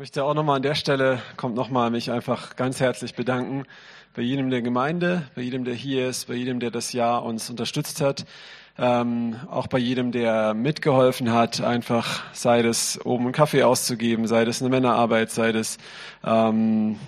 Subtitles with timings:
[0.00, 3.64] möchte auch nochmal an der Stelle, kommt nochmal mich einfach ganz herzlich bedanken
[4.16, 7.50] bei jedem der Gemeinde, bei jedem, der hier ist, bei jedem, der das Jahr uns
[7.50, 8.24] unterstützt hat,
[8.78, 14.46] ähm, auch bei jedem, der mitgeholfen hat, einfach sei das oben einen Kaffee auszugeben, sei
[14.46, 15.76] das eine Männerarbeit, sei das
[16.24, 16.98] ähm,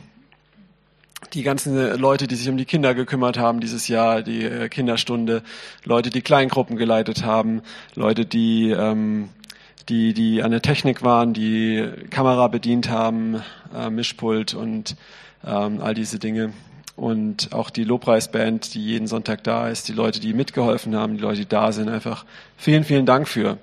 [1.33, 5.43] die ganzen Leute, die sich um die Kinder gekümmert haben dieses Jahr, die äh, Kinderstunde,
[5.85, 7.63] Leute, die Kleingruppen geleitet haben,
[7.95, 9.31] Leute, die ähm,
[9.89, 13.43] die, die an der Technik waren, die Kamera bedient haben,
[13.77, 14.97] äh, Mischpult und
[15.45, 16.53] ähm, all diese Dinge.
[16.95, 21.23] Und auch die Lobpreisband, die jeden Sonntag da ist, die Leute, die mitgeholfen haben, die
[21.23, 22.25] Leute, die da sind, einfach
[22.57, 23.59] vielen, vielen Dank für.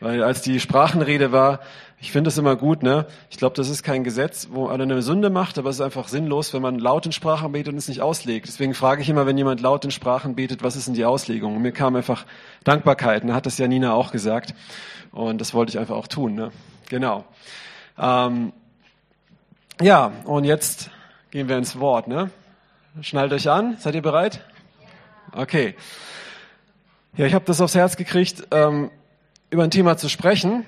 [0.00, 1.60] Weil als die Sprachenrede war,
[2.04, 3.06] ich finde es immer gut, ne?
[3.30, 6.08] Ich glaube, das ist kein Gesetz, wo einer eine Sünde macht, aber es ist einfach
[6.08, 8.46] sinnlos, wenn man laut in Sprachen betet und es nicht auslegt.
[8.46, 11.56] Deswegen frage ich immer, wenn jemand laut in Sprachen betet, was ist denn die Auslegung?
[11.56, 12.26] Und mir kam einfach
[12.62, 13.26] Dankbarkeit.
[13.26, 14.54] Da hat das ja Nina auch gesagt.
[15.12, 16.34] Und das wollte ich einfach auch tun.
[16.34, 16.52] Ne?
[16.90, 17.24] Genau.
[17.98, 18.52] Ähm,
[19.80, 20.90] ja, und jetzt
[21.30, 22.06] gehen wir ins Wort.
[22.06, 22.28] Ne?
[23.00, 23.78] Schnallt euch an.
[23.78, 24.44] Seid ihr bereit?
[25.32, 25.74] Okay.
[27.16, 28.90] Ja, ich habe das aufs Herz gekriegt, ähm,
[29.48, 30.66] über ein Thema zu sprechen.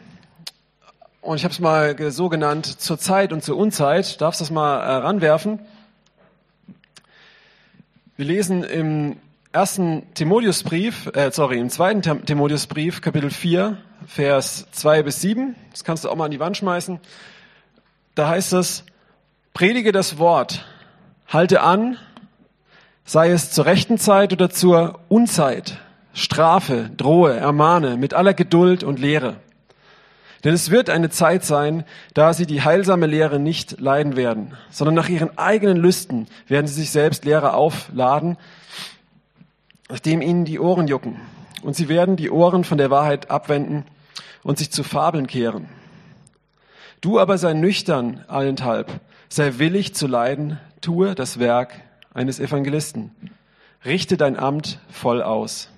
[1.26, 4.20] Und ich habe es mal so genannt, zur Zeit und zur Unzeit.
[4.20, 5.58] Darfst du das mal äh, ranwerfen?
[8.16, 9.16] Wir lesen im
[9.50, 15.56] ersten Timotheusbrief, äh, sorry, im zweiten Timotheusbrief, Kapitel 4, Vers 2 bis 7.
[15.72, 17.00] Das kannst du auch mal an die Wand schmeißen.
[18.14, 18.84] Da heißt es,
[19.52, 20.64] predige das Wort,
[21.26, 21.98] halte an,
[23.04, 25.78] sei es zur rechten Zeit oder zur Unzeit,
[26.14, 29.40] strafe, drohe, ermahne mit aller Geduld und Lehre.
[30.46, 34.94] Denn es wird eine Zeit sein, da sie die heilsame Lehre nicht leiden werden, sondern
[34.94, 38.36] nach ihren eigenen Lüsten werden sie sich selbst Lehre aufladen,
[39.88, 41.16] nachdem ihnen die Ohren jucken.
[41.62, 43.86] Und sie werden die Ohren von der Wahrheit abwenden
[44.44, 45.68] und sich zu Fabeln kehren.
[47.00, 51.74] Du aber sei nüchtern allenthalb, sei willig zu leiden, tue das Werk
[52.14, 53.10] eines Evangelisten.
[53.84, 55.70] Richte dein Amt voll aus.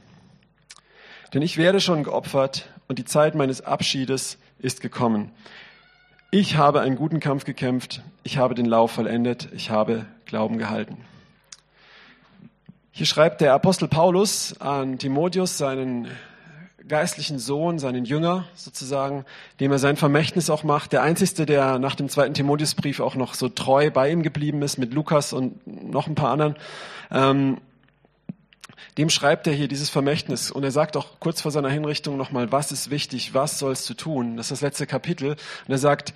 [1.32, 5.30] Denn ich werde schon geopfert und die Zeit meines Abschiedes ist gekommen.
[6.30, 10.98] Ich habe einen guten Kampf gekämpft, ich habe den Lauf vollendet, ich habe Glauben gehalten.
[12.90, 16.08] Hier schreibt der Apostel Paulus an Timotheus, seinen
[16.88, 19.24] geistlichen Sohn, seinen Jünger sozusagen,
[19.60, 20.92] dem er sein Vermächtnis auch macht.
[20.92, 24.78] Der einzige, der nach dem zweiten Timotheusbrief auch noch so treu bei ihm geblieben ist,
[24.78, 26.56] mit Lukas und noch ein paar anderen.
[27.10, 27.58] Ähm,
[28.98, 32.52] dem schreibt er hier dieses Vermächtnis und er sagt auch kurz vor seiner Hinrichtung nochmal,
[32.52, 34.36] was ist wichtig, was sollst du tun?
[34.36, 35.30] Das ist das letzte Kapitel.
[35.30, 36.12] Und er sagt,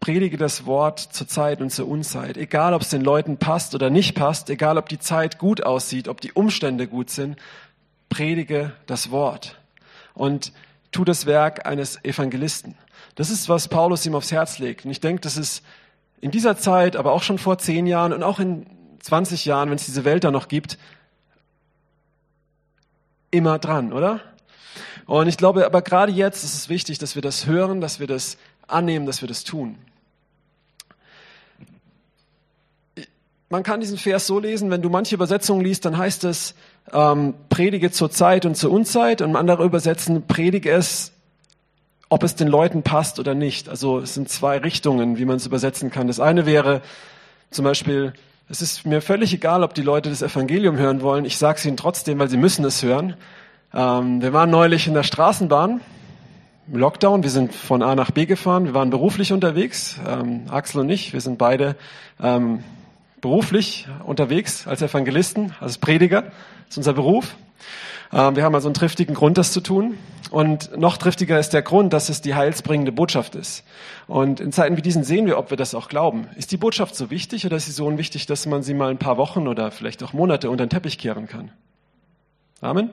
[0.00, 2.36] Predige das Wort zur Zeit und zur Unzeit.
[2.36, 6.06] Egal, ob es den Leuten passt oder nicht passt, egal, ob die Zeit gut aussieht,
[6.06, 7.36] ob die Umstände gut sind,
[8.08, 9.58] predige das Wort
[10.14, 10.52] und
[10.92, 12.76] tu das Werk eines Evangelisten.
[13.16, 14.84] Das ist, was Paulus ihm aufs Herz legt.
[14.84, 15.64] Und ich denke, das ist
[16.20, 18.66] in dieser Zeit, aber auch schon vor zehn Jahren und auch in
[19.00, 20.78] 20 Jahren, wenn es diese Welt da noch gibt,
[23.30, 24.20] immer dran, oder?
[25.06, 28.06] Und ich glaube, aber gerade jetzt ist es wichtig, dass wir das hören, dass wir
[28.06, 29.76] das annehmen, dass wir das tun.
[33.50, 36.54] Man kann diesen Vers so lesen, wenn du manche Übersetzungen liest, dann heißt es,
[36.92, 41.12] ähm, predige zur Zeit und zur Unzeit und andere übersetzen, predige es,
[42.10, 43.70] ob es den Leuten passt oder nicht.
[43.70, 46.06] Also es sind zwei Richtungen, wie man es übersetzen kann.
[46.06, 46.82] Das eine wäre
[47.50, 48.12] zum Beispiel,
[48.50, 51.26] es ist mir völlig egal, ob die Leute das Evangelium hören wollen.
[51.26, 53.14] Ich sage es ihnen trotzdem, weil sie müssen es hören.
[53.74, 55.82] Ähm, wir waren neulich in der Straßenbahn
[56.72, 57.22] im Lockdown.
[57.22, 58.64] Wir sind von A nach B gefahren.
[58.64, 60.00] Wir waren beruflich unterwegs.
[60.06, 61.76] Ähm, Axel und ich, wir sind beide
[62.22, 62.64] ähm,
[63.20, 66.22] beruflich unterwegs als Evangelisten, als Prediger.
[66.22, 66.32] Das
[66.70, 67.34] ist unser Beruf.
[68.12, 69.98] Ähm, wir haben also einen triftigen Grund, das zu tun.
[70.30, 73.64] Und noch triftiger ist der Grund, dass es die heilsbringende Botschaft ist.
[74.06, 76.28] Und in Zeiten wie diesen sehen wir, ob wir das auch glauben.
[76.36, 78.98] Ist die Botschaft so wichtig oder ist sie so unwichtig, dass man sie mal ein
[78.98, 81.50] paar Wochen oder vielleicht auch Monate unter den Teppich kehren kann?
[82.60, 82.90] Amen.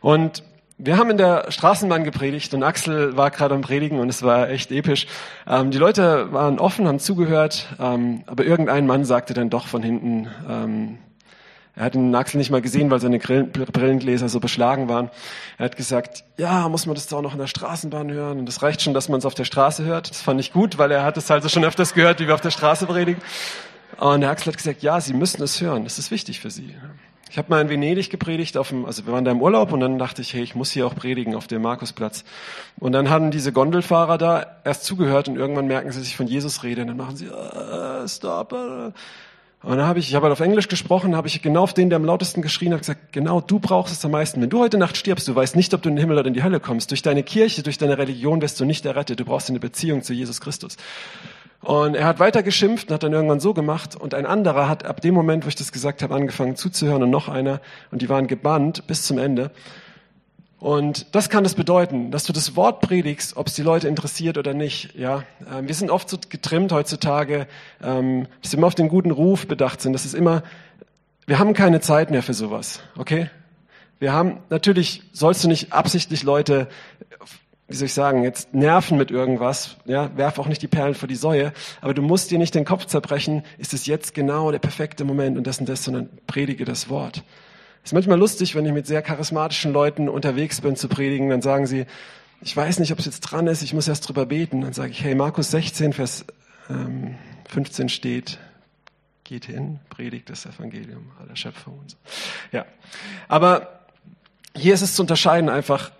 [0.00, 0.42] Und
[0.76, 4.50] wir haben in der Straßenbahn gepredigt und Axel war gerade am Predigen und es war
[4.50, 5.06] echt episch.
[5.46, 9.82] Ähm, die Leute waren offen, haben zugehört, ähm, aber irgendein Mann sagte dann doch von
[9.82, 10.98] hinten, ähm,
[11.76, 15.10] er hat den Axel nicht mal gesehen, weil seine Brillengläser so beschlagen waren.
[15.58, 18.38] Er hat gesagt, ja, muss man das da auch noch in der Straßenbahn hören?
[18.38, 20.10] Und das reicht schon, dass man es auf der Straße hört.
[20.10, 22.40] Das fand ich gut, weil er hat es also schon öfters gehört, wie wir auf
[22.40, 23.20] der Straße predigen.
[23.98, 25.82] Und der Axel hat gesagt, ja, Sie müssen es hören.
[25.82, 26.76] Das ist wichtig für Sie.
[27.28, 29.80] Ich habe mal in Venedig gepredigt, auf dem, also wir waren da im Urlaub und
[29.80, 32.22] dann dachte ich, hey, ich muss hier auch predigen auf dem Markusplatz.
[32.78, 36.62] Und dann haben diese Gondelfahrer da erst zugehört und irgendwann merken sie sich von Jesus
[36.62, 36.86] reden.
[36.86, 38.52] Dann machen sie, uh, stop.
[38.52, 38.92] Uh.
[39.64, 41.88] Und dann habe ich, ich habe halt auf Englisch gesprochen, habe ich genau auf den,
[41.88, 44.42] der am lautesten geschrien hat, gesagt, genau du brauchst es am meisten.
[44.42, 46.34] Wenn du heute Nacht stirbst, du weißt nicht, ob du in den Himmel oder in
[46.34, 46.90] die Hölle kommst.
[46.90, 49.20] Durch deine Kirche, durch deine Religion wirst du nicht errettet.
[49.20, 50.76] Du brauchst eine Beziehung zu Jesus Christus.
[51.62, 53.96] Und er hat weiter geschimpft und hat dann irgendwann so gemacht.
[53.96, 57.10] Und ein anderer hat ab dem Moment, wo ich das gesagt habe, angefangen zuzuhören und
[57.10, 57.62] noch einer.
[57.90, 59.50] Und die waren gebannt bis zum Ende.
[60.58, 64.38] Und das kann es bedeuten, dass du das Wort predigst, ob es die Leute interessiert
[64.38, 64.94] oder nicht.
[64.94, 67.46] Ja, ähm, wir sind oft so getrimmt heutzutage,
[67.82, 69.92] ähm, dass wir immer auf den guten Ruf bedacht sind.
[69.92, 70.42] Das ist immer,
[71.26, 72.80] wir haben keine Zeit mehr für sowas.
[72.96, 73.28] Okay?
[73.98, 76.68] Wir haben natürlich sollst du nicht absichtlich Leute,
[77.68, 79.76] wie soll ich sagen, jetzt nerven mit irgendwas.
[79.86, 81.52] Ja, werf auch nicht die Perlen vor die Säue.
[81.80, 83.42] Aber du musst dir nicht den Kopf zerbrechen.
[83.58, 87.22] Ist es jetzt genau der perfekte Moment und das und das, sondern predige das Wort.
[87.84, 91.66] Ist manchmal lustig, wenn ich mit sehr charismatischen Leuten unterwegs bin zu predigen, dann sagen
[91.66, 91.84] sie,
[92.40, 94.62] ich weiß nicht, ob es jetzt dran ist, ich muss erst drüber beten.
[94.62, 96.24] Dann sage ich, hey, Markus 16, Vers
[96.70, 97.16] ähm,
[97.50, 98.38] 15 steht,
[99.22, 101.96] geht hin, predigt das Evangelium aller Schöpfung und so.
[102.52, 102.64] Ja,
[103.28, 103.80] aber
[104.56, 105.90] hier ist es zu unterscheiden einfach,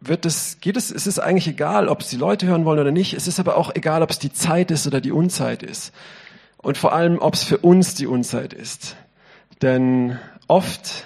[0.00, 2.92] wird es, geht es, es ist eigentlich egal, ob es die Leute hören wollen oder
[2.92, 3.14] nicht.
[3.14, 5.94] Es ist aber auch egal, ob es die Zeit ist oder die Unzeit ist.
[6.58, 8.96] Und vor allem, ob es für uns die Unzeit ist.
[9.62, 11.04] Denn oft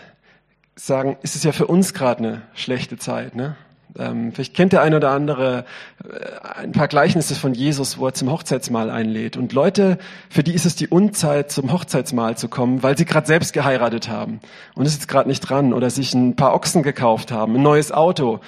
[0.76, 3.36] sagen, ist es ja für uns gerade eine schlechte Zeit.
[3.36, 3.56] Ne?
[3.98, 5.64] Ähm, vielleicht kennt der eine oder andere
[6.04, 9.36] äh, ein paar Gleichnisse von Jesus, wo er zum Hochzeitsmahl einlädt.
[9.36, 9.98] Und Leute,
[10.28, 14.08] für die ist es die Unzeit, zum Hochzeitsmahl zu kommen, weil sie gerade selbst geheiratet
[14.08, 14.40] haben
[14.74, 17.92] und ist jetzt gerade nicht dran oder sich ein paar Ochsen gekauft haben, ein neues
[17.92, 18.40] Auto,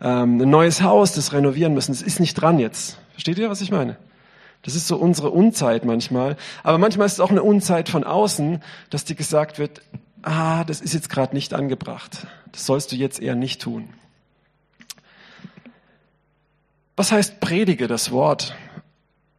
[0.00, 1.92] ähm, ein neues Haus, das renovieren müssen.
[1.92, 2.98] Es ist nicht dran jetzt.
[3.12, 3.96] Versteht ihr, was ich meine?
[4.62, 6.36] Das ist so unsere Unzeit manchmal.
[6.62, 9.80] Aber manchmal ist es auch eine Unzeit von außen, dass dir gesagt wird,
[10.22, 12.26] ah, das ist jetzt gerade nicht angebracht.
[12.52, 13.88] Das sollst du jetzt eher nicht tun.
[16.96, 18.54] Was heißt predige das Wort?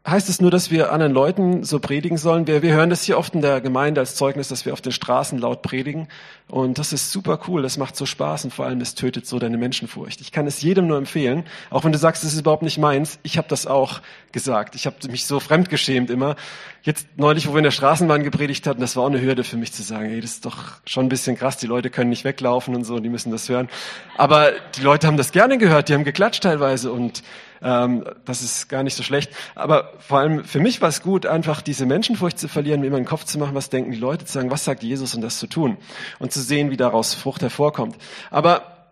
[0.07, 2.47] Heißt es nur, dass wir anderen Leuten so predigen sollen?
[2.47, 4.91] Wir, wir hören das hier oft in der Gemeinde als Zeugnis, dass wir auf den
[4.91, 6.07] Straßen laut predigen.
[6.47, 9.37] Und das ist super cool, das macht so Spaß und vor allem, es tötet so
[9.37, 10.19] deine Menschenfurcht.
[10.19, 13.19] Ich kann es jedem nur empfehlen, auch wenn du sagst, das ist überhaupt nicht meins.
[13.21, 14.01] Ich habe das auch
[14.31, 14.73] gesagt.
[14.73, 16.35] Ich habe mich so fremdgeschämt immer.
[16.81, 19.57] Jetzt neulich, wo wir in der Straßenbahn gepredigt hatten, das war auch eine Hürde für
[19.57, 22.23] mich zu sagen, ey, das ist doch schon ein bisschen krass, die Leute können nicht
[22.23, 23.69] weglaufen und so, die müssen das hören.
[24.17, 27.21] Aber die Leute haben das gerne gehört, die haben geklatscht teilweise und
[27.61, 29.31] ähm, das ist gar nicht so schlecht.
[29.55, 32.97] Aber vor allem für mich war es gut, einfach diese Menschenfurcht zu verlieren, mir immer
[32.97, 35.39] den Kopf zu machen, was denken die Leute, zu sagen, was sagt Jesus und das
[35.39, 35.77] zu tun
[36.19, 37.95] und zu sehen, wie daraus Frucht hervorkommt.
[38.29, 38.89] Aber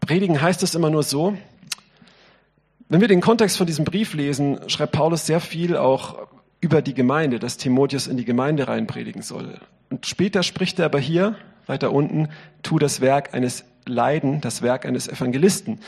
[0.00, 1.36] predigen heißt es immer nur so,
[2.88, 6.26] wenn wir den Kontext von diesem Brief lesen, schreibt Paulus sehr viel auch
[6.60, 9.60] über die Gemeinde, dass Timotheus in die Gemeinde reinpredigen soll.
[9.90, 11.36] Und später spricht er aber hier,
[11.66, 12.28] weiter unten,
[12.62, 15.78] tu das Werk eines Leiden, das Werk eines Evangelisten.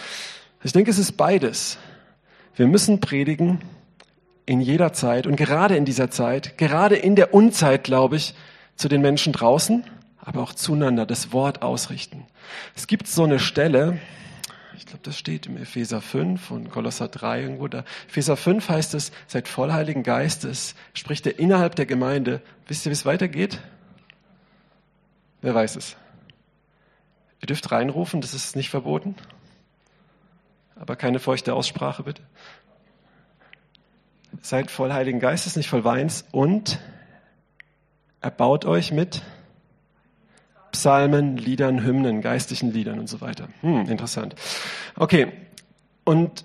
[0.65, 1.77] Ich denke, es ist beides.
[2.55, 3.61] Wir müssen predigen
[4.47, 8.35] in jeder Zeit und gerade in dieser Zeit, gerade in der Unzeit, glaube ich,
[8.77, 9.85] zu den Menschen draußen,
[10.21, 12.27] aber auch zueinander das Wort ausrichten.
[12.77, 13.99] Es gibt so eine Stelle,
[14.77, 17.85] ich glaube, das steht im Epheser 5 und Kolosser 3 irgendwo da.
[18.09, 22.41] Epheser 5 heißt es, seid voll Heiligen Geistes, spricht er innerhalb der Gemeinde.
[22.69, 23.59] Wisst ihr, wie es weitergeht?
[25.41, 25.97] Wer weiß es?
[27.41, 29.17] Ihr dürft reinrufen, das ist nicht verboten
[30.77, 32.23] aber keine feuchte Aussprache bitte.
[34.41, 36.79] Seid voll Heiligen Geistes, nicht voll Weins und
[38.21, 39.23] erbaut euch mit
[40.71, 43.49] Psalmen, Liedern, Hymnen, geistlichen Liedern und so weiter.
[43.61, 44.35] Hm, interessant.
[44.97, 45.33] Okay,
[46.05, 46.45] und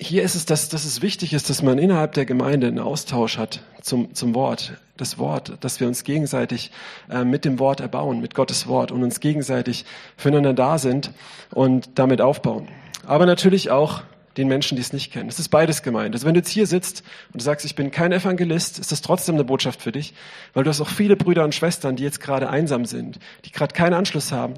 [0.00, 3.36] hier ist es, dass, dass es wichtig ist, dass man innerhalb der Gemeinde einen Austausch
[3.36, 4.74] hat zum, zum Wort.
[4.96, 6.72] Das Wort, dass wir uns gegenseitig
[7.08, 9.84] äh, mit dem Wort erbauen, mit Gottes Wort und uns gegenseitig
[10.16, 11.12] füreinander da sind
[11.50, 12.66] und damit aufbauen.
[13.06, 14.02] Aber natürlich auch
[14.38, 15.28] den Menschen, die es nicht kennen.
[15.28, 16.14] Es ist beides gemeint.
[16.14, 17.02] Also wenn du jetzt hier sitzt
[17.32, 20.14] und du sagst, ich bin kein Evangelist, ist das trotzdem eine Botschaft für dich,
[20.54, 23.74] weil du hast auch viele Brüder und Schwestern, die jetzt gerade einsam sind, die gerade
[23.74, 24.54] keinen Anschluss haben,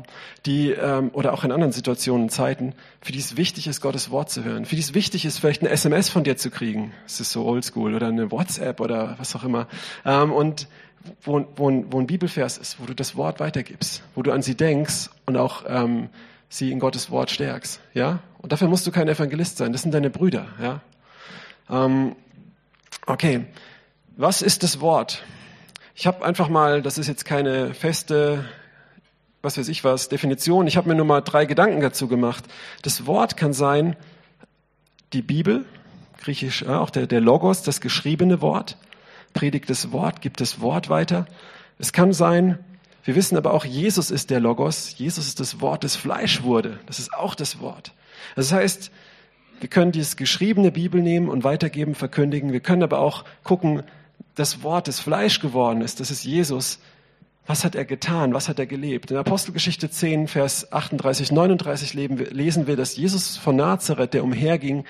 [0.46, 4.30] die ähm, oder auch in anderen Situationen, Zeiten, für die es wichtig ist, Gottes Wort
[4.30, 6.92] zu hören, für die es wichtig ist, vielleicht eine SMS von dir zu kriegen.
[7.06, 9.66] Es ist so Oldschool oder eine WhatsApp oder was auch immer.
[10.04, 10.68] Ähm, und
[11.22, 14.54] wo, wo, wo ein Bibelvers ist, wo du das Wort weitergibst, wo du an sie
[14.54, 16.10] denkst und auch ähm,
[16.50, 17.80] sie in Gottes Wort stärkst.
[17.94, 18.18] Ja?
[18.38, 19.72] Und dafür musst du kein Evangelist sein.
[19.72, 20.46] Das sind deine Brüder.
[20.60, 20.80] Ja?
[21.70, 22.16] Ähm,
[23.06, 23.46] okay,
[24.16, 25.22] was ist das Wort?
[25.94, 28.44] Ich habe einfach mal, das ist jetzt keine feste,
[29.42, 30.66] was weiß ich was, Definition.
[30.66, 32.44] Ich habe mir nur mal drei Gedanken dazu gemacht.
[32.82, 33.96] Das Wort kann sein
[35.12, 35.64] die Bibel,
[36.20, 38.76] griechisch auch der, der Logos, das geschriebene Wort,
[39.34, 41.26] predigt das Wort, gibt das Wort weiter.
[41.78, 42.58] Es kann sein
[43.04, 44.98] wir wissen aber auch, Jesus ist der Logos.
[44.98, 46.78] Jesus ist das Wort, das Fleisch wurde.
[46.86, 47.92] Das ist auch das Wort.
[48.36, 48.90] Das heißt,
[49.60, 52.52] wir können dieses geschriebene Bibel nehmen und weitergeben, verkündigen.
[52.52, 53.82] Wir können aber auch gucken,
[54.34, 56.78] das Wort, das Fleisch geworden ist, das ist Jesus.
[57.46, 58.32] Was hat er getan?
[58.32, 59.10] Was hat er gelebt?
[59.10, 64.84] In Apostelgeschichte 10, Vers 38, 39 lesen wir, dass Jesus von Nazareth, der umherging,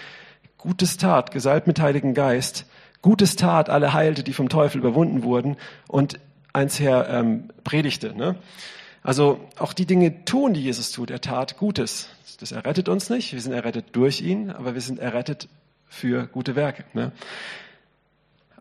[0.58, 2.66] Gutes tat, gesalbt mit Heiligen Geist,
[3.02, 5.56] Gutes tat, alle heilte, die vom Teufel überwunden wurden
[5.88, 6.20] und
[6.52, 8.14] eins her ähm, predigte.
[8.16, 8.36] Ne?
[9.02, 11.10] Also auch die Dinge tun, die Jesus tut.
[11.10, 12.08] Er tat Gutes.
[12.38, 13.32] Das errettet uns nicht.
[13.32, 15.48] Wir sind errettet durch ihn, aber wir sind errettet
[15.88, 16.84] für gute Werke.
[16.94, 17.12] Ne?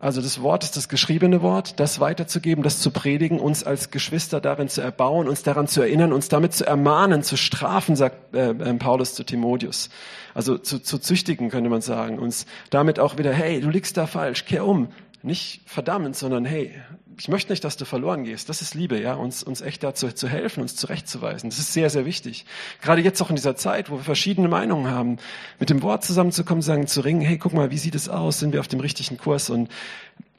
[0.00, 4.40] Also das Wort ist das geschriebene Wort, das weiterzugeben, das zu predigen, uns als Geschwister
[4.40, 8.50] darin zu erbauen, uns daran zu erinnern, uns damit zu ermahnen, zu strafen, sagt äh,
[8.50, 9.90] äh, Paulus zu Timotheus.
[10.32, 12.18] Also zu, zu züchtigen, könnte man sagen.
[12.18, 14.88] Uns damit auch wieder, hey, du liegst da falsch, kehr um.
[15.22, 16.74] Nicht verdammen, sondern hey,
[17.18, 18.48] ich möchte nicht, dass du verloren gehst.
[18.48, 21.50] Das ist Liebe, ja, uns, uns echt dazu zu helfen, uns zurechtzuweisen.
[21.50, 22.46] Das ist sehr, sehr wichtig.
[22.80, 25.18] Gerade jetzt auch in dieser Zeit, wo wir verschiedene Meinungen haben,
[25.58, 28.38] mit dem Wort zusammenzukommen, sagen, zu ringen, hey, guck mal, wie sieht es aus?
[28.38, 29.50] Sind wir auf dem richtigen Kurs?
[29.50, 29.68] Und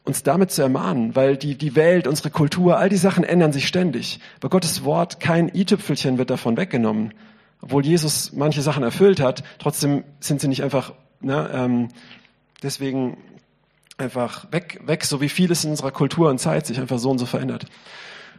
[0.03, 3.67] uns damit zu ermahnen, weil die, die Welt, unsere Kultur, all die Sachen ändern sich
[3.67, 4.19] ständig.
[4.39, 7.13] Bei Gottes Wort, kein i-Tüpfelchen wird davon weggenommen.
[7.61, 11.89] Obwohl Jesus manche Sachen erfüllt hat, trotzdem sind sie nicht einfach, ne, ähm,
[12.63, 13.17] deswegen
[14.01, 17.20] einfach weg, weg, so wie vieles in unserer Kultur und Zeit sich einfach so und
[17.20, 17.65] so verändert.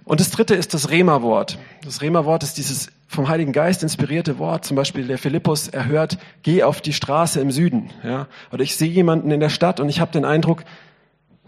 [0.04, 1.58] Und das dritte ist das Rema-Wort.
[1.84, 4.64] Das Rema-Wort ist dieses vom Heiligen Geist inspirierte Wort.
[4.64, 7.90] Zum Beispiel der Philippus erhört, geh auf die Straße im Süden.
[8.02, 8.26] Ja?
[8.50, 10.64] Oder ich sehe jemanden in der Stadt und ich habe den Eindruck,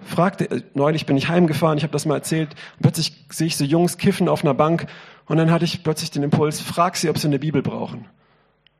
[0.04, 3.56] fragte, äh, neulich bin ich heimgefahren, ich habe das mal erzählt, und plötzlich sehe ich
[3.56, 4.86] so Jungs kiffen auf einer Bank
[5.26, 8.06] und dann hatte ich plötzlich den Impuls, frag sie, ob sie eine Bibel brauchen.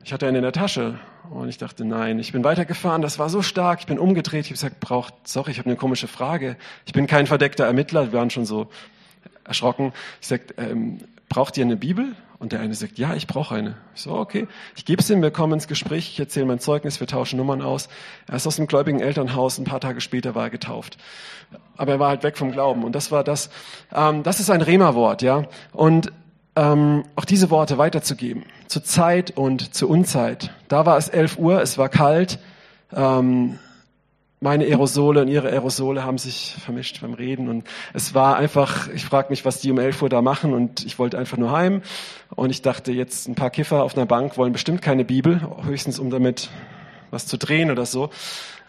[0.05, 0.99] Ich hatte einen in der Tasche
[1.31, 4.51] und ich dachte, nein, ich bin weitergefahren, das war so stark, ich bin umgedreht, ich
[4.51, 6.57] habe gesagt, braucht, sorry, ich habe eine komische Frage.
[6.85, 8.67] Ich bin kein verdeckter Ermittler, wir waren schon so
[9.45, 9.93] erschrocken.
[10.21, 12.15] Ich sagte, ähm, braucht ihr eine Bibel?
[12.37, 13.77] Und der eine sagt, ja, ich brauche eine.
[13.95, 16.99] Ich so, okay, ich gebe es ihm, wir kommen ins Gespräch, ich erzähle mein Zeugnis,
[16.99, 17.89] wir tauschen Nummern aus.
[18.27, 20.99] Er ist aus einem gläubigen Elternhaus, ein paar Tage später war er getauft.
[21.77, 22.83] Aber er war halt weg vom Glauben.
[22.83, 23.49] Und das war das,
[23.91, 25.45] ähm, das ist ein Rema-Wort, ja.
[25.71, 26.11] Und
[26.55, 30.51] ähm, auch diese Worte weiterzugeben, zur Zeit und zur Unzeit.
[30.67, 32.39] Da war es 11 Uhr, es war kalt,
[32.93, 33.59] ähm,
[34.41, 39.03] meine Aerosole und ihre Aerosole haben sich vermischt beim Reden und es war einfach, ich
[39.05, 41.81] frage mich, was die um 11 Uhr da machen und ich wollte einfach nur heim
[42.35, 45.99] und ich dachte jetzt, ein paar Kiffer auf einer Bank wollen bestimmt keine Bibel, höchstens
[45.99, 46.49] um damit
[47.11, 48.09] was zu drehen oder so,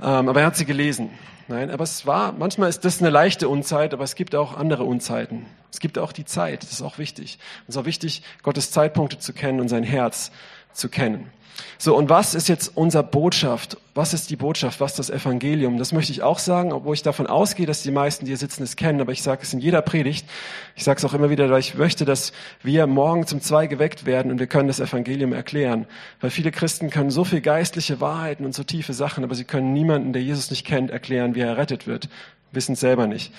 [0.01, 1.11] ähm, aber er hat sie gelesen.
[1.49, 4.85] Nein, aber es war, manchmal ist das eine leichte Unzeit, aber es gibt auch andere
[4.85, 5.47] Unzeiten.
[5.71, 7.39] Es gibt auch die Zeit, das ist auch wichtig.
[7.65, 10.33] Es ist auch wichtig, Gottes Zeitpunkte zu kennen und sein Herz
[10.73, 11.31] zu kennen.
[11.79, 13.77] So, und was ist jetzt unser Botschaft?
[13.95, 14.81] Was ist die Botschaft?
[14.81, 15.79] Was ist das Evangelium?
[15.79, 18.63] Das möchte ich auch sagen, obwohl ich davon ausgehe, dass die meisten, die hier sitzen,
[18.63, 20.27] es kennen, aber ich sage es in jeder Predigt.
[20.75, 22.33] Ich sage es auch immer wieder, weil ich möchte, dass
[22.63, 25.87] wir morgen zum Zwei geweckt werden und wir können das Evangelium erklären.
[26.21, 29.73] Weil viele Christen können so viel geistliche Wahrheiten und so tiefe Sachen, aber sie können
[29.73, 32.09] niemanden, der Jesus nicht kennt, erklären, wie er errettet wird.
[32.53, 33.33] Wissen es selber nicht.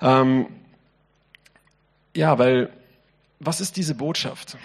[0.00, 0.46] Ähm,
[2.14, 2.70] ja, weil,
[3.38, 4.56] was ist diese Botschaft?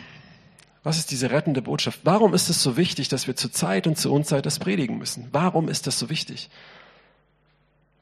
[0.83, 1.99] Was ist diese rettende Botschaft?
[2.03, 5.27] Warum ist es so wichtig, dass wir zur Zeit und zur Unzeit das predigen müssen?
[5.31, 6.49] Warum ist das so wichtig?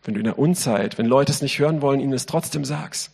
[0.03, 3.11] Wenn du in der Unzeit, wenn Leute es nicht hören wollen, ihnen es trotzdem sagst.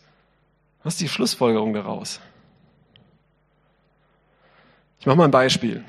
[0.84, 2.20] Was ist die Schlussfolgerung daraus?
[5.00, 5.84] Ich mache mal ein Beispiel.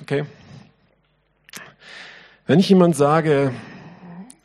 [0.00, 0.24] Okay?
[2.46, 3.52] Wenn ich jemand sage,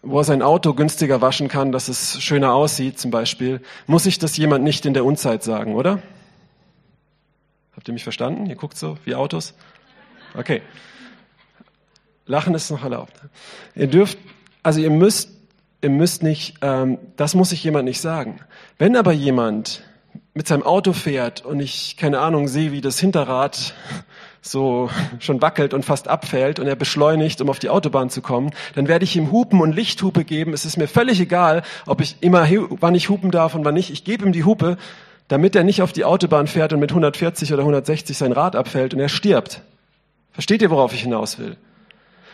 [0.02, 4.20] wo er sein Auto günstiger waschen kann, dass es schöner aussieht, zum Beispiel, muss ich
[4.20, 6.04] das jemand nicht in der Unzeit sagen, oder?
[7.84, 8.46] Habt ihr mich verstanden?
[8.46, 9.56] Ihr guckt so wie Autos?
[10.38, 10.62] Okay.
[12.26, 13.12] Lachen ist noch erlaubt.
[13.76, 14.18] Ihr dürft,
[14.64, 15.32] also ihr müsst,
[15.82, 18.40] ihr müsst nicht, ähm, das muss ich jemand nicht sagen.
[18.78, 19.84] Wenn aber jemand
[20.34, 23.74] mit seinem Auto fährt und ich, keine Ahnung, sehe, wie das Hinterrad
[24.42, 28.52] so schon wackelt und fast abfällt und er beschleunigt, um auf die Autobahn zu kommen,
[28.76, 30.54] dann werde ich ihm Hupen und Lichthupe geben.
[30.54, 33.90] Es ist mir völlig egal, ob ich immer, wann ich hupen darf und wann nicht.
[33.90, 34.78] Ich gebe ihm die Hupe
[35.34, 38.94] damit er nicht auf die Autobahn fährt und mit 140 oder 160 sein Rad abfällt
[38.94, 39.62] und er stirbt.
[40.32, 41.58] Versteht ihr, worauf ich hinaus will?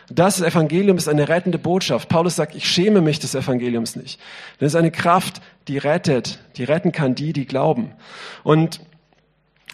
[0.09, 2.09] Das Evangelium ist eine rettende Botschaft.
[2.09, 4.19] Paulus sagt, ich schäme mich des Evangeliums nicht.
[4.59, 5.39] Denn es ist eine Kraft,
[5.69, 7.93] die rettet, die retten kann die, die glauben.
[8.43, 8.81] Und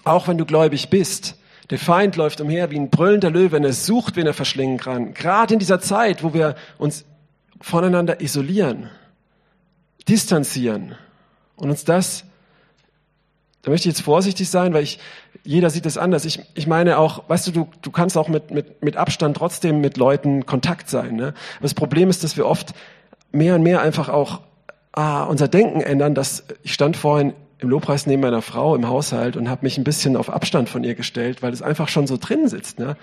[0.03, 1.35] auch wenn du gläubig bist,
[1.71, 5.15] der Feind läuft umher wie ein brüllender Löwe, wenn er sucht, wen er verschlingen kann.
[5.15, 7.05] Gerade in dieser Zeit, wo wir uns
[7.59, 8.91] voneinander isolieren,
[10.07, 10.93] distanzieren
[11.55, 12.23] und uns das
[13.65, 14.99] da möchte ich jetzt vorsichtig sein, weil ich,
[15.43, 16.23] jeder sieht es anders.
[16.25, 19.81] Ich, ich meine auch, weißt du, du, du kannst auch mit, mit, mit Abstand trotzdem
[19.81, 21.15] mit Leuten Kontakt sein.
[21.15, 21.29] Ne?
[21.29, 22.75] Aber das Problem ist, dass wir oft
[23.31, 24.41] mehr und mehr einfach auch
[24.91, 26.13] ah, unser Denken ändern.
[26.13, 29.83] Dass ich stand vorhin im Lobpreis neben meiner Frau im Haushalt und habe mich ein
[29.83, 32.77] bisschen auf Abstand von ihr gestellt, weil es einfach schon so drin sitzt.
[32.77, 32.97] Ne?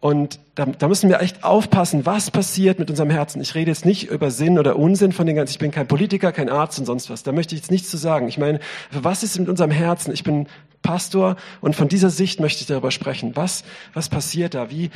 [0.00, 3.40] Und da, da müssen wir echt aufpassen, was passiert mit unserem Herzen.
[3.40, 6.32] Ich rede jetzt nicht über Sinn oder Unsinn von den ganzen, ich bin kein Politiker,
[6.32, 7.22] kein Arzt und sonst was.
[7.22, 8.28] Da möchte ich jetzt nichts zu sagen.
[8.28, 8.60] Ich meine,
[8.90, 10.12] was ist mit unserem Herzen?
[10.12, 10.48] Ich bin
[10.82, 13.34] Pastor und von dieser Sicht möchte ich darüber sprechen.
[13.34, 14.70] Was, was passiert da?
[14.70, 14.90] Wie,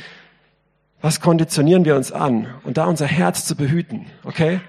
[1.01, 2.47] was konditionieren wir uns an?
[2.63, 4.61] Und da unser Herz zu behüten, okay?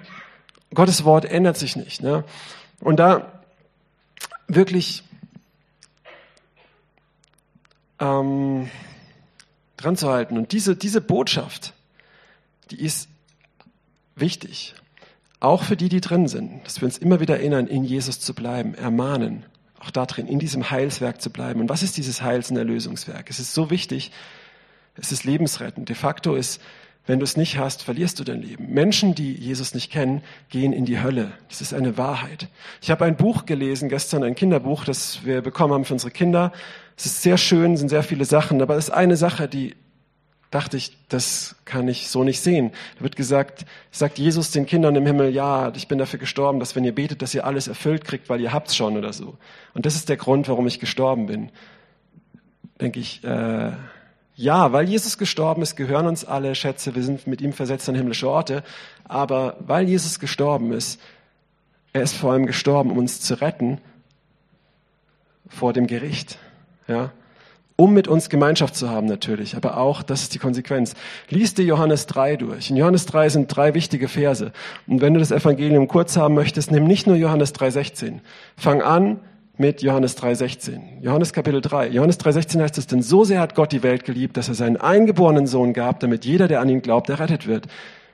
[0.75, 2.25] Gottes Wort ändert sich nicht, ne?
[2.81, 3.43] Und da
[4.49, 5.05] wirklich,
[8.01, 8.71] ähm,
[9.83, 10.37] dran zu halten.
[10.37, 11.75] Und diese, diese Botschaft,
[12.71, 13.09] die ist
[14.17, 14.75] wichtig.
[15.41, 18.35] Auch für die, die drin sind, dass wir uns immer wieder erinnern, in Jesus zu
[18.35, 19.45] bleiben, ermahnen,
[19.81, 21.61] auch da drin, in diesem Heilswerk zu bleiben.
[21.61, 23.29] Und was ist dieses Heils- und Erlösungswerk?
[23.29, 24.13] Es ist so wichtig,
[24.95, 25.89] es ist lebensrettend.
[25.89, 26.61] De facto ist,
[27.07, 28.73] wenn du es nicht hast, verlierst du dein Leben.
[28.73, 31.33] Menschen, die Jesus nicht kennen, gehen in die Hölle.
[31.49, 32.47] Das ist eine Wahrheit.
[32.81, 36.53] Ich habe ein Buch gelesen, gestern ein Kinderbuch, das wir bekommen haben für unsere Kinder.
[37.03, 39.75] Es ist sehr schön, sind sehr viele Sachen, aber es ist eine Sache, die
[40.53, 42.71] dachte ich, das kann ich so nicht sehen.
[42.95, 46.77] Da wird gesagt, sagt Jesus den Kindern im Himmel, ja, ich bin dafür gestorben, dass
[46.77, 49.37] wenn ihr betet, dass ihr alles erfüllt kriegt, weil ihr habt's schon oder so.
[49.75, 51.51] Und das ist der Grund, warum ich gestorben bin.
[52.81, 53.73] Denke ich, äh,
[54.37, 57.97] ja, weil Jesus gestorben ist, gehören uns alle Schätze, wir sind mit ihm versetzt an
[57.97, 58.63] himmlische Orte.
[59.03, 61.01] Aber weil Jesus gestorben ist,
[61.93, 63.81] er ist vor allem gestorben, um uns zu retten
[65.49, 66.39] vor dem Gericht.
[66.89, 67.13] Ja,
[67.77, 70.95] um mit uns Gemeinschaft zu haben natürlich, aber auch, das ist die Konsequenz.
[71.31, 72.71] Lies dir Johannes 3 durch.
[72.71, 74.53] In Johannes 3 sind drei wichtige Verse.
[74.87, 78.21] Und wenn du das Evangelium kurz haben möchtest, nimm nicht nur Johannes 3,16.
[78.57, 79.21] Fang an
[79.57, 81.01] mit Johannes 3,16.
[81.01, 81.89] Johannes Kapitel 3.
[81.89, 84.77] Johannes 3,16 heißt es, denn so sehr hat Gott die Welt geliebt, dass er seinen
[84.77, 87.67] eingeborenen Sohn gab, damit jeder, der an ihn glaubt, errettet wird.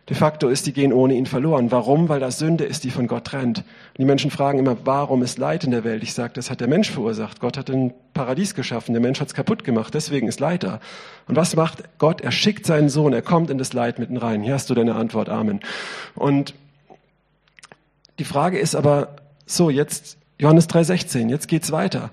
[0.09, 1.71] De facto ist, die gehen ohne ihn verloren.
[1.71, 2.09] Warum?
[2.09, 3.59] Weil das Sünde ist, die von Gott trennt.
[3.59, 6.03] Und die Menschen fragen immer, warum ist Leid in der Welt?
[6.03, 7.41] Ich sage, das hat der Mensch verursacht.
[7.41, 10.81] Gott hat ein Paradies geschaffen, der Mensch hat es kaputt gemacht, deswegen ist Leid da.
[11.27, 12.23] Und was macht Gott?
[12.23, 14.43] Er schickt seinen Sohn, er kommt in das Leid mitten rein.
[14.43, 15.61] Hier hast du deine Antwort, Amen.
[16.15, 16.55] Und
[18.19, 22.11] die Frage ist aber, so, jetzt Johannes 3,16, jetzt geht's weiter.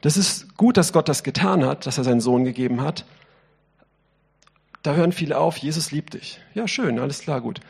[0.00, 3.04] Das ist gut, dass Gott das getan hat, dass er seinen Sohn gegeben hat.
[4.84, 6.40] Da hören viele auf, Jesus liebt dich.
[6.52, 7.60] Ja, schön, alles klar, gut.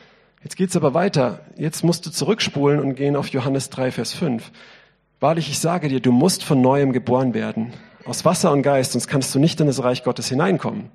[0.42, 1.42] Jetzt geht's aber weiter.
[1.56, 4.50] Jetzt musst du zurückspulen und gehen auf Johannes 3, Vers 5.
[5.20, 7.72] Wahrlich, ich sage dir, du musst von neuem geboren werden.
[8.04, 10.90] Aus Wasser und Geist, sonst kannst du nicht in das Reich Gottes hineinkommen.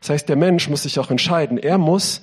[0.00, 1.58] Das heißt, der Mensch muss sich auch entscheiden.
[1.58, 2.22] Er muss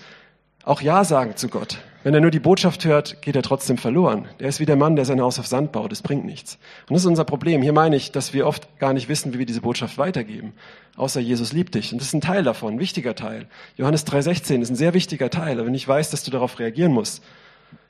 [0.65, 1.78] auch Ja sagen zu Gott.
[2.04, 4.28] Wenn er nur die Botschaft hört, geht er trotzdem verloren.
[4.38, 5.91] Er ist wie der Mann, der sein Haus auf Sand baut.
[5.91, 6.60] Das bringt nichts.
[6.88, 7.63] Und das ist unser Problem.
[7.63, 10.54] Hier meine ich, dass wir oft gar nicht wissen, wie wir diese Botschaft weitergeben.
[10.97, 11.91] Außer Jesus liebt dich.
[11.93, 13.47] Und das ist ein Teil davon, ein wichtiger Teil.
[13.75, 15.58] Johannes 3,16 ist ein sehr wichtiger Teil.
[15.58, 17.23] Aber wenn ich weiß, dass du darauf reagieren musst,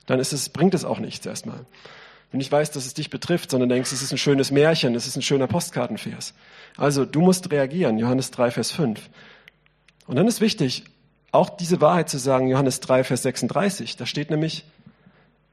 [0.06, 1.66] dann ist es, bringt es auch nichts erstmal.
[2.32, 5.06] Wenn ich weiß, dass es dich betrifft, sondern denkst, es ist ein schönes Märchen, es
[5.06, 6.34] ist ein schöner Postkartenvers.
[6.76, 7.98] Also, du musst reagieren.
[7.98, 9.10] Johannes 3, Vers 5.
[10.06, 10.84] Und dann ist wichtig,
[11.32, 13.96] auch diese Wahrheit zu sagen, Johannes 3, Vers 36.
[13.96, 14.64] Da steht nämlich,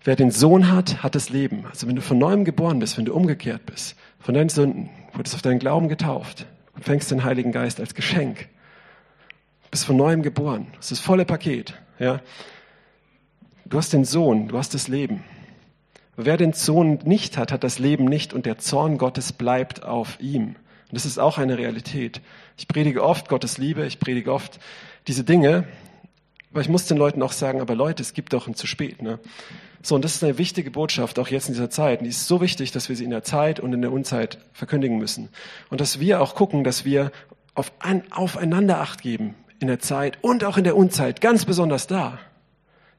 [0.03, 1.65] wer den Sohn hat, hat das Leben.
[1.69, 5.36] Also wenn du von neuem geboren bist, wenn du umgekehrt bist, von deinen Sünden, wurdest
[5.36, 8.47] auf deinen Glauben getauft und fängst den Heiligen Geist als Geschenk.
[9.71, 10.67] Bist von neuem geboren.
[10.75, 11.73] Das ist das volle Paket.
[11.99, 12.21] Ja?
[13.65, 15.23] Du hast den Sohn, du hast das Leben.
[16.15, 20.19] Wer den Sohn nicht hat, hat das Leben nicht und der Zorn Gottes bleibt auf
[20.19, 20.55] ihm.
[20.93, 22.21] Und das ist auch eine Realität.
[22.56, 24.60] Ich predige oft Gottes Liebe, ich predige oft
[25.08, 25.63] diese Dinge,
[26.51, 29.01] aber ich muss den Leuten auch sagen, aber Leute, es gibt doch ein zu spät.
[29.01, 29.17] Ne?
[29.82, 32.01] So, und das ist eine wichtige Botschaft, auch jetzt in dieser Zeit.
[32.01, 34.38] Und die ist so wichtig, dass wir sie in der Zeit und in der Unzeit
[34.51, 35.29] verkündigen müssen.
[35.71, 37.12] Und dass wir auch gucken, dass wir
[37.56, 41.88] auf ein, aufeinander Acht geben in der Zeit und auch in der Unzeit, ganz besonders
[41.88, 42.19] da.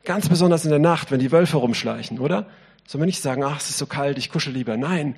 [0.05, 2.49] Ganz besonders in der Nacht, wenn die Wölfe rumschleichen, oder?
[2.89, 4.77] Sollen wir nicht sagen, ach, es ist so kalt, ich kuschel lieber.
[4.77, 5.15] Nein,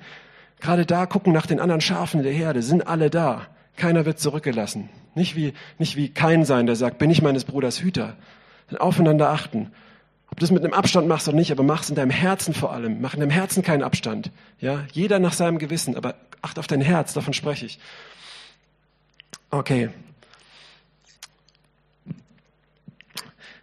[0.59, 3.47] gerade da gucken nach den anderen Schafen der Herde, sind alle da.
[3.75, 4.89] Keiner wird zurückgelassen.
[5.15, 8.15] Nicht wie, nicht wie kein sein, der sagt, bin ich meines Bruders Hüter.
[8.79, 9.71] Aufeinander achten.
[10.29, 12.53] Ob du es mit einem Abstand machst oder nicht, aber mach es in deinem Herzen
[12.53, 13.01] vor allem.
[13.01, 14.31] Mach in deinem Herzen keinen Abstand.
[14.59, 17.79] Ja, jeder nach seinem Gewissen, aber acht auf dein Herz, davon spreche ich.
[19.49, 19.89] Okay.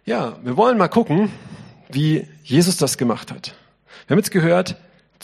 [0.05, 1.31] Ja, wir wollen mal gucken,
[1.89, 3.55] wie Jesus das gemacht hat.
[4.07, 4.75] Wir haben jetzt gehört,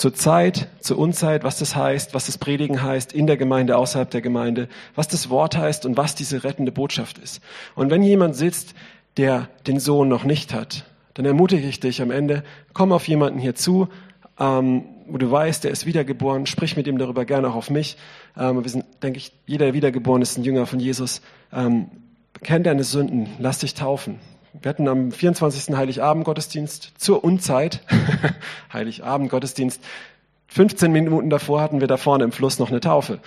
[0.02, 4.10] zur Zeit, zur Unzeit, was das heißt, was das Predigen heißt, in der Gemeinde, außerhalb
[4.10, 7.40] der Gemeinde, was das Wort heißt und was diese rettende Botschaft ist.
[7.76, 8.74] Und wenn jemand sitzt,
[9.18, 13.38] der den Sohn noch nicht hat, dann ermutige ich dich am Ende, komm auf jemanden
[13.38, 13.90] hier zu,
[14.40, 17.96] ähm, wo du weißt, der ist wiedergeboren, sprich mit ihm darüber gerne auch auf mich.
[18.36, 21.22] Ähm, wir sind, denke ich, jeder, der wiedergeboren ist, ein Jünger von Jesus.
[21.54, 21.92] Ähm,
[22.42, 24.20] kenn deine Sünden, lass dich taufen.
[24.54, 25.76] Wir hatten am 24.
[25.76, 27.82] Heiligabend Gottesdienst zur Unzeit,
[28.74, 29.82] Heiligabend Gottesdienst,
[30.48, 33.20] 15 Minuten davor hatten wir da vorne im Fluss noch eine Taufe.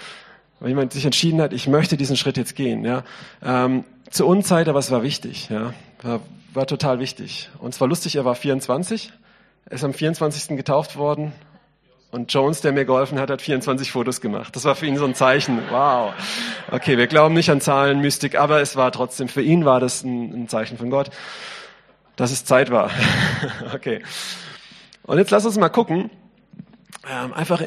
[0.60, 2.84] Weil jemand sich entschieden hat, ich möchte diesen Schritt jetzt gehen.
[2.84, 3.04] Ja.
[3.42, 5.72] Ähm, zur Unzeit, aber es war wichtig, ja.
[6.02, 6.20] War,
[6.52, 7.48] war total wichtig.
[7.58, 9.12] Und zwar lustig, er war 24,
[9.66, 10.56] er ist am 24.
[10.56, 11.32] getauft worden
[12.14, 14.54] und Jones, der mir geholfen hat, hat 24 Fotos gemacht.
[14.54, 15.58] Das war für ihn so ein Zeichen.
[15.68, 16.14] Wow.
[16.70, 20.04] Okay, wir glauben nicht an Zahlen, Mystik, aber es war trotzdem, für ihn war das
[20.04, 21.10] ein, ein Zeichen von Gott,
[22.14, 22.90] dass es Zeit war.
[23.74, 24.00] okay.
[25.02, 26.08] Und jetzt lass uns mal gucken,
[27.10, 27.62] ähm, einfach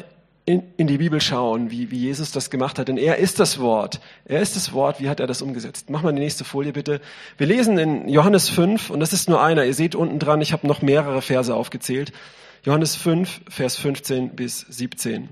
[0.46, 2.88] in, in die Bibel schauen, wie, wie Jesus das gemacht hat.
[2.88, 4.00] Denn er ist das Wort.
[4.24, 4.98] Er ist das Wort.
[4.98, 5.90] Wie hat er das umgesetzt?
[5.90, 7.02] Mach mal die nächste Folie bitte.
[7.36, 9.66] Wir lesen in Johannes 5, und das ist nur einer.
[9.66, 12.12] Ihr seht unten dran, ich habe noch mehrere Verse aufgezählt.
[12.68, 15.30] Johannes 5, Vers 15 bis 17.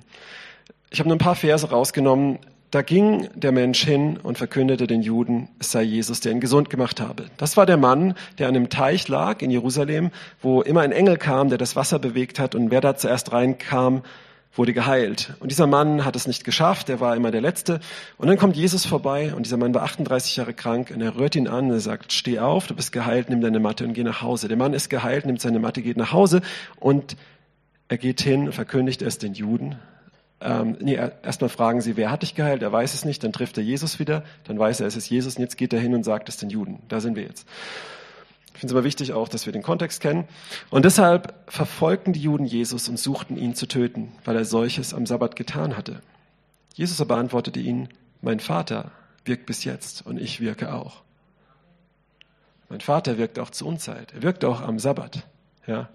[0.89, 2.39] Ich habe nur ein paar Verse rausgenommen.
[2.71, 6.71] Da ging der Mensch hin und verkündete den Juden, es sei Jesus, der ihn gesund
[6.71, 7.27] gemacht habe.
[7.37, 11.19] Das war der Mann, der an einem Teich lag in Jerusalem, wo immer ein Engel
[11.19, 12.55] kam, der das Wasser bewegt hat.
[12.55, 14.01] Und wer da zuerst reinkam,
[14.57, 15.35] wurde geheilt.
[15.41, 17.81] Und dieser Mann hat es nicht geschafft, er war immer der Letzte.
[18.17, 21.37] Und dann kommt Jesus vorbei und dieser Mann war 38 Jahre krank und er rührt
[21.37, 24.05] ihn an und er sagt, steh auf, du bist geheilt, nimm deine Matte und geh
[24.05, 24.49] nach Hause.
[24.49, 26.41] Der Mann ist geheilt, nimmt seine Matte, geht nach Hause
[26.81, 27.17] und
[27.89, 29.77] er geht hin und verkündigt es den Juden.
[30.41, 32.63] Ähm, nee, erstmal fragen sie, wer hat dich geheilt?
[32.63, 35.37] Er weiß es nicht, dann trifft er Jesus wieder, dann weiß er, es ist Jesus
[35.37, 36.81] und jetzt geht er hin und sagt es den Juden.
[36.89, 37.49] Da sind wir jetzt.
[38.57, 40.25] Ich finde es aber wichtig auch, dass wir den Kontext kennen.
[40.71, 45.05] Und deshalb verfolgten die Juden Jesus und suchten ihn zu töten, weil er solches am
[45.05, 46.01] Sabbat getan hatte.
[46.73, 47.91] Jesus aber antwortete ihnen,
[48.23, 48.93] mein Vater
[49.27, 51.03] wirkt bis jetzt und ich wirke auch.
[52.71, 54.15] Mein Vater wirkt auch zur Unzeit.
[54.15, 55.25] Er wirkt auch am Sabbat.
[55.67, 55.91] Ja.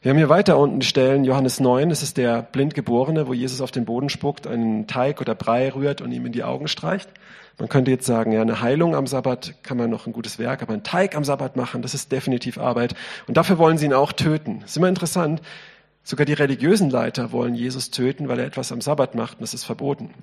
[0.00, 3.72] Wir haben hier weiter unten Stellen, Johannes 9, das ist der Blindgeborene, wo Jesus auf
[3.72, 7.10] den Boden spuckt, einen Teig oder Brei rührt und ihm in die Augen streicht.
[7.58, 10.62] Man könnte jetzt sagen, ja, eine Heilung am Sabbat kann man noch ein gutes Werk,
[10.62, 12.94] aber ein Teig am Sabbat machen, das ist definitiv Arbeit.
[13.26, 14.62] Und dafür wollen sie ihn auch töten.
[14.64, 15.42] Ist immer interessant.
[16.04, 19.54] Sogar die religiösen Leiter wollen Jesus töten, weil er etwas am Sabbat macht und das
[19.54, 20.14] ist verboten.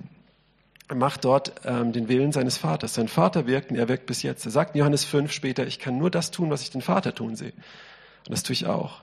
[0.88, 2.94] Er macht dort ähm, den Willen seines Vaters.
[2.94, 4.44] Sein Vater wirkt und er wirkt bis jetzt.
[4.46, 7.14] Er sagt in Johannes 5 später, ich kann nur das tun, was ich den Vater
[7.14, 7.52] tun sehe.
[7.52, 9.02] Und das tue ich auch.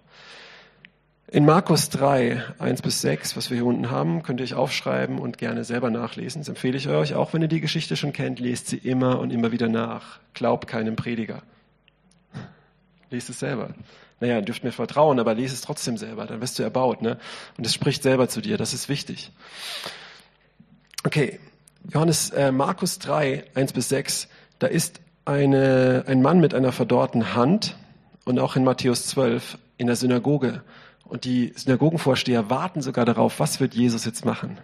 [1.33, 5.17] In Markus 3, 1 bis 6, was wir hier unten haben, könnt ihr euch aufschreiben
[5.17, 6.41] und gerne selber nachlesen.
[6.41, 9.31] Das empfehle ich euch, auch wenn ihr die Geschichte schon kennt, lest sie immer und
[9.31, 10.19] immer wieder nach.
[10.35, 11.41] Glaubt keinem Prediger.
[13.09, 13.73] Lest es selber.
[14.19, 17.01] Naja, ihr dürft mir vertrauen, aber lest es trotzdem selber, dann wirst du erbaut.
[17.01, 17.17] Ne?
[17.57, 19.31] Und es spricht selber zu dir, das ist wichtig.
[21.03, 21.39] Okay,
[21.91, 24.27] Johannes, äh, Markus 3, 1 bis 6,
[24.59, 27.75] da ist eine, ein Mann mit einer verdorrten Hand
[28.23, 30.61] und auch in Matthäus 12 in der Synagoge.
[31.13, 34.57] Und die Synagogenvorsteher warten sogar darauf, was wird Jesus jetzt machen?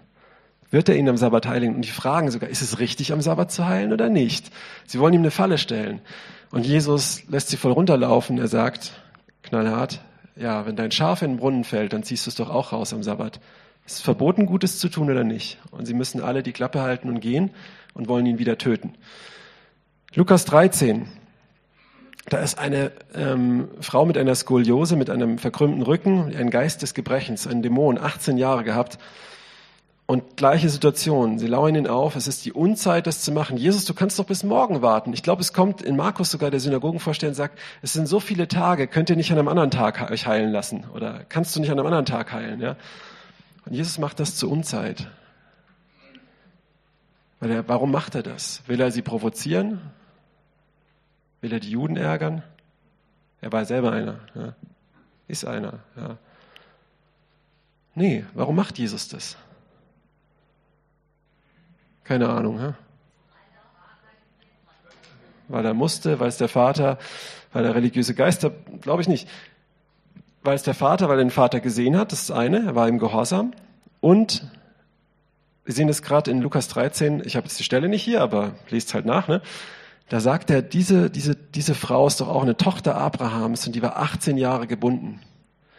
[0.71, 1.75] Wird er ihn am Sabbat heilen?
[1.75, 4.49] Und die fragen sogar, ist es richtig, am Sabbat zu heilen oder nicht?
[4.87, 6.01] Sie wollen ihm eine Falle stellen.
[6.49, 8.39] Und Jesus lässt sie voll runterlaufen.
[8.39, 8.93] Er sagt,
[9.43, 10.01] knallhart,
[10.35, 12.93] ja, wenn dein Schaf in den Brunnen fällt, dann ziehst du es doch auch raus
[12.93, 13.39] am Sabbat.
[13.85, 15.59] Ist es verboten, Gutes zu tun oder nicht?
[15.69, 17.51] Und sie müssen alle die Klappe halten und gehen
[17.93, 18.95] und wollen ihn wieder töten.
[20.15, 21.09] Lukas 13.
[22.29, 26.93] Da ist eine ähm, Frau mit einer Skoliose, mit einem verkrümmten Rücken, ein Geist des
[26.93, 28.99] Gebrechens, ein Dämon, 18 Jahre gehabt.
[30.05, 31.37] Und gleiche Situation.
[31.37, 32.15] Sie lauern ihn auf.
[32.15, 33.57] Es ist die Unzeit, das zu machen.
[33.57, 35.13] Jesus, du kannst doch bis morgen warten.
[35.13, 38.47] Ich glaube, es kommt in Markus sogar der Synagogenvorsteher und sagt, es sind so viele
[38.47, 40.85] Tage, könnt ihr nicht an einem anderen Tag euch heilen lassen?
[40.95, 42.59] Oder kannst du nicht an einem anderen Tag heilen?
[42.59, 42.75] Ja?
[43.65, 45.07] Und Jesus macht das zur Unzeit.
[47.39, 48.63] Weil er, warum macht er das?
[48.65, 49.79] Will er sie provozieren?
[51.41, 52.43] Will er die Juden ärgern?
[53.41, 54.19] Er war selber einer.
[54.35, 54.55] Ja.
[55.27, 55.79] Ist einer.
[55.95, 56.17] Ja.
[57.95, 59.37] Nee, warum macht Jesus das?
[62.03, 62.59] Keine Ahnung.
[62.59, 62.75] Ja?
[65.47, 66.97] Weil er musste, weil es der Vater,
[67.53, 69.27] weil er religiöse Geister, glaube ich nicht.
[70.43, 72.87] Weil es der Vater, weil er den Vater gesehen hat, das ist eine, er war
[72.87, 73.51] ihm gehorsam.
[73.99, 74.47] Und
[75.65, 78.55] wir sehen es gerade in Lukas 13, ich habe jetzt die Stelle nicht hier, aber
[78.69, 79.41] lest halt nach, ne?
[80.09, 83.81] Da sagt er, diese, diese, diese Frau ist doch auch eine Tochter Abrahams und die
[83.81, 85.21] war 18 Jahre gebunden.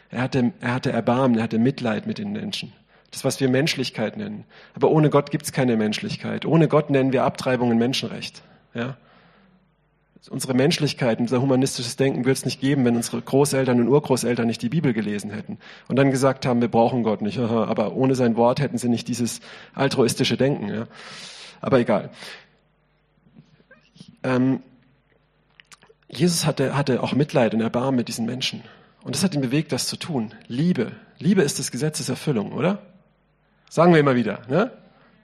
[0.09, 2.73] Er hatte, er hatte Erbarmen, er hatte Mitleid mit den Menschen.
[3.11, 4.45] Das, was wir Menschlichkeit nennen.
[4.75, 6.47] Aber ohne Gott gibt's keine Menschlichkeit.
[6.47, 8.43] Ohne Gott nennen wir Abtreibungen Menschenrecht.
[8.73, 8.97] Ja?
[10.29, 14.63] Unsere Menschlichkeit, unser humanistisches Denken würde es nicht geben, wenn unsere Großeltern und Urgroßeltern nicht
[14.63, 17.39] die Bibel gelesen hätten und dann gesagt haben, wir brauchen Gott nicht.
[17.41, 19.41] Aber ohne sein Wort hätten sie nicht dieses
[19.75, 20.69] altruistische Denken.
[20.69, 20.87] Ja?
[21.61, 22.11] Aber egal.
[24.23, 24.63] Ähm,
[26.09, 28.63] Jesus hatte, hatte auch Mitleid und Erbarmen mit diesen Menschen.
[29.03, 30.35] Und das hat ihn bewegt, das zu tun.
[30.47, 30.93] Liebe.
[31.19, 32.79] Liebe ist das Gesetz der Erfüllung, oder?
[33.69, 34.41] Sagen wir immer wieder.
[34.49, 34.73] Ne?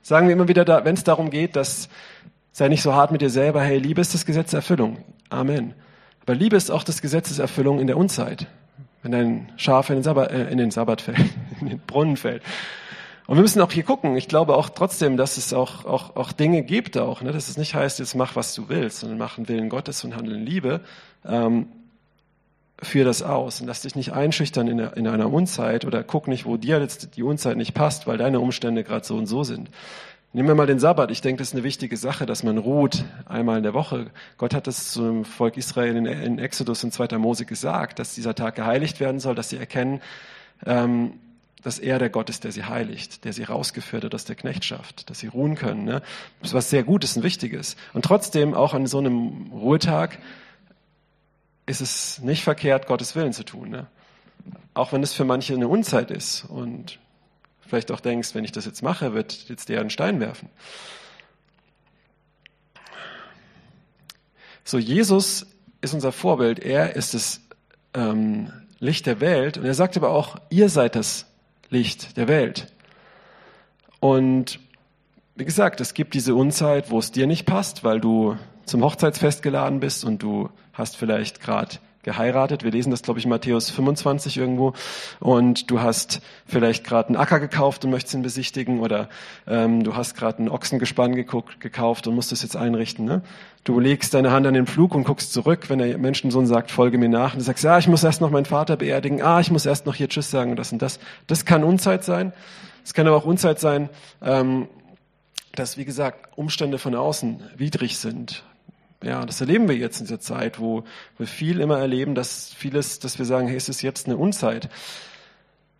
[0.03, 1.89] Sagen wir immer wieder, da, wenn es darum geht, dass
[2.53, 3.61] sei nicht so hart mit dir selber.
[3.61, 4.99] Hey, Liebe ist das Gesetz der Erfüllung.
[5.29, 5.75] Amen.
[6.23, 8.47] Aber Liebe ist auch das Gesetz der Erfüllung in der Unzeit.
[9.03, 11.19] Wenn dein Schaf in den Sabbat, äh, in den Sabbat fällt,
[11.61, 12.43] in den Brunnen fällt.
[13.27, 14.17] Und wir müssen auch hier gucken.
[14.17, 17.33] Ich glaube auch trotzdem, dass es auch, auch, auch Dinge gibt auch, ne?
[17.33, 20.15] dass es nicht heißt, jetzt mach, was du willst, sondern mach einen Willen Gottes und
[20.15, 20.81] handeln Liebe.
[21.25, 21.67] Ähm,
[22.81, 26.45] führ das aus und lass dich nicht einschüchtern in, in einer Unzeit oder guck nicht,
[26.45, 29.71] wo dir jetzt die Unzeit nicht passt, weil deine Umstände gerade so und so sind.
[30.33, 31.11] Nehmen wir mal den Sabbat.
[31.11, 34.11] Ich denke, das ist eine wichtige Sache, dass man ruht einmal in der Woche.
[34.37, 37.17] Gott hat es zum Volk Israel in, in Exodus und 2.
[37.17, 40.03] Mose gesagt, dass dieser Tag geheiligt werden soll, dass sie erkennen,
[40.67, 41.15] ähm,
[41.67, 45.11] dass er der Gott ist, der sie heiligt, der sie rausgeführt hat aus der Knechtschaft,
[45.11, 45.85] dass sie ruhen können.
[45.85, 46.01] Ne?
[46.39, 47.75] Das ist was sehr Gutes und Wichtiges.
[47.93, 50.21] Und trotzdem, auch an so einem Ruhetag,
[51.67, 53.71] ist es nicht verkehrt, Gottes Willen zu tun.
[53.71, 53.89] Ne?
[54.75, 57.01] Auch wenn es für manche eine Unzeit ist und
[57.63, 60.49] vielleicht auch denkst, wenn ich das jetzt mache, wird jetzt der einen Stein werfen.
[64.63, 65.49] So, Jesus
[65.81, 66.61] ist unser Vorbild.
[66.61, 67.41] Er ist das
[67.93, 69.59] ähm, Licht der Welt.
[69.59, 71.27] Und er sagt aber auch, ihr seid das
[71.71, 72.73] Licht der Welt.
[74.01, 74.61] Und
[75.35, 79.43] wie gesagt, es gibt diese Unzeit, wo es dir nicht passt, weil du zum Hochzeitsfest
[79.43, 82.64] geladen bist und du hast vielleicht gerade geheiratet.
[82.64, 84.73] Wir lesen das, glaube ich, in Matthäus 25 irgendwo.
[85.21, 89.09] Und du hast vielleicht gerade einen Acker gekauft und möchtest ihn besichtigen oder
[89.47, 93.05] ähm, du hast gerade ein Ochsengespann geguckt, gekauft und musst es jetzt einrichten.
[93.05, 93.23] Ne?
[93.64, 96.97] Du legst deine Hand an den Flug und guckst zurück, wenn der Menschensohn sagt, folge
[96.97, 97.35] mir nach.
[97.35, 99.21] Und du sagst, ja, ich muss erst noch meinen Vater beerdigen.
[99.21, 101.01] Ah, ich muss erst noch hier Tschüss sagen und das und das.
[101.27, 102.33] Das kann Unzeit sein.
[102.85, 103.90] Es kann aber auch Unzeit sein,
[104.23, 104.69] ähm,
[105.57, 108.45] dass, wie gesagt, Umstände von außen widrig sind.
[109.07, 110.83] Ja, das erleben wir jetzt in dieser Zeit, wo
[111.16, 114.69] wir viel immer erleben, dass vieles, dass wir sagen, hey, es ist jetzt eine Unzeit.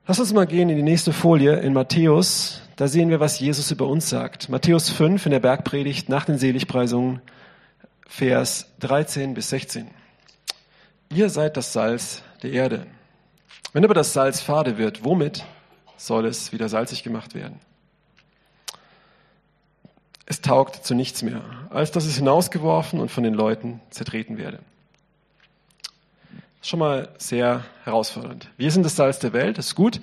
[0.07, 2.61] Lass uns mal gehen in die nächste Folie in Matthäus.
[2.77, 4.49] Da sehen wir, was Jesus über uns sagt.
[4.49, 7.21] Matthäus 5 in der Bergpredigt nach den Seligpreisungen,
[8.07, 9.89] Vers 13 bis 16.
[11.11, 12.87] Ihr seid das Salz der Erde.
[13.73, 15.45] Wenn aber das Salz fade wird, womit
[15.97, 17.59] soll es wieder salzig gemacht werden?
[20.27, 24.59] Es taugt zu nichts mehr, als dass es hinausgeworfen und von den Leuten zertreten werde.
[26.63, 28.51] Schon mal sehr herausfordernd.
[28.57, 30.01] Wir sind das Salz der Welt, das ist gut.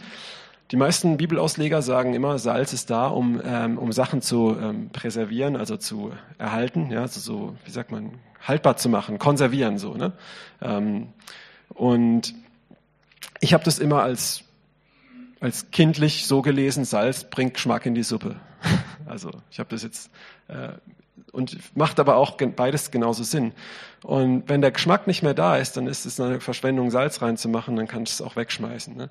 [0.71, 5.57] Die meisten Bibelausleger sagen immer, Salz ist da, um, ähm, um Sachen zu ähm, präservieren,
[5.57, 9.93] also zu erhalten, ja, also so, wie sagt man, haltbar zu machen, konservieren so.
[9.93, 10.13] Ne?
[10.61, 11.09] Ähm,
[11.69, 12.33] und
[13.41, 14.45] ich habe das immer als,
[15.41, 18.37] als kindlich so gelesen, Salz bringt Geschmack in die Suppe.
[19.05, 20.09] Also ich habe das jetzt
[20.47, 20.69] äh,
[21.33, 23.53] und macht aber auch beides genauso Sinn.
[24.01, 27.75] Und wenn der Geschmack nicht mehr da ist, dann ist es eine Verschwendung, Salz reinzumachen,
[27.75, 28.95] dann kannst du es auch wegschmeißen.
[28.95, 29.09] Ne?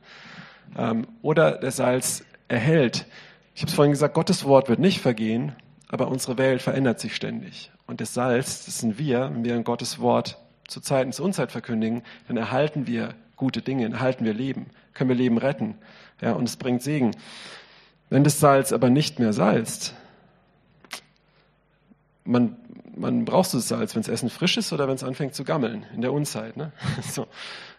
[0.77, 3.07] Ähm, oder der Salz erhält.
[3.55, 5.53] Ich habe es vorhin gesagt, Gottes Wort wird nicht vergehen,
[5.89, 7.71] aber unsere Welt verändert sich ständig.
[7.87, 12.03] Und das Salz, das sind wir, wenn wir Gottes Wort zu Zeiten zur Unzeit verkündigen,
[12.29, 15.77] dann erhalten wir gute Dinge, erhalten wir Leben, können wir Leben retten.
[16.21, 17.11] Ja, und es bringt Segen.
[18.13, 19.95] Wenn das Salz aber nicht mehr salzt,
[22.25, 22.57] man,
[22.95, 25.45] man brauchst du das Salz, wenn das Essen frisch ist oder wenn es anfängt zu
[25.45, 26.59] gammeln, in der Unzeit.
[26.59, 26.73] Ne?
[27.11, 27.27] So,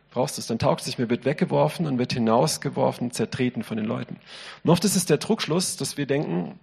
[0.10, 3.78] brauchst du es, dann taugt es nicht mehr, wird weggeworfen und wird hinausgeworfen, zertreten von
[3.78, 4.18] den Leuten.
[4.64, 6.58] Und oft ist es der Druckschluss, dass wir denken,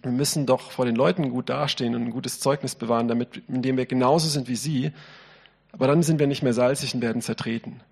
[0.00, 3.76] wir müssen doch vor den Leuten gut dastehen und ein gutes Zeugnis bewahren, damit, indem
[3.76, 4.92] wir genauso sind wie sie.
[5.72, 7.82] Aber dann sind wir nicht mehr salzig und werden zertreten.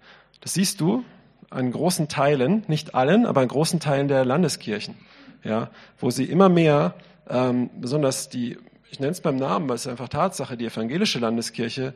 [0.41, 1.05] Das siehst du,
[1.51, 4.95] an großen Teilen, nicht allen, aber an großen Teilen der Landeskirchen,
[5.45, 6.95] ja, wo sie immer mehr,
[7.29, 8.59] ähm, besonders die,
[8.91, 11.95] ich nenne es beim Namen, weil es ist einfach Tatsache, die evangelische Landeskirche,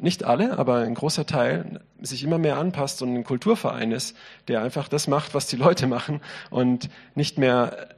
[0.00, 4.62] nicht alle, aber ein großer Teil, sich immer mehr anpasst und ein Kulturverein ist, der
[4.62, 7.88] einfach das macht, was die Leute machen und nicht mehr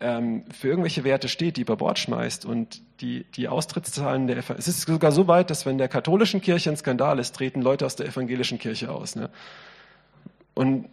[0.00, 4.66] ähm, für irgendwelche Werte steht, die über Bord schmeißt und die, die Austrittszahlen der Es
[4.66, 7.96] ist sogar so weit, dass wenn der katholischen Kirche ein Skandal ist, treten Leute aus
[7.96, 9.14] der evangelischen Kirche aus.
[9.14, 9.30] Ne?
[10.54, 10.88] Und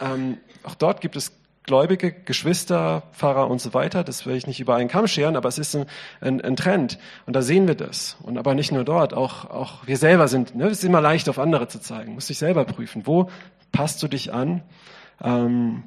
[0.00, 1.32] ähm, auch dort gibt es
[1.64, 4.02] Gläubige, Geschwister, Pfarrer und so weiter.
[4.02, 5.86] Das will ich nicht über einen Kamm scheren, aber es ist ein,
[6.20, 6.98] ein, ein Trend.
[7.24, 8.16] Und da sehen wir das.
[8.22, 11.28] Und aber nicht nur dort, auch, auch wir selber sind, ne, es ist immer leicht,
[11.28, 12.14] auf andere zu zeigen.
[12.14, 13.06] Muss dich selber prüfen.
[13.06, 13.30] Wo
[13.70, 14.62] passt du dich an?
[15.22, 15.84] Ähm,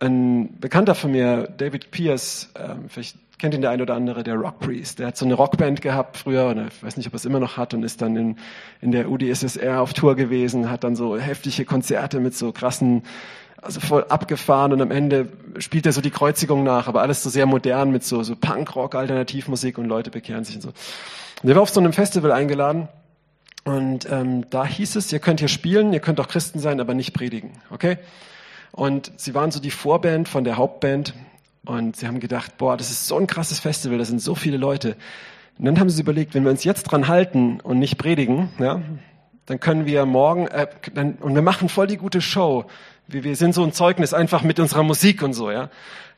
[0.00, 4.34] ein Bekannter von mir, David Pierce, ähm, vielleicht kennt ihn der ein oder andere, der
[4.34, 4.98] Rock Priest.
[4.98, 7.40] Der hat so eine Rockband gehabt früher, oder ich weiß nicht, ob er es immer
[7.40, 8.36] noch hat, und ist dann in,
[8.80, 13.02] in der UdSSR auf Tour gewesen, hat dann so heftige Konzerte mit so krassen,
[13.60, 17.30] also voll abgefahren und am Ende spielt er so die Kreuzigung nach, aber alles so
[17.30, 20.68] sehr modern mit so, so Punkrock, Alternativmusik und Leute bekehren sich und so.
[20.68, 22.88] Und der war auf so einem Festival eingeladen
[23.64, 26.92] und ähm, da hieß es, ihr könnt hier spielen, ihr könnt auch Christen sein, aber
[26.92, 27.96] nicht predigen, okay?
[28.70, 31.14] Und sie waren so die Vorband von der Hauptband
[31.64, 34.56] und sie haben gedacht, boah, das ist so ein krasses Festival, da sind so viele
[34.56, 34.96] Leute.
[35.58, 38.82] Und dann haben sie überlegt, wenn wir uns jetzt dran halten und nicht predigen, ja,
[39.46, 42.64] dann können wir morgen, äh, dann, und wir machen voll die gute Show.
[43.06, 45.70] Wir, wir sind so ein Zeugnis einfach mit unserer Musik und so, ja.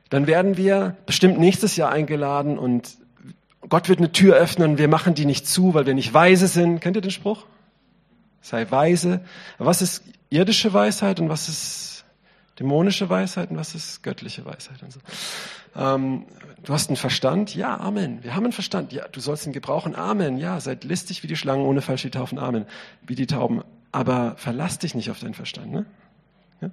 [0.08, 2.96] dann werden wir bestimmt nächstes Jahr eingeladen und
[3.68, 6.80] Gott wird eine Tür öffnen, wir machen die nicht zu, weil wir nicht weise sind.
[6.80, 7.44] Kennt ihr den Spruch?
[8.40, 9.22] Sei weise.
[9.58, 11.95] Was ist irdische Weisheit und was ist
[12.58, 14.82] dämonische Weisheit und was ist göttliche Weisheit?
[14.82, 15.00] Und so.
[15.76, 16.26] ähm,
[16.64, 17.54] du hast einen Verstand?
[17.54, 18.22] Ja, Amen.
[18.22, 18.92] Wir haben einen Verstand.
[18.92, 19.94] Ja, du sollst ihn gebrauchen.
[19.94, 20.38] Amen.
[20.38, 22.38] Ja, seid listig wie die Schlangen, ohne falsch die Taufen.
[22.38, 22.66] Amen.
[23.06, 23.62] Wie die Tauben.
[23.92, 25.72] Aber verlass dich nicht auf deinen Verstand.
[25.72, 25.86] Ne?
[26.60, 26.70] Ja?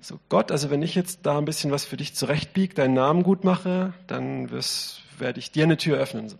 [0.00, 3.22] So, Gott, also wenn ich jetzt da ein bisschen was für dich zurechtbiege, deinen Namen
[3.22, 6.30] gut mache, dann werde ich dir eine Tür öffnen.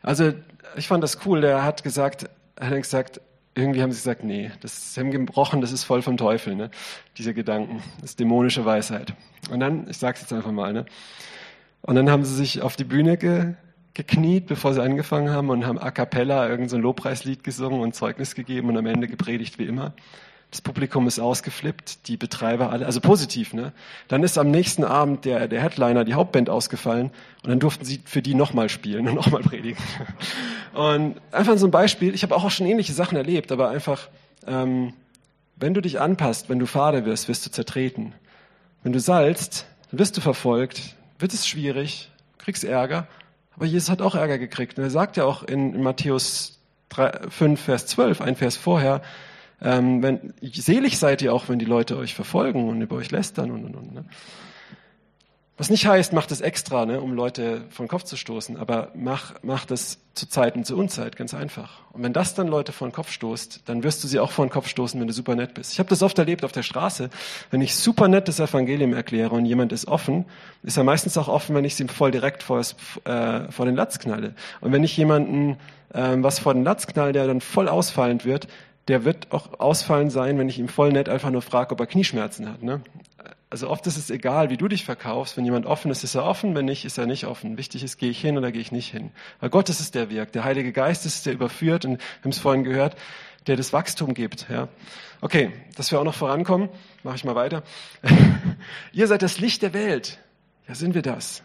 [0.00, 0.32] Also
[0.76, 1.42] ich fand das cool.
[1.42, 3.20] Der hat gesagt, er hat gesagt,
[3.54, 6.70] irgendwie haben sie gesagt, nee, das sie haben gebrochen, das ist voll vom Teufel, ne?
[7.18, 9.14] Diese Gedanken, das ist dämonische Weisheit.
[9.50, 10.86] Und dann, ich sag's jetzt einfach mal, ne?
[11.82, 13.54] Und dann haben sie sich auf die Bühne ge,
[13.94, 18.34] gekniet, bevor sie angefangen haben und haben a cappella irgendein so Lobpreislied gesungen und Zeugnis
[18.34, 19.94] gegeben und am Ende gepredigt wie immer.
[20.50, 23.72] Das Publikum ist ausgeflippt, die Betreiber alle, also positiv, ne?
[24.08, 27.10] Dann ist am nächsten Abend der, der Headliner, die Hauptband ausgefallen
[27.44, 29.82] und dann durften sie für die nochmal spielen und nochmal predigen.
[30.74, 34.08] Und einfach so ein Beispiel, ich habe auch schon ähnliche Sachen erlebt, aber einfach,
[34.46, 34.92] ähm,
[35.54, 38.12] wenn du dich anpasst, wenn du fade wirst, wirst du zertreten.
[38.82, 43.06] Wenn du salzt, dann wirst du verfolgt, wird es schwierig, kriegst Ärger,
[43.54, 44.78] aber Jesus hat auch Ärger gekriegt.
[44.78, 46.58] Und er sagt ja auch in, in Matthäus
[46.88, 49.02] 3, 5, Vers 12, ein Vers vorher,
[49.62, 53.50] ähm, wenn, selig seid ihr auch, wenn die Leute euch verfolgen und über euch lästern
[53.50, 53.94] und, und, und.
[53.94, 54.04] Ne?
[55.60, 59.34] Was nicht heißt, macht es extra, ne, um Leute von Kopf zu stoßen, aber mach,
[59.42, 61.80] mach das zu Zeit und zu Unzeit, ganz einfach.
[61.92, 64.46] Und wenn das dann Leute vor den Kopf stoßt, dann wirst du sie auch vor
[64.46, 65.74] den Kopf stoßen, wenn du super nett bist.
[65.74, 67.10] Ich habe das oft erlebt auf der Straße,
[67.50, 70.24] wenn ich super nett das Evangelium erkläre und jemand ist offen,
[70.62, 72.62] ist er meistens auch offen, wenn ich sie voll direkt vor,
[73.04, 74.34] äh, vor den Latz knalle.
[74.62, 75.58] Und wenn ich jemanden
[75.92, 78.48] äh, was vor den Latz knall, der dann voll ausfallend wird,
[78.90, 81.86] der wird auch ausfallend sein, wenn ich ihm voll nett einfach nur frage, ob er
[81.86, 82.62] Knieschmerzen hat.
[82.62, 82.82] Ne?
[83.48, 85.36] Also oft ist es egal, wie du dich verkaufst.
[85.36, 86.56] Wenn jemand offen ist, ist er offen.
[86.56, 87.56] Wenn nicht, ist er nicht offen.
[87.56, 89.12] Wichtig ist, gehe ich hin oder gehe ich nicht hin.
[89.38, 90.34] Weil Gott ist es, der wirkt.
[90.34, 91.84] Der Heilige Geist ist es, der überführt.
[91.84, 92.96] Und wir haben es vorhin gehört,
[93.46, 94.48] der das Wachstum gibt.
[94.50, 94.68] Ja.
[95.20, 96.68] Okay, dass wir auch noch vorankommen,
[97.04, 97.62] mache ich mal weiter.
[98.92, 100.18] Ihr seid das Licht der Welt.
[100.66, 101.42] Ja, sind wir das?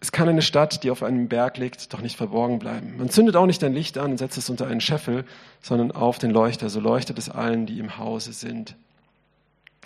[0.00, 2.96] Es kann eine Stadt, die auf einem Berg liegt, doch nicht verborgen bleiben.
[2.98, 5.24] Man zündet auch nicht ein Licht an und setzt es unter einen Scheffel,
[5.60, 6.70] sondern auf den Leuchter.
[6.70, 8.76] So leuchtet es allen, die im Hause sind.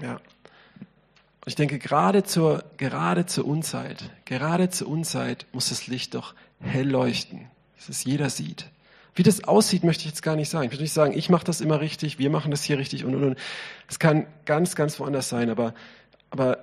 [0.01, 0.21] Ja.
[1.47, 6.89] Ich denke, gerade zur, gerade zur Unzeit, gerade zur Unzeit muss das Licht doch hell
[6.89, 7.47] leuchten,
[7.77, 8.67] dass es jeder sieht.
[9.15, 10.65] Wie das aussieht, möchte ich jetzt gar nicht sagen.
[10.65, 13.15] Ich möchte nicht sagen, ich mache das immer richtig, wir machen das hier richtig und,
[13.15, 13.39] und, und.
[13.89, 15.75] Es kann ganz, ganz woanders sein, aber,
[16.31, 16.59] aber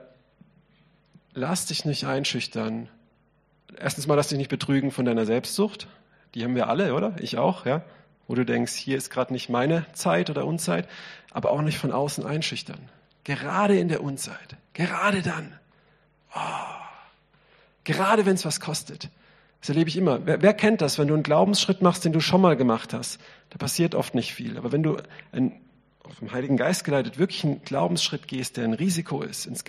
[1.33, 2.89] lass dich nicht einschüchtern
[3.77, 5.87] erstens mal, lass dich nicht betrügen von deiner Selbstsucht.
[6.35, 7.15] Die haben wir alle, oder?
[7.19, 7.83] Ich auch, ja.
[8.27, 10.87] Wo du denkst, hier ist gerade nicht meine Zeit oder Unzeit,
[11.31, 12.79] aber auch nicht von außen einschüchtern.
[13.23, 15.53] Gerade in der Unzeit, gerade dann.
[16.35, 16.39] Oh,
[17.83, 19.09] gerade wenn es was kostet.
[19.61, 20.25] Das erlebe ich immer.
[20.25, 23.19] Wer, wer, kennt das, wenn du einen Glaubensschritt machst, den du schon mal gemacht hast?
[23.49, 24.57] Da passiert oft nicht viel.
[24.57, 24.97] Aber wenn du
[25.31, 25.59] ein,
[26.17, 29.63] vom Heiligen Geist geleitet wirklich einen Glaubensschritt gehst, der ein Risiko ist, ins,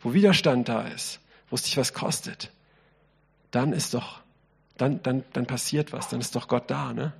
[0.00, 1.20] wo Widerstand da ist,
[1.50, 2.52] wo es dich was kostet,
[3.56, 4.20] dann ist doch,
[4.76, 7.14] dann, dann, dann passiert was, dann ist doch Gott da, ne?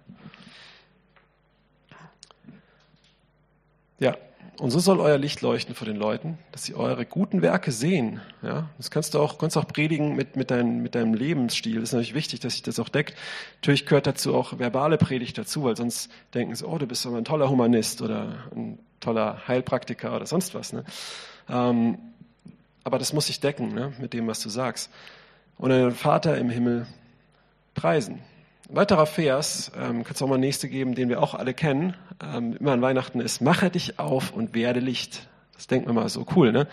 [3.99, 4.14] Ja,
[4.61, 8.20] und so soll euer Licht leuchten vor den Leuten, dass sie eure guten Werke sehen.
[8.42, 11.81] Ja, das kannst du auch, kannst auch predigen mit, mit, dein, mit deinem Lebensstil.
[11.81, 13.16] Das ist natürlich wichtig, dass sich das auch deckt.
[13.62, 17.16] Natürlich gehört dazu auch verbale Predigt dazu, weil sonst denken sie, oh, du bist aber
[17.16, 20.75] ein toller Humanist oder ein toller Heilpraktiker oder sonst was.
[20.75, 20.85] Ne?
[21.49, 21.96] Ähm,
[22.85, 24.90] aber das muss sich decken ne, mit dem, was du sagst
[25.59, 26.87] und einen Vater im Himmel
[27.75, 28.23] preisen.
[28.69, 31.95] Ein weiterer Vers, ähm, kannst du auch mal nächste geben, den wir auch alle kennen,
[32.23, 35.29] ähm, immer an Weihnachten ist, mache dich auf und werde Licht.
[35.55, 36.66] Das denkt man mal so cool, ne?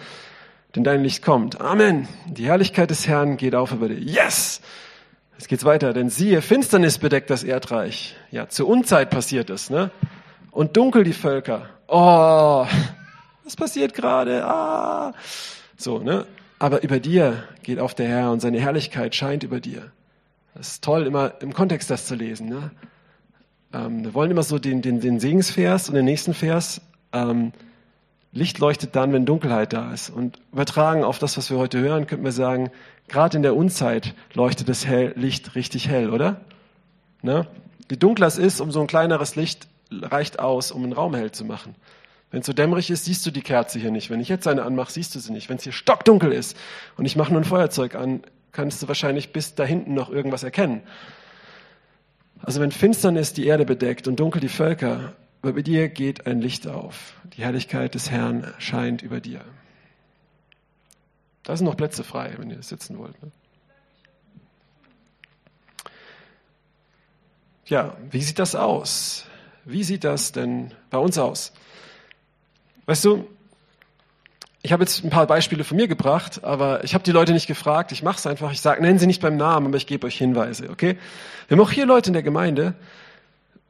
[0.76, 1.62] Denn dein Licht kommt.
[1.62, 2.08] Amen.
[2.26, 4.00] Die Herrlichkeit des Herrn geht auf über dir.
[4.00, 4.62] Yes!
[5.38, 8.15] Jetzt geht's weiter, denn siehe, Finsternis bedeckt das Erdreich.
[8.32, 9.91] Ja, zur Unzeit passiert es, ne?
[10.52, 11.69] Und dunkel die Völker.
[11.88, 12.65] Oh,
[13.43, 14.46] was passiert gerade?
[14.46, 15.13] Ah.
[15.78, 16.26] So, ne?
[16.63, 19.91] Aber über dir geht auf der Herr und seine Herrlichkeit scheint über dir.
[20.56, 22.47] Das ist toll, immer im Kontext das zu lesen.
[22.47, 22.71] Ne?
[23.73, 26.80] Ähm, wir wollen immer so den, den, den Segensvers und den nächsten Vers.
[27.12, 27.52] Ähm,
[28.32, 30.10] Licht leuchtet dann, wenn Dunkelheit da ist.
[30.10, 32.71] Und übertragen auf das, was wir heute hören, könnten wir sagen,
[33.10, 36.40] gerade in der Unzeit leuchtet das hell, Licht richtig hell, oder?
[37.21, 37.46] Ne?
[37.92, 41.44] Je dunkler es ist, umso ein kleineres Licht reicht aus, um einen Raum hell zu
[41.44, 41.75] machen.
[42.34, 44.10] Wenn es so dämmerig ist, siehst du die Kerze hier nicht.
[44.10, 45.50] Wenn ich jetzt eine anmache, siehst du sie nicht.
[45.50, 46.58] Wenn es hier stockdunkel ist
[46.98, 50.42] und ich mache nur ein Feuerzeug an, kannst du wahrscheinlich bis da hinten noch irgendwas
[50.42, 50.81] erkennen.
[52.42, 55.13] Also wenn Finsternis die Erde bedeckt und dunkel die Völker,
[55.44, 57.13] über dir geht ein Licht auf.
[57.38, 59.42] Die Herrlichkeit des Herrn scheint über dir.
[61.44, 63.21] Da sind noch Plätze frei, wenn ihr sitzen wollt.
[63.21, 63.31] Ne?
[67.67, 69.25] Ja, wie sieht das aus?
[69.65, 71.54] Wie sieht das denn bei uns aus?
[72.86, 73.27] Weißt du,
[74.65, 77.48] ich habe jetzt ein paar Beispiele von mir gebracht, aber ich habe die Leute nicht
[77.48, 77.92] gefragt.
[77.92, 78.52] Ich mache es einfach.
[78.54, 80.69] Ich sage, nennen sie nicht beim Namen, aber ich gebe euch Hinweise.
[80.69, 80.98] Okay?
[81.48, 82.73] Wir haben auch hier Leute in der Gemeinde.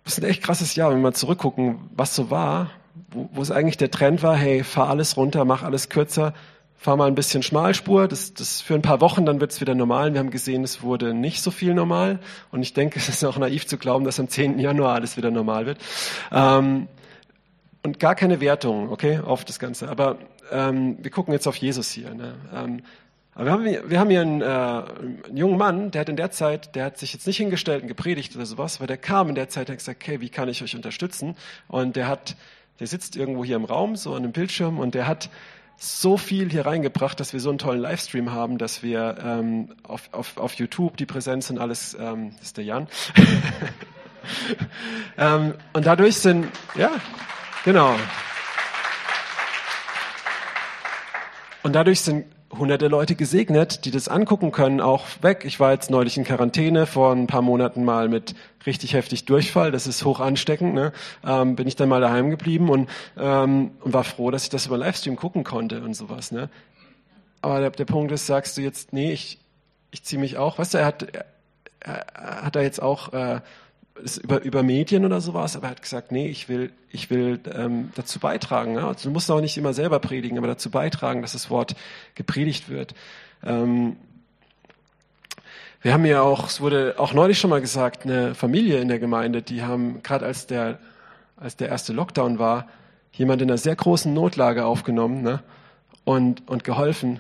[0.04, 2.70] Das ist ein echt krasses Jahr, wenn wir mal zurückgucken, was so war,
[3.10, 4.36] wo, wo es eigentlich der Trend war.
[4.36, 6.36] Hey, fahr alles runter, mach alles kürzer,
[6.78, 8.08] fahr mal ein bisschen Schmalspur.
[8.08, 10.14] Das, das für ein paar Wochen, dann wird es wieder normal.
[10.14, 12.20] Wir haben gesehen, es wurde nicht so viel normal.
[12.52, 14.60] Und ich denke, es ist auch naiv zu glauben, dass am 10.
[14.60, 15.80] Januar alles wieder normal wird.
[16.32, 16.88] Ähm,
[17.84, 19.90] und gar keine Wertung, okay, auf das Ganze.
[19.90, 20.18] Aber
[20.52, 22.14] ähm, wir gucken jetzt auf Jesus hier.
[22.14, 22.36] Ne?
[22.54, 22.82] Ähm,
[23.36, 26.32] aber wir haben, wir haben hier einen, äh, einen, jungen Mann, der hat in der
[26.32, 29.36] Zeit, der hat sich jetzt nicht hingestellt und gepredigt oder sowas, weil der kam in
[29.36, 31.36] der Zeit und hat gesagt, okay, wie kann ich euch unterstützen?
[31.68, 32.36] Und der hat,
[32.80, 35.30] der sitzt irgendwo hier im Raum, so an einem Bildschirm, und der hat
[35.78, 40.10] so viel hier reingebracht, dass wir so einen tollen Livestream haben, dass wir ähm, auf,
[40.14, 42.88] auf, auf YouTube die Präsenz und alles, ähm, ist der Jan.
[45.18, 46.92] ähm, und dadurch sind, ja,
[47.64, 47.96] Genau.
[51.64, 55.44] Und dadurch sind hunderte Leute gesegnet, die das angucken können, auch weg.
[55.46, 58.36] Ich war jetzt neulich in Quarantäne vor ein paar Monaten mal mit
[58.66, 59.72] richtig heftig Durchfall.
[59.72, 60.74] Das ist hoch ansteckend.
[60.74, 60.92] Ne?
[61.26, 64.68] Ähm, bin ich dann mal daheim geblieben und, ähm, und war froh, dass ich das
[64.68, 66.32] über Livestream gucken konnte und sowas.
[66.32, 66.50] Ne?
[67.42, 69.40] Aber der, der Punkt ist, sagst du jetzt, nee, ich,
[69.92, 70.60] ich ziehe mich auch.
[70.60, 71.26] Weißt du, er hat, er,
[71.80, 73.42] er hat da jetzt auch äh,
[74.24, 77.92] über, über Medien oder sowas, aber er hat gesagt, nee, ich will, ich will ähm,
[77.96, 78.76] dazu beitragen.
[78.76, 78.88] Ja?
[78.88, 81.76] Also du musst auch nicht immer selber predigen, aber dazu beitragen, dass das Wort
[82.16, 82.96] gepredigt wird.
[83.44, 83.98] Ähm,
[85.82, 89.00] wir haben ja auch, es wurde auch neulich schon mal gesagt, eine Familie in der
[89.00, 90.80] Gemeinde, die haben, gerade als der,
[91.36, 92.68] als der erste Lockdown war,
[93.12, 95.44] jemand in einer sehr großen Notlage aufgenommen ne?
[96.04, 97.20] und, und geholfen.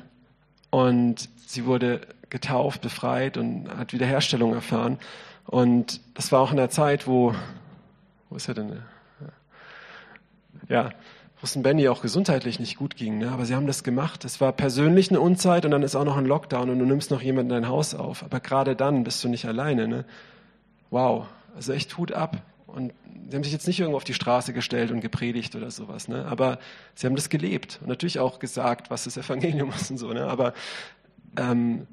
[0.70, 4.98] Und sie wurde getauft, befreit und hat Wiederherstellung erfahren.
[5.46, 7.36] Und das war auch in der Zeit, wo,
[8.30, 8.82] wo ist er denn?
[10.70, 10.92] Ja,
[11.40, 13.18] wo es Benny auch gesundheitlich nicht gut ging.
[13.18, 13.32] Ne?
[13.32, 14.24] Aber sie haben das gemacht.
[14.24, 17.12] Es war persönlich eine Unzeit und dann ist auch noch ein Lockdown und du nimmst
[17.12, 18.24] noch jemanden in dein Haus auf.
[18.24, 19.88] Aber gerade dann bist du nicht alleine.
[19.88, 20.06] Ne?
[20.90, 22.42] Wow, also echt Hut ab.
[22.66, 22.94] Und
[23.30, 26.26] sie haben sich jetzt nicht irgendwo auf die Straße gestellt und gepredigt oder sowas, ne?
[26.26, 26.60] aber
[26.96, 30.12] sie haben das gelebt und natürlich auch gesagt, was das Evangelium ist und so.
[30.12, 30.26] Ne?
[30.26, 30.54] Aber
[31.38, 31.88] ähm,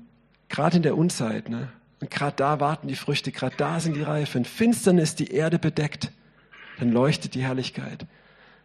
[0.49, 1.69] gerade in der Unzeit, ne?
[2.01, 4.45] Und gerade da warten die Früchte, gerade da sind die Reifen.
[4.45, 6.11] Finsternis die Erde bedeckt,
[6.79, 8.07] dann leuchtet die Herrlichkeit.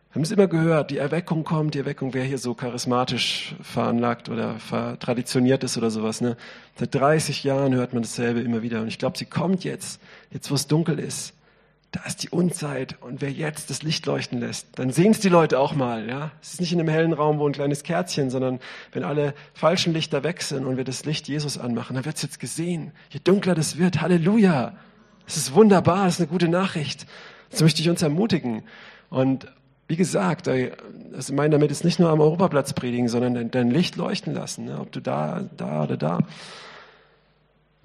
[0.10, 4.30] Wir haben es immer gehört, die Erweckung kommt, die Erweckung, wer hier so charismatisch veranlagt
[4.30, 4.58] oder
[5.00, 6.22] traditioniert ist oder sowas.
[6.22, 6.38] Ne?
[6.76, 8.82] Seit 30 Jahren hört man dasselbe immer wieder.
[8.82, 11.35] Und ich glaube, sie kommt jetzt, jetzt wo es dunkel ist
[11.96, 15.30] da ist die Unzeit und wer jetzt das Licht leuchten lässt, dann sehen es die
[15.30, 16.10] Leute auch mal.
[16.10, 18.60] Ja, Es ist nicht in einem hellen Raum, wo ein kleines Kerzchen, sondern
[18.92, 22.22] wenn alle falschen Lichter weg sind und wir das Licht Jesus anmachen, dann wird es
[22.22, 22.92] jetzt gesehen.
[23.12, 24.76] Je dunkler das wird, Halleluja.
[25.26, 27.06] Das ist wunderbar, das ist eine gute Nachricht.
[27.50, 28.64] Das möchte ich uns ermutigen.
[29.10, 29.48] Und
[29.88, 30.68] wie gesagt, also
[31.18, 34.66] ich meine damit ist nicht nur am Europaplatz predigen, sondern dein, dein Licht leuchten lassen,
[34.66, 34.82] ne?
[34.82, 36.20] ob du da, da oder da.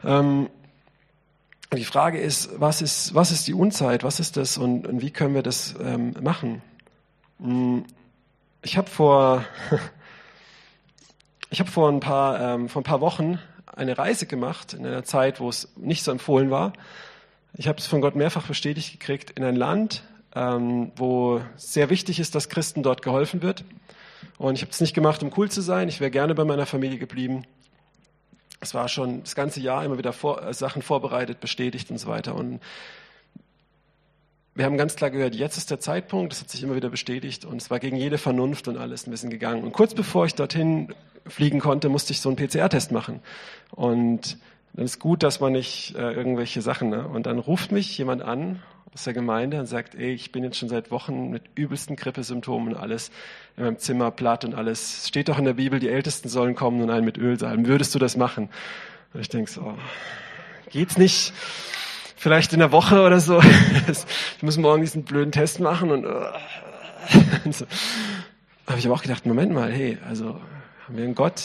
[0.02, 0.48] Ähm,
[1.78, 4.02] die Frage ist, was ist, was ist die Unzeit?
[4.02, 6.62] Was ist das und, und wie können wir das ähm, machen?
[7.40, 7.84] Hm,
[8.62, 9.44] ich habe vor,
[11.50, 15.04] ich habe vor ein paar, ähm, vor ein paar Wochen eine Reise gemacht in einer
[15.04, 16.72] Zeit, wo es nicht so empfohlen war.
[17.54, 20.02] Ich habe es von Gott mehrfach bestätigt gekriegt in ein Land,
[20.34, 23.64] ähm, wo sehr wichtig ist, dass Christen dort geholfen wird.
[24.38, 25.88] Und ich habe es nicht gemacht, um cool zu sein.
[25.88, 27.44] Ich wäre gerne bei meiner Familie geblieben
[28.60, 32.08] es war schon das ganze Jahr immer wieder vor, äh, Sachen vorbereitet, bestätigt und so
[32.08, 32.34] weiter.
[32.34, 32.60] Und
[34.54, 37.44] wir haben ganz klar gehört, jetzt ist der Zeitpunkt, das hat sich immer wieder bestätigt
[37.44, 39.64] und es war gegen jede Vernunft und alles ein bisschen gegangen.
[39.64, 40.94] Und kurz bevor ich dorthin
[41.26, 43.20] fliegen konnte, musste ich so einen PCR-Test machen.
[43.70, 44.38] Und
[44.74, 47.06] dann ist gut, dass man nicht äh, irgendwelche Sachen, ne?
[47.06, 48.62] Und dann ruft mich jemand an
[48.92, 52.74] aus der Gemeinde und sagt, ey, ich bin jetzt schon seit Wochen mit übelsten Grippesymptomen
[52.74, 53.10] und alles
[53.56, 55.06] in meinem Zimmer platt und alles.
[55.06, 57.66] Steht doch in der Bibel, die Ältesten sollen kommen und einen mit Öl salben.
[57.66, 58.48] Würdest du das machen?
[59.14, 59.76] Und ich denke so,
[60.70, 61.32] geht's nicht?
[62.16, 63.40] Vielleicht in der Woche oder so.
[64.36, 66.04] ich muss morgen diesen blöden Test machen und,
[67.44, 67.66] und so.
[68.66, 70.40] habe ich aber auch gedacht, Moment mal, hey, also
[70.86, 71.42] haben wir einen Gott,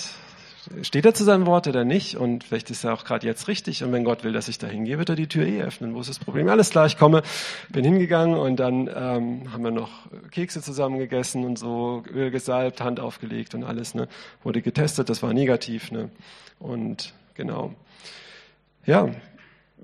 [0.81, 2.17] steht er zu seinem Wort oder nicht?
[2.17, 3.83] Und vielleicht ist er auch gerade jetzt richtig.
[3.83, 5.95] Und wenn Gott will, dass ich da hingehe, wird er die Tür eh öffnen.
[5.95, 6.49] Wo ist das Problem?
[6.49, 7.23] Alles klar, ich komme,
[7.69, 9.91] bin hingegangen und dann ähm, haben wir noch
[10.31, 13.95] Kekse zusammen gegessen und so, Öl gesalbt, Hand aufgelegt und alles.
[13.95, 14.07] Ne?
[14.43, 15.91] Wurde getestet, das war negativ.
[15.91, 16.09] Ne?
[16.59, 17.73] Und genau.
[18.85, 19.09] Ja,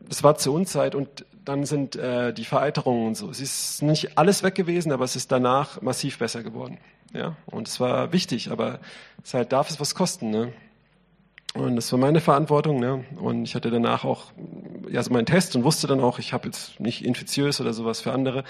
[0.10, 3.30] es war zur Unzeit und dann sind äh, die Vereiterungen und so.
[3.30, 6.78] Es ist nicht alles weg gewesen, aber es ist danach massiv besser geworden.
[7.14, 8.80] Ja, und es war wichtig, aber
[9.24, 10.30] es halt darf es was kosten.
[10.30, 10.54] Ne?
[11.54, 12.80] Und das war meine Verantwortung.
[12.80, 13.04] Ne?
[13.18, 14.32] Und ich hatte danach auch
[14.90, 18.02] ja, so meinen Test und wusste dann auch, ich habe jetzt nicht infiziös oder sowas
[18.02, 18.44] für andere.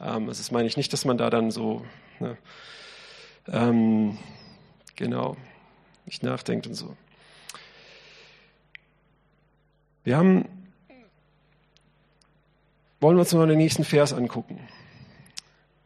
[0.00, 1.84] Ähm, das meine ich nicht, dass man da dann so
[2.20, 2.36] ne,
[3.48, 4.18] ähm,
[4.96, 5.36] genau
[6.04, 6.96] nicht nachdenkt und so.
[10.04, 10.44] Wir haben,
[13.00, 14.60] wollen wir uns mal den nächsten Vers angucken.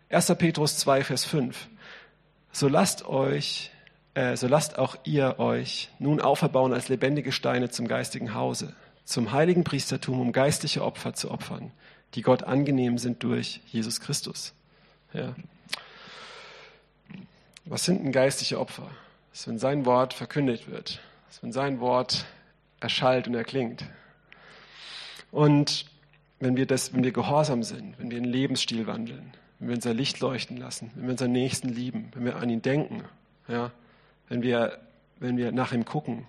[0.08, 0.34] 1.
[0.38, 1.68] Petrus 2, Vers 5.
[2.50, 3.70] So lasst euch
[4.16, 9.30] äh, so lasst auch ihr euch nun auferbauen als lebendige Steine zum geistigen Hause, zum
[9.30, 11.70] heiligen Priestertum, um geistliche Opfer zu opfern,
[12.14, 14.54] die Gott angenehm sind durch Jesus Christus.
[15.12, 15.36] Ja.
[17.66, 18.88] Was sind denn geistliche Opfer?
[19.30, 22.24] Das ist, wenn sein Wort verkündigt wird, das ist, wenn sein Wort
[22.80, 23.84] erschallt und erklingt.
[25.30, 25.84] Und
[26.40, 29.92] wenn wir, das, wenn wir gehorsam sind, wenn wir einen Lebensstil wandeln, wenn wir unser
[29.92, 33.04] Licht leuchten lassen, wenn wir unseren Nächsten lieben, wenn wir an ihn denken,
[33.46, 33.72] ja,
[34.28, 34.78] wenn wir,
[35.18, 36.26] wenn wir nach ihm gucken,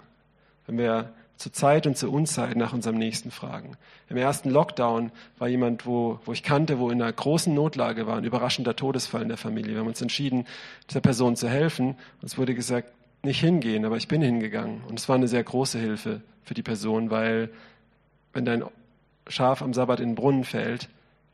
[0.66, 3.78] wenn wir zur Zeit und zur Unzeit nach unserem Nächsten fragen.
[4.10, 8.18] Im ersten Lockdown war jemand, wo, wo ich kannte, wo in einer großen Notlage war,
[8.18, 9.74] ein überraschender Todesfall in der Familie.
[9.74, 10.46] Wir haben uns entschieden,
[10.90, 11.96] dieser Person zu helfen.
[12.24, 12.92] Uns wurde gesagt,
[13.24, 14.82] nicht hingehen, aber ich bin hingegangen.
[14.88, 17.50] Und es war eine sehr große Hilfe für die Person, weil
[18.34, 18.64] wenn dein
[19.28, 20.90] Schaf am Sabbat in den Brunnen fällt,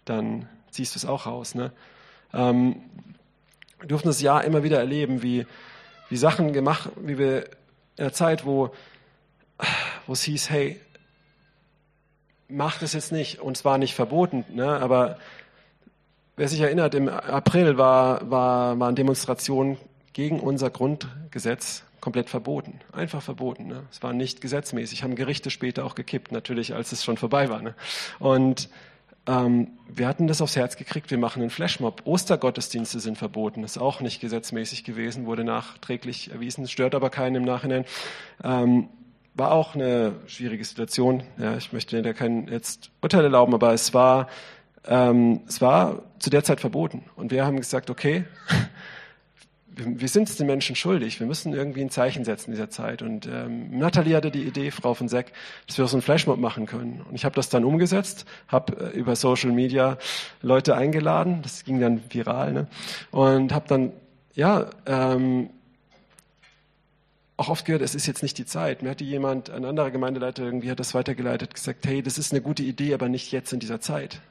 [0.05, 1.55] dann ziehst du es auch raus.
[1.55, 1.71] Ne?
[2.33, 2.75] Ähm,
[3.79, 5.45] wir durften das Jahr immer wieder erleben, wie
[6.13, 7.45] wie Sachen gemacht, wie wir
[7.97, 8.69] in der Zeit, wo,
[10.05, 10.79] wo es hieß, hey,
[12.47, 13.39] mach das jetzt nicht.
[13.39, 14.79] Und es war nicht verboten, ne?
[14.79, 15.17] aber
[16.35, 19.79] wer sich erinnert, im April war, war, waren Demonstrationen
[20.13, 22.79] gegen unser Grundgesetz komplett verboten.
[22.91, 23.65] Einfach verboten.
[23.65, 23.81] Ne?
[23.89, 25.01] Es war nicht gesetzmäßig.
[25.01, 27.63] Haben Gerichte später auch gekippt, natürlich, als es schon vorbei war.
[27.63, 27.73] Ne?
[28.19, 28.69] Und
[29.27, 32.01] ähm, wir hatten das aufs Herz gekriegt, wir machen einen Flashmob.
[32.05, 37.43] Ostergottesdienste sind verboten, ist auch nicht gesetzmäßig gewesen, wurde nachträglich erwiesen, stört aber keinen im
[37.43, 37.85] Nachhinein.
[38.43, 38.89] Ähm,
[39.35, 41.23] war auch eine schwierige Situation.
[41.37, 44.27] Ja, ich möchte da kein jetzt Urteil erlauben, aber es war,
[44.85, 47.03] ähm, es war zu der Zeit verboten.
[47.15, 48.25] Und wir haben gesagt, okay,
[49.75, 51.19] wir sind es den Menschen schuldig.
[51.19, 53.01] Wir müssen irgendwie ein Zeichen setzen in dieser Zeit.
[53.01, 55.33] Und ähm, Nathalie hatte die Idee, Frau von Seck,
[55.67, 57.01] dass wir so einen Flashmob machen können.
[57.07, 59.97] Und ich habe das dann umgesetzt, habe äh, über Social Media
[60.41, 61.41] Leute eingeladen.
[61.41, 62.53] Das ging dann viral.
[62.53, 62.67] Ne?
[63.11, 63.91] Und habe dann,
[64.35, 65.49] ja, ähm,
[67.35, 68.83] auch oft gehört, es ist jetzt nicht die Zeit.
[68.83, 72.41] Mir hatte jemand, ein anderer Gemeindeleiter irgendwie hat das weitergeleitet, gesagt, hey, das ist eine
[72.41, 74.21] gute Idee, aber nicht jetzt in dieser Zeit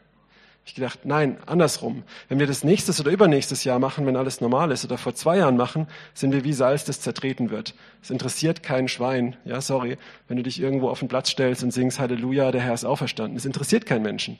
[0.64, 2.04] ich gedacht, nein, andersrum.
[2.28, 5.38] Wenn wir das nächstes oder übernächstes Jahr machen, wenn alles normal ist, oder vor zwei
[5.38, 7.74] Jahren machen, sind wir wie Salz, das zertreten wird.
[8.00, 9.36] Es interessiert kein Schwein.
[9.44, 9.98] Ja, sorry,
[10.28, 13.36] wenn du dich irgendwo auf den Platz stellst und singst Halleluja, der Herr ist auferstanden.
[13.36, 14.38] Es interessiert keinen Menschen.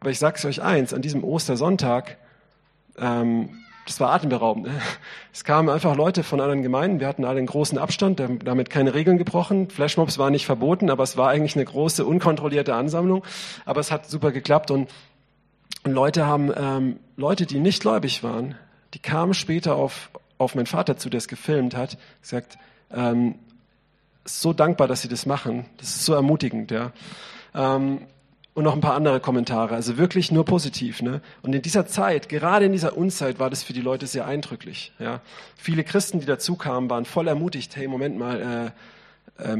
[0.00, 2.18] Aber ich sage euch eins, an diesem Ostersonntag,
[2.98, 3.50] ähm,
[3.86, 4.66] das war atemberaubend.
[4.66, 4.72] Ne?
[5.32, 8.94] Es kamen einfach Leute von anderen Gemeinden, wir hatten alle einen großen Abstand, damit keine
[8.94, 9.70] Regeln gebrochen.
[9.70, 13.24] Flashmobs waren nicht verboten, aber es war eigentlich eine große, unkontrollierte Ansammlung.
[13.64, 14.90] Aber es hat super geklappt und
[15.86, 18.56] und Leute haben, ähm, Leute, die nicht gläubig waren,
[18.92, 22.58] die kamen später auf, auf meinen Vater zu, der es gefilmt hat, gesagt,
[22.90, 23.36] ähm,
[24.24, 25.64] so dankbar, dass sie das machen.
[25.76, 26.90] Das ist so ermutigend, ja.
[27.54, 28.00] Ähm,
[28.54, 29.76] und noch ein paar andere Kommentare.
[29.76, 31.02] Also wirklich nur positiv.
[31.02, 31.20] Ne?
[31.42, 34.92] Und in dieser Zeit, gerade in dieser Unzeit, war das für die Leute sehr eindrücklich.
[34.98, 35.20] Ja?
[35.56, 37.76] Viele Christen, die dazu kamen, waren voll ermutigt.
[37.76, 38.70] Hey, Moment mal, äh,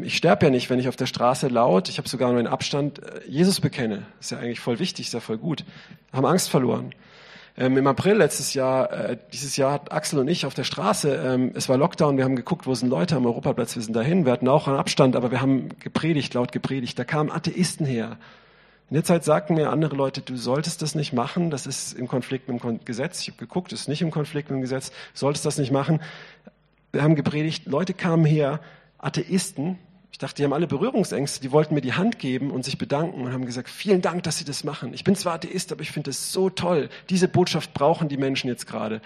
[0.02, 2.48] ich sterbe ja nicht, wenn ich auf der Straße laut, ich habe sogar nur einen
[2.48, 4.06] Abstand, äh, Jesus bekenne.
[4.20, 5.64] Ist ja eigentlich voll wichtig, ist ja voll gut.
[6.12, 6.94] Haben Angst verloren.
[7.58, 11.14] Ähm, Im April letztes Jahr, äh, dieses Jahr hat Axel und ich auf der Straße,
[11.14, 14.26] ähm, es war Lockdown, wir haben geguckt, wo sind Leute am Europaplatz, wir sind dahin,
[14.26, 16.98] wir hatten auch einen Abstand, aber wir haben gepredigt, laut gepredigt.
[16.98, 18.18] Da kamen Atheisten her.
[18.90, 22.08] In der Zeit sagten mir andere Leute, du solltest das nicht machen, das ist im
[22.08, 23.22] Konflikt mit dem Gesetz.
[23.22, 25.72] Ich habe geguckt, das ist nicht im Konflikt mit dem Gesetz, du solltest das nicht
[25.72, 26.00] machen.
[26.92, 28.60] Wir haben gepredigt, Leute kamen her,
[29.06, 29.78] Atheisten,
[30.10, 33.22] ich dachte, die haben alle Berührungsängste, die wollten mir die Hand geben und sich bedanken
[33.22, 34.92] und haben gesagt, vielen Dank, dass Sie das machen.
[34.94, 36.88] Ich bin zwar Atheist, aber ich finde das so toll.
[37.08, 39.00] Diese Botschaft brauchen die Menschen jetzt gerade.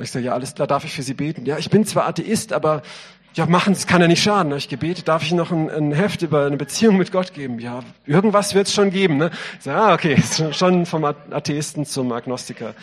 [0.00, 1.46] Ich sage, ja, alles klar, darf ich für Sie beten?
[1.46, 2.82] Ja, ich bin zwar Atheist, aber
[3.34, 4.50] ja, machen, das kann ja nicht schaden.
[4.50, 7.58] Da ich gebetet, darf ich noch ein, ein, Heft über eine Beziehung mit Gott geben?
[7.58, 9.16] Ja, irgendwas wird es schon geben.
[9.16, 9.32] Ne?
[9.58, 10.22] Ich sage, ah, okay,
[10.52, 12.74] schon vom Atheisten zum Agnostiker.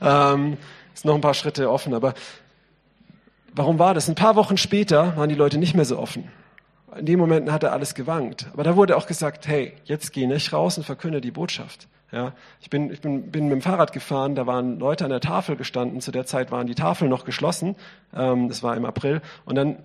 [0.00, 0.56] Ähm,
[0.94, 2.14] ist noch ein paar Schritte offen, aber
[3.52, 4.08] Warum war das?
[4.08, 6.28] Ein paar Wochen später waren die Leute nicht mehr so offen.
[6.96, 8.46] In dem Moment hat er alles gewankt.
[8.52, 11.88] Aber da wurde auch gesagt, hey, jetzt geh nicht raus und verkünde die Botschaft.
[12.10, 15.20] Ja, ich bin, ich bin, bin mit dem Fahrrad gefahren, da waren Leute an der
[15.20, 16.00] Tafel gestanden.
[16.00, 17.76] Zu der Zeit waren die Tafeln noch geschlossen.
[18.14, 19.20] Ähm, das war im April.
[19.44, 19.76] Und dann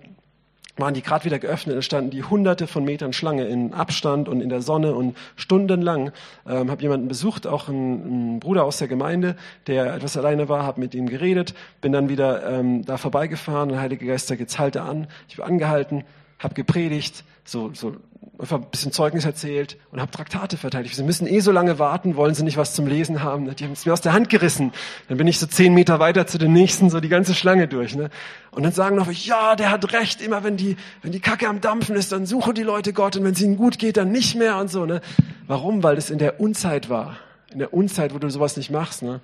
[0.76, 4.40] waren die gerade wieder geöffnet, und standen die hunderte von Metern Schlange in Abstand und
[4.40, 6.10] in der Sonne und stundenlang.
[6.48, 10.80] Ähm, habe jemanden besucht, auch einen, Bruder aus der Gemeinde, der etwas alleine war, habe
[10.80, 14.82] mit ihm geredet, bin dann wieder ähm, da vorbeigefahren und Heilige Geist sagt, jetzt halte
[14.82, 15.06] an.
[15.28, 16.04] Ich bin angehalten,
[16.44, 17.96] habe gepredigt, so, so
[18.38, 20.94] einfach ein bisschen Zeugnis erzählt und habe Traktate verteidigt.
[20.96, 23.54] Sie müssen eh so lange warten, wollen sie nicht was zum Lesen haben.
[23.54, 24.72] Die haben es mir aus der Hand gerissen.
[25.08, 27.94] Dann bin ich so zehn Meter weiter zu den nächsten, so die ganze Schlange durch.
[27.94, 28.10] Ne?
[28.50, 31.60] Und dann sagen noch, ja, der hat recht, immer wenn die, wenn die Kacke am
[31.60, 34.36] Dampfen ist, dann suchen die Leute Gott und wenn es ihnen gut geht, dann nicht
[34.36, 34.84] mehr und so.
[34.84, 35.00] Ne?
[35.46, 35.82] Warum?
[35.82, 37.16] Weil es in der Unzeit war.
[37.52, 39.02] In der Unzeit, wo du sowas nicht machst.
[39.02, 39.20] Ne?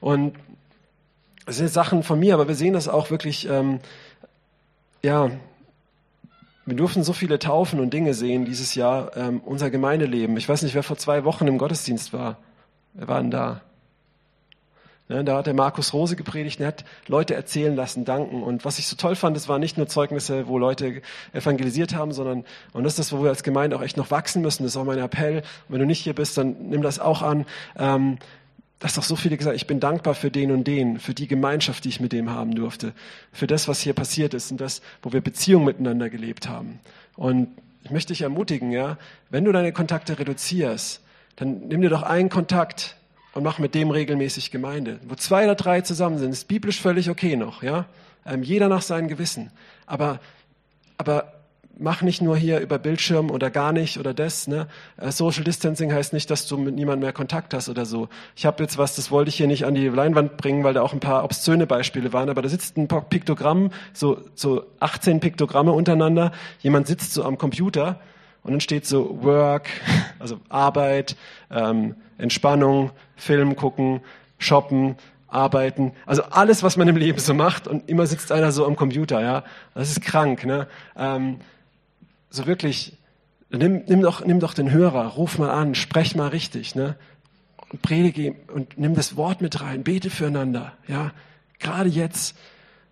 [0.00, 0.34] Und
[1.46, 3.80] das sind Sachen von mir, aber wir sehen das auch wirklich, ähm,
[5.02, 5.30] ja,
[6.64, 10.36] wir durften so viele Taufen und Dinge sehen dieses Jahr, ähm, unser Gemeindeleben.
[10.36, 12.38] Ich weiß nicht, wer vor zwei Wochen im Gottesdienst war.
[12.94, 13.60] Wer war denn da?
[15.08, 18.42] Ne, da hat der Markus Rose gepredigt, er hat Leute erzählen lassen, danken.
[18.42, 21.02] Und was ich so toll fand, es waren nicht nur Zeugnisse, wo Leute
[21.32, 24.42] evangelisiert haben, sondern, und das ist das, wo wir als Gemeinde auch echt noch wachsen
[24.42, 25.38] müssen, das ist auch mein Appell.
[25.38, 27.46] Und wenn du nicht hier bist, dann nimm das auch an.
[27.76, 28.18] Ähm,
[28.82, 31.84] dass doch so viele gesagt, ich bin dankbar für den und den, für die Gemeinschaft,
[31.84, 32.94] die ich mit dem haben durfte,
[33.32, 36.80] für das, was hier passiert ist und das, wo wir Beziehungen miteinander gelebt haben.
[37.14, 37.46] Und
[37.84, 38.98] ich möchte dich ermutigen, ja,
[39.30, 41.00] wenn du deine Kontakte reduzierst,
[41.36, 42.96] dann nimm dir doch einen Kontakt
[43.34, 44.98] und mach mit dem regelmäßig Gemeinde.
[45.06, 47.86] Wo zwei oder drei zusammen sind, ist biblisch völlig okay noch, ja.
[48.26, 49.52] Ähm, jeder nach seinem Gewissen.
[49.86, 50.18] Aber,
[50.98, 51.32] aber
[51.82, 54.46] mach nicht nur hier über Bildschirm oder gar nicht oder das.
[54.46, 54.68] Ne?
[54.96, 58.08] Äh, Social Distancing heißt nicht, dass du mit niemandem mehr Kontakt hast oder so.
[58.36, 60.82] Ich habe jetzt was, das wollte ich hier nicht an die Leinwand bringen, weil da
[60.82, 65.72] auch ein paar obszöne Beispiele waren, aber da sitzt ein Piktogramm, so, so 18 Piktogramme
[65.72, 66.32] untereinander.
[66.60, 68.00] Jemand sitzt so am Computer
[68.42, 69.68] und dann steht so Work,
[70.18, 71.16] also Arbeit,
[71.50, 74.00] ähm, Entspannung, Film gucken,
[74.38, 74.96] shoppen,
[75.28, 78.76] arbeiten, also alles, was man im Leben so macht und immer sitzt einer so am
[78.76, 79.44] Computer, ja.
[79.74, 80.66] Das ist krank, ne?
[80.96, 81.38] Ähm,
[82.32, 82.96] so wirklich,
[83.50, 86.96] nimm, nimm, doch, nimm doch den Hörer, ruf mal an, sprech mal richtig, ne?
[87.70, 91.12] Und predige und nimm das Wort mit rein, bete füreinander, ja?
[91.58, 92.36] Gerade jetzt.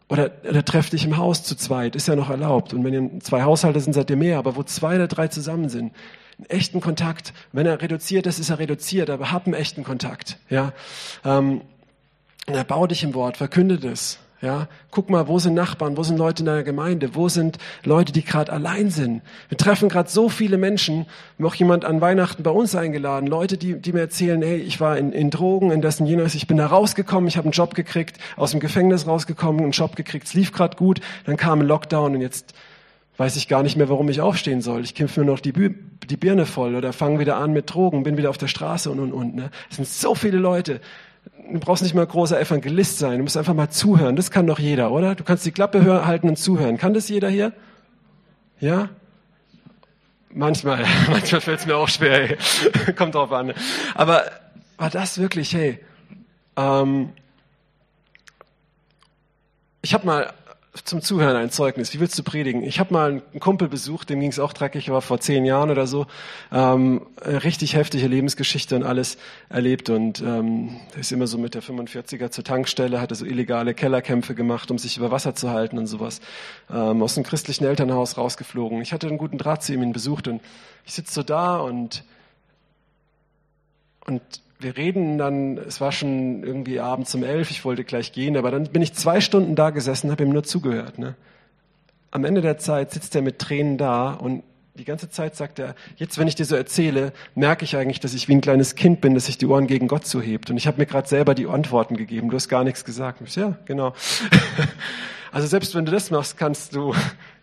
[0.09, 2.75] Oder, oder treff dich im Haus zu zweit, ist ja noch erlaubt.
[2.75, 5.69] Und wenn ihr zwei Haushalte sind, seid ihr mehr, aber wo zwei oder drei zusammen
[5.69, 5.93] sind,
[6.37, 7.33] einen echten Kontakt.
[7.53, 10.73] Wenn er reduziert ist, ist er reduziert, aber hab einen echten Kontakt, ja?
[11.25, 11.63] Ähm,
[12.67, 14.19] bau dich im Wort, verkünde es.
[14.43, 18.11] Ja, guck mal, wo sind Nachbarn, wo sind Leute in deiner Gemeinde, wo sind Leute,
[18.11, 19.21] die gerade allein sind.
[19.51, 21.05] Wir treffen gerade so viele Menschen.
[21.43, 24.97] Auch jemand an Weihnachten bei uns eingeladen, Leute, die, die mir erzählen, hey, ich war
[24.97, 28.17] in, in Drogen, in dessen jenes, ich bin da rausgekommen, ich habe einen Job gekriegt,
[28.37, 32.15] aus dem Gefängnis rausgekommen, einen Job gekriegt, es lief gerade gut, dann kam ein Lockdown
[32.15, 32.55] und jetzt
[33.19, 34.83] weiß ich gar nicht mehr, warum ich aufstehen soll.
[34.83, 38.17] Ich kämpfe mir noch die, die Birne voll oder fange wieder an mit Drogen, bin
[38.17, 39.35] wieder auf der Straße und und und.
[39.35, 39.51] Ne?
[39.69, 40.81] Es sind so viele Leute
[41.53, 44.17] du brauchst nicht mal großer Evangelist sein, du musst einfach mal zuhören.
[44.17, 45.15] Das kann doch jeder, oder?
[45.15, 46.77] Du kannst die Klappe halten und zuhören.
[46.77, 47.53] Kann das jeder hier?
[48.59, 48.89] Ja?
[50.33, 52.93] Manchmal, manchmal fällt es mir auch schwer, ey.
[52.95, 53.53] kommt drauf an.
[53.95, 54.25] Aber
[54.77, 55.81] war das wirklich, hey,
[56.57, 57.11] ähm,
[59.83, 60.33] ich habe mal
[60.73, 61.93] zum Zuhören ein Zeugnis.
[61.93, 62.63] Wie willst du predigen?
[62.63, 65.71] Ich habe mal einen Kumpel besucht, dem ging es auch dreckig, war vor zehn Jahren
[65.71, 66.07] oder so.
[66.53, 69.19] Ähm, richtig heftige Lebensgeschichte und alles
[69.49, 69.91] erlebt.
[69.91, 74.71] Und ähm, ist immer so mit der 45er zur Tankstelle, hatte so illegale Kellerkämpfe gemacht,
[74.71, 76.21] um sich über Wasser zu halten und sowas.
[76.71, 78.81] Ähm, aus dem christlichen Elternhaus rausgeflogen.
[78.81, 80.41] Ich hatte einen guten Draht zu ihm, ihn besucht und
[80.87, 82.05] ich sitze so da und
[84.07, 84.23] und
[84.61, 88.51] wir reden dann, es war schon irgendwie abends um elf, ich wollte gleich gehen, aber
[88.51, 90.99] dann bin ich zwei Stunden da gesessen, habe ihm nur zugehört.
[90.99, 91.15] Ne?
[92.11, 94.43] Am Ende der Zeit sitzt er mit Tränen da und
[94.75, 98.15] die ganze Zeit sagt er, jetzt wenn ich dir so erzähle, merke ich eigentlich, dass
[98.15, 100.51] ich wie ein kleines Kind bin, das sich die Ohren gegen Gott zuhebt.
[100.51, 103.21] Und ich habe mir gerade selber die Antworten gegeben, du hast gar nichts gesagt.
[103.25, 103.95] Ich, ja, genau.
[105.33, 106.95] also selbst wenn du das machst, kannst du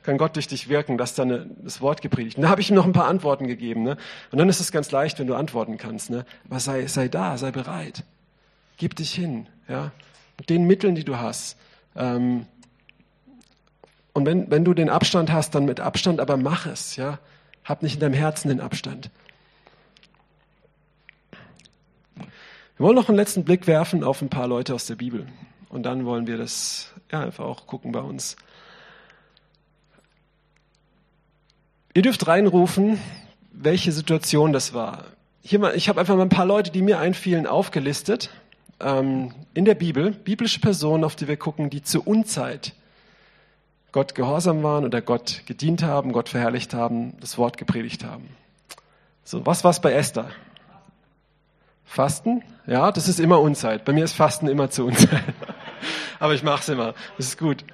[0.07, 2.37] kann Gott durch dich wirken, dass dann das Wort gepredigt.
[2.37, 3.83] Und da habe ich ihm noch ein paar Antworten gegeben.
[3.83, 3.97] Ne?
[4.31, 6.09] Und dann ist es ganz leicht, wenn du antworten kannst.
[6.09, 6.25] Ne?
[6.49, 8.05] Aber sei, sei da, sei bereit.
[8.77, 9.47] Gib dich hin.
[9.67, 9.91] Ja?
[10.37, 11.57] Mit den Mitteln, die du hast.
[11.93, 12.45] Ähm,
[14.13, 16.95] und wenn, wenn du den Abstand hast, dann mit Abstand, aber mach es.
[16.95, 17.19] Ja?
[17.65, 19.11] Hab nicht in deinem Herzen den Abstand.
[22.15, 25.27] Wir wollen noch einen letzten Blick werfen auf ein paar Leute aus der Bibel.
[25.67, 28.37] Und dann wollen wir das ja, einfach auch gucken bei uns.
[31.97, 32.99] Ihr dürft reinrufen,
[33.51, 35.05] welche Situation das war.
[35.41, 38.29] Hier mal, ich habe einfach mal ein paar Leute, die mir einfielen, aufgelistet
[38.79, 40.11] ähm, in der Bibel.
[40.11, 42.73] Biblische Personen, auf die wir gucken, die zur Unzeit
[43.91, 48.29] Gott gehorsam waren oder Gott gedient haben, Gott verherrlicht haben, das Wort gepredigt haben.
[49.23, 50.29] So, was war's bei Esther?
[51.83, 52.43] Fasten?
[52.67, 53.85] Ja, das ist immer Unzeit.
[53.85, 55.23] Bei mir ist Fasten immer zu Unzeit.
[56.19, 56.93] Aber ich mache es immer.
[57.17, 57.65] Das ist gut.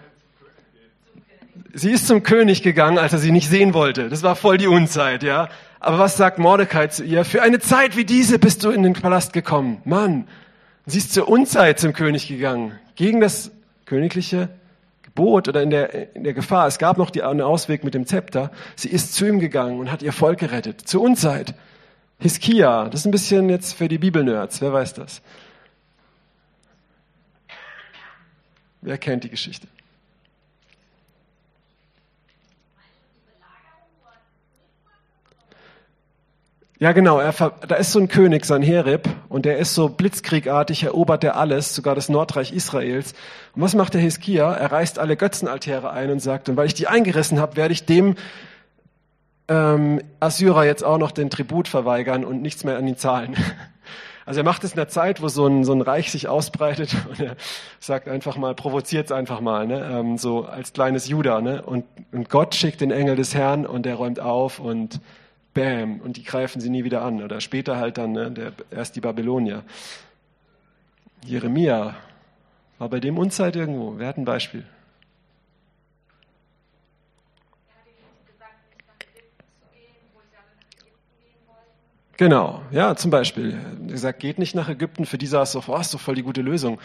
[1.73, 4.09] Sie ist zum König gegangen, als er sie nicht sehen wollte.
[4.09, 5.49] Das war voll die Unzeit, ja.
[5.79, 7.25] Aber was sagt Mordecai zu ihr?
[7.25, 9.81] Für eine Zeit wie diese bist du in den Palast gekommen.
[9.85, 10.27] Mann,
[10.85, 12.79] sie ist zur Unzeit zum König gegangen.
[12.95, 13.51] Gegen das
[13.85, 14.49] königliche
[15.01, 18.07] Gebot oder in der, in der Gefahr, es gab noch die, einen Ausweg mit dem
[18.07, 20.87] Zepter, sie ist zu ihm gegangen und hat ihr Volk gerettet.
[20.87, 21.53] Zur Unzeit.
[22.19, 25.21] Hiskia, das ist ein bisschen jetzt für die Bibelnerds, wer weiß das?
[28.81, 29.67] Wer kennt die Geschichte?
[36.83, 37.17] Ja, genau.
[37.17, 37.31] Er,
[37.65, 41.73] da ist so ein König, sein Herib, und der ist so blitzkriegartig, erobert er alles,
[41.73, 43.13] sogar das Nordreich Israels.
[43.55, 44.53] Und was macht der Hiskia?
[44.53, 47.85] Er reißt alle Götzenaltäre ein und sagt, und weil ich die eingerissen habe, werde ich
[47.85, 48.15] dem
[49.47, 53.37] ähm, Assyrer jetzt auch noch den Tribut verweigern und nichts mehr an ihn zahlen.
[54.25, 56.95] Also er macht es in der Zeit, wo so ein, so ein Reich sich ausbreitet
[57.09, 57.35] und er
[57.81, 59.85] sagt einfach mal, provoziert es einfach mal, ne?
[59.91, 61.41] ähm, so als kleines Judah.
[61.41, 61.61] Ne?
[61.61, 65.01] Und, und Gott schickt den Engel des Herrn und der räumt auf und
[65.53, 67.21] bam, und die greifen sie nie wieder an.
[67.21, 69.63] Oder später halt dann ne, der, erst die Babylonier.
[71.25, 71.95] Jeremia
[72.79, 73.97] war bei dem Unzeit irgendwo.
[73.97, 74.65] Wer hat ein Beispiel?
[82.17, 83.53] Genau, ja, zum Beispiel.
[83.53, 86.15] Er gesagt, geht nicht nach Ägypten, für die sah es so, oh, ist doch voll
[86.15, 86.79] die gute Lösung.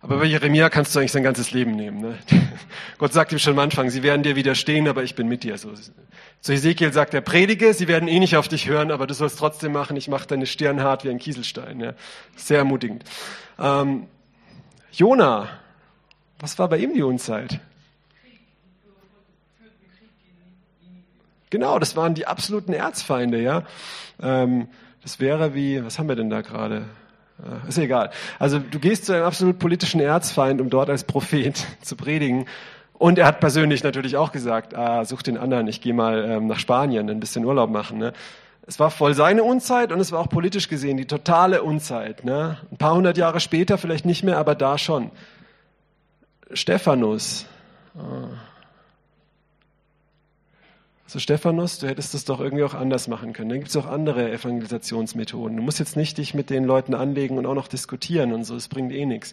[0.00, 2.00] Aber bei Jeremia kannst du eigentlich sein ganzes Leben nehmen.
[2.00, 2.18] Ne?
[2.98, 5.58] Gott sagt ihm schon am Anfang, sie werden dir widerstehen, aber ich bin mit dir.
[5.58, 5.72] So,
[6.40, 9.38] zu Ezekiel sagt er, predige, sie werden eh nicht auf dich hören, aber du sollst
[9.38, 11.80] trotzdem machen, ich mache deine Stirn hart wie ein Kieselstein.
[11.80, 11.94] Ja?
[12.36, 13.02] Sehr ermutigend.
[13.58, 14.06] Ähm,
[14.92, 15.48] Jona,
[16.38, 17.60] was war bei ihm die Unzeit?
[21.50, 23.64] Genau, das waren die absoluten Erzfeinde, ja.
[24.20, 24.68] Ähm,
[25.02, 26.84] das wäre wie, was haben wir denn da gerade?
[27.42, 28.10] Äh, ist egal.
[28.38, 32.46] Also du gehst zu einem absolut politischen Erzfeind, um dort als Prophet zu predigen.
[32.94, 36.46] Und er hat persönlich natürlich auch gesagt, ah, such den anderen, ich gehe mal ähm,
[36.48, 37.98] nach Spanien, ein bisschen Urlaub machen.
[37.98, 38.12] Ne?
[38.66, 42.24] Es war voll seine Unzeit und es war auch politisch gesehen die totale Unzeit.
[42.24, 42.58] Ne?
[42.72, 45.10] Ein paar hundert Jahre später vielleicht nicht mehr, aber da schon.
[46.52, 47.46] Stephanus.
[51.10, 53.48] So Stephanus, du hättest das doch irgendwie auch anders machen können.
[53.48, 55.56] Dann gibt es auch andere Evangelisationsmethoden.
[55.56, 58.54] Du musst jetzt nicht dich mit den Leuten anlegen und auch noch diskutieren und so,
[58.54, 59.32] es bringt eh nichts.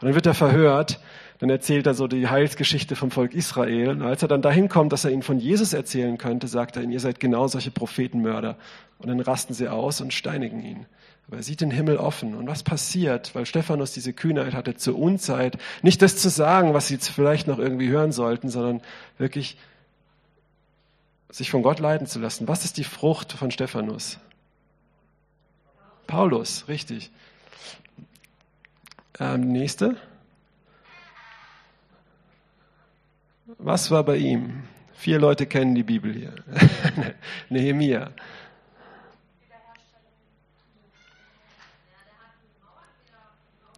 [0.00, 1.00] Und dann wird er verhört,
[1.38, 3.90] dann erzählt er so die Heilsgeschichte vom Volk Israel.
[3.90, 6.82] Und als er dann dahin kommt, dass er ihnen von Jesus erzählen könnte, sagt er
[6.82, 8.56] ihnen, ihr seid genau solche Prophetenmörder.
[8.98, 10.86] Und dann rasten sie aus und steinigen ihn.
[11.28, 12.34] Aber er sieht den Himmel offen.
[12.34, 13.34] Und was passiert?
[13.34, 17.58] Weil Stephanus diese Kühnheit hatte zur Unzeit, nicht das zu sagen, was sie vielleicht noch
[17.58, 18.80] irgendwie hören sollten, sondern
[19.18, 19.58] wirklich
[21.32, 22.46] sich von Gott leiten zu lassen.
[22.46, 24.18] Was ist die Frucht von Stephanus?
[26.06, 27.10] Paulus, richtig.
[29.18, 29.96] Ähm, nächste.
[33.58, 34.64] Was war bei ihm?
[34.92, 36.34] Vier Leute kennen die Bibel hier.
[37.48, 38.10] Nehemia.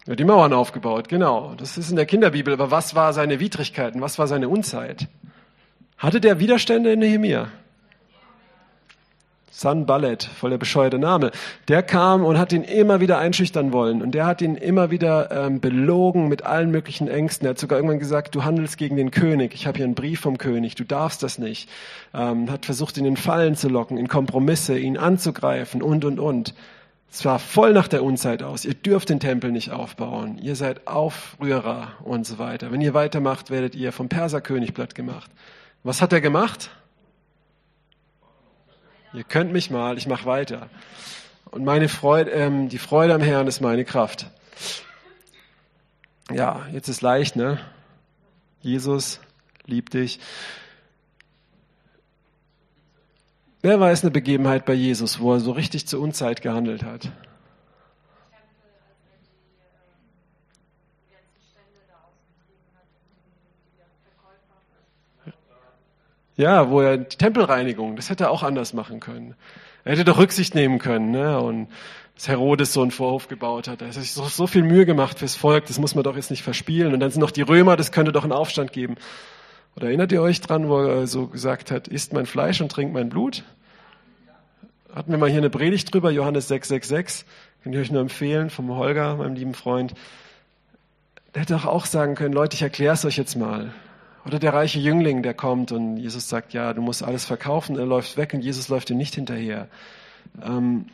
[0.07, 1.55] Ja, die Mauern aufgebaut, genau.
[1.55, 2.52] Das ist in der Kinderbibel.
[2.52, 4.00] Aber was war seine Widrigkeiten?
[4.00, 5.09] Was war seine Unzeit?
[5.99, 7.49] Hatte der Widerstände in Nehemia?
[9.57, 11.30] Sanballet, voll der bescheuerte Name,
[11.68, 15.30] der kam und hat ihn immer wieder einschüchtern wollen und der hat ihn immer wieder
[15.30, 17.47] ähm, belogen mit allen möglichen Ängsten.
[17.47, 20.18] Er hat sogar irgendwann gesagt, du handelst gegen den König, ich habe hier einen Brief
[20.18, 21.70] vom König, du darfst das nicht.
[22.12, 26.53] Ähm, hat versucht, ihn in Fallen zu locken, in Kompromisse, ihn anzugreifen und, und, und.
[27.09, 28.64] Es war voll nach der Unzeit aus.
[28.64, 30.36] Ihr dürft den Tempel nicht aufbauen.
[30.42, 32.72] Ihr seid Aufrührer und so weiter.
[32.72, 35.30] Wenn ihr weitermacht, werdet ihr vom Perserkönig platt gemacht.
[35.85, 36.70] Was hat er gemacht?
[39.12, 40.68] Ihr könnt mich mal, ich mache weiter.
[41.53, 44.26] Und meine Freude, ähm, die Freude am Herrn ist meine Kraft.
[46.32, 47.61] Ja, jetzt ist leicht, ne?
[48.61, 49.20] Jesus
[49.66, 50.18] liebt dich.
[53.61, 57.11] Wer weiß eine Begebenheit bei Jesus, wo er so richtig zur Unzeit gehandelt hat?
[66.37, 69.35] Ja, wo er die Tempelreinigung, das hätte er auch anders machen können.
[69.85, 71.41] Er hätte doch Rücksicht nehmen können, ne?
[71.41, 71.68] Und
[72.16, 73.82] dass Herodes so einen Vorhof gebaut hat.
[73.82, 76.30] Er hat sich so, so viel Mühe gemacht fürs Volk, das muss man doch jetzt
[76.30, 76.95] nicht verspielen.
[76.95, 78.97] Und dann sind noch die Römer, das könnte doch einen Aufstand geben.
[79.76, 82.95] Oder erinnert ihr euch dran, wo er so gesagt hat, isst mein Fleisch und trinkt
[82.95, 83.43] mein Blut?
[84.95, 87.26] Hatten wir mal hier eine Predigt drüber, Johannes 666.
[87.64, 89.95] Kann ich euch nur empfehlen, vom Holger, meinem lieben Freund.
[91.35, 93.72] Der hätte doch auch sagen können, Leute, ich erkläre es euch jetzt mal.
[94.27, 97.85] Oder der reiche Jüngling, der kommt und Jesus sagt, ja, du musst alles verkaufen, er
[97.85, 99.68] läuft weg und Jesus läuft ihm nicht hinterher.
[100.43, 100.87] Ähm,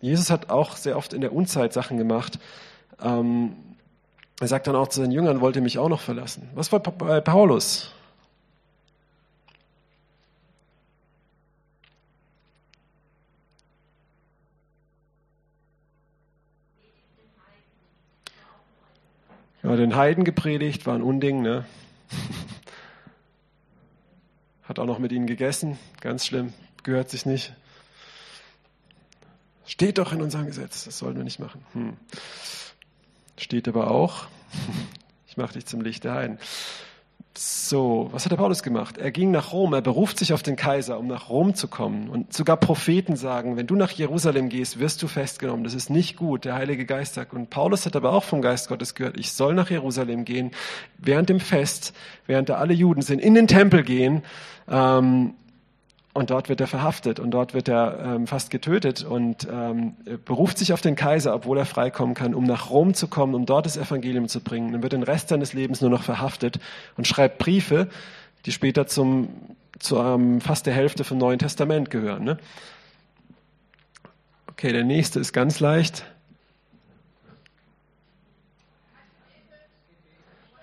[0.00, 2.38] Jesus hat auch sehr oft in der Unzeit Sachen gemacht.
[3.02, 3.56] Ähm,
[4.40, 6.48] er sagt dann auch zu seinen Jüngern, wollt ihr mich auch noch verlassen?
[6.54, 7.92] Was war bei Paulus?
[19.62, 21.66] Ja, den Heiden gepredigt, war ein Unding, ne?
[24.70, 26.52] Hat auch noch mit ihnen gegessen, ganz schlimm,
[26.84, 27.52] gehört sich nicht.
[29.66, 31.64] Steht doch in unserem Gesetz, das sollten wir nicht machen.
[31.72, 31.96] Hm.
[33.36, 34.28] Steht aber auch,
[35.26, 36.38] ich mache dich zum Licht der Heiden.
[37.36, 38.98] So, was hat der Paulus gemacht?
[38.98, 42.10] Er ging nach Rom, er beruft sich auf den Kaiser, um nach Rom zu kommen.
[42.10, 45.62] Und sogar Propheten sagen, wenn du nach Jerusalem gehst, wirst du festgenommen.
[45.62, 47.32] Das ist nicht gut, der Heilige Geist sagt.
[47.32, 50.50] Und Paulus hat aber auch vom Geist Gottes gehört, ich soll nach Jerusalem gehen,
[50.98, 51.94] während dem Fest,
[52.26, 54.22] während da alle Juden sind, in den Tempel gehen,
[54.68, 55.34] ähm,
[56.12, 59.94] und dort wird er verhaftet und dort wird er ähm, fast getötet und ähm,
[60.24, 63.46] beruft sich auf den Kaiser, obwohl er freikommen kann, um nach Rom zu kommen, um
[63.46, 64.72] dort das Evangelium zu bringen.
[64.72, 66.58] Dann wird den Rest seines Lebens nur noch verhaftet
[66.96, 67.88] und schreibt Briefe,
[68.44, 69.28] die später zum,
[69.78, 72.24] zu ähm, fast der Hälfte vom Neuen Testament gehören.
[72.24, 72.38] Ne?
[74.48, 76.04] Okay, der nächste ist ganz leicht.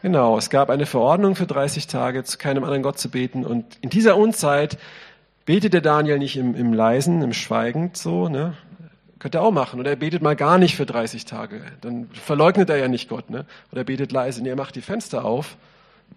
[0.01, 3.45] Genau, es gab eine Verordnung für 30 Tage, zu keinem anderen Gott zu beten.
[3.45, 4.77] Und in dieser Unzeit
[5.47, 8.57] Betet der Daniel nicht im, im Leisen, im Schweigend so, ne?
[9.17, 9.79] Könnte er auch machen.
[9.79, 11.61] Oder er betet mal gar nicht für 30 Tage.
[11.79, 13.45] Dann verleugnet er ja nicht Gott, ne?
[13.71, 14.43] Oder er betet leise.
[14.43, 15.55] Nee, er macht die Fenster auf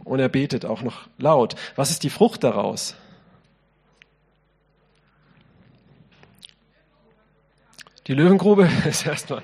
[0.03, 1.55] und er betet auch noch laut.
[1.77, 2.97] Was ist die Frucht daraus?
[8.09, 9.43] Die Löwengrube ist erstmal,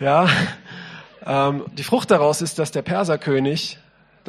[0.00, 0.30] ja.
[1.26, 3.78] Ähm, die Frucht daraus ist, dass der Perserkönig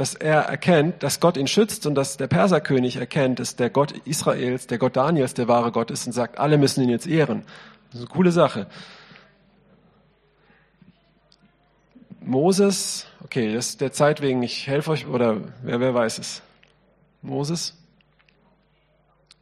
[0.02, 3.92] dass er erkennt, dass Gott ihn schützt und dass der Perserkönig erkennt, dass der Gott
[4.06, 7.44] Israels, der Gott Daniels der wahre Gott ist und sagt, alle müssen ihn jetzt ehren.
[7.92, 8.66] Das ist eine coole Sache.
[12.20, 16.42] Moses, okay, das ist der Zeit wegen, ich helfe euch, oder wer, wer weiß es?
[17.22, 17.78] Moses?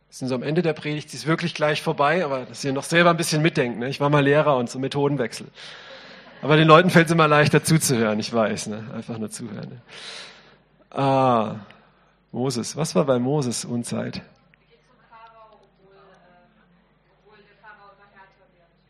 [0.10, 2.84] Sind so am Ende der Predigt, die ist wirklich gleich vorbei, aber dass ihr noch
[2.84, 3.80] selber ein bisschen mitdenkt.
[3.80, 3.88] Ne?
[3.88, 5.48] Ich war mal Lehrer und so Methodenwechsel.
[6.42, 8.84] Aber den Leuten fällt es immer leichter zuzuhören, ich weiß, ne?
[8.94, 9.70] einfach nur zuhören.
[9.70, 9.82] Ne?
[10.92, 11.56] Ah,
[12.32, 12.76] Moses.
[12.76, 14.22] Was war bei Moses Unzeit?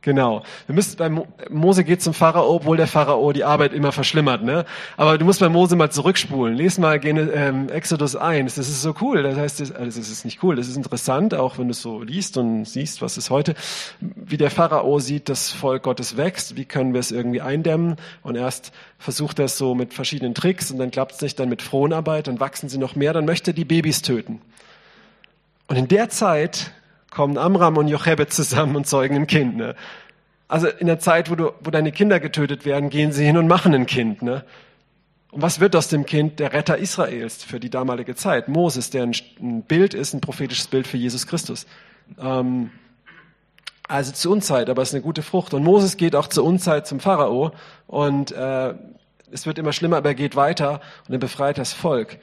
[0.09, 0.41] Genau.
[0.65, 4.41] Wir müssen bei Mo Mose geht zum Pharao, obwohl der Pharao die Arbeit immer verschlimmert.
[4.41, 4.65] Ne?
[4.97, 6.55] Aber du musst bei Mose mal zurückspulen.
[6.55, 8.55] Lies mal ähm, Exodus 1.
[8.55, 9.21] Das ist so cool.
[9.21, 10.55] Das heißt, das, also das ist nicht cool.
[10.55, 13.53] Das ist interessant, auch wenn du es so liest und siehst, was ist heute,
[13.99, 16.57] wie der Pharao sieht, das Volk Gottes wächst.
[16.57, 17.97] Wie können wir es irgendwie eindämmen?
[18.23, 21.49] Und erst versucht er es so mit verschiedenen Tricks und dann klappt es nicht, dann
[21.49, 24.41] mit Fronarbeit, dann wachsen sie noch mehr, dann möchte er die Babys töten.
[25.67, 26.71] Und in der Zeit
[27.19, 29.57] kommen Amram und Jochebed zusammen und zeugen ein Kind.
[29.57, 29.75] Ne?
[30.47, 33.45] Also in der Zeit, wo, du, wo deine Kinder getötet werden, gehen sie hin und
[33.45, 34.21] machen ein Kind.
[34.21, 34.45] Ne?
[35.31, 36.39] Und was wird aus dem Kind?
[36.39, 38.47] Der Retter Israels für die damalige Zeit.
[38.47, 39.11] Moses, der ein,
[39.41, 41.65] ein Bild ist, ein prophetisches Bild für Jesus Christus.
[42.21, 42.71] Ähm,
[43.89, 45.53] also zur Unzeit, aber es ist eine gute Frucht.
[45.53, 47.51] Und Moses geht auch zur Unzeit zum Pharao
[47.85, 48.75] und äh,
[49.29, 52.17] es wird immer schlimmer, aber er geht weiter und er befreit das Volk.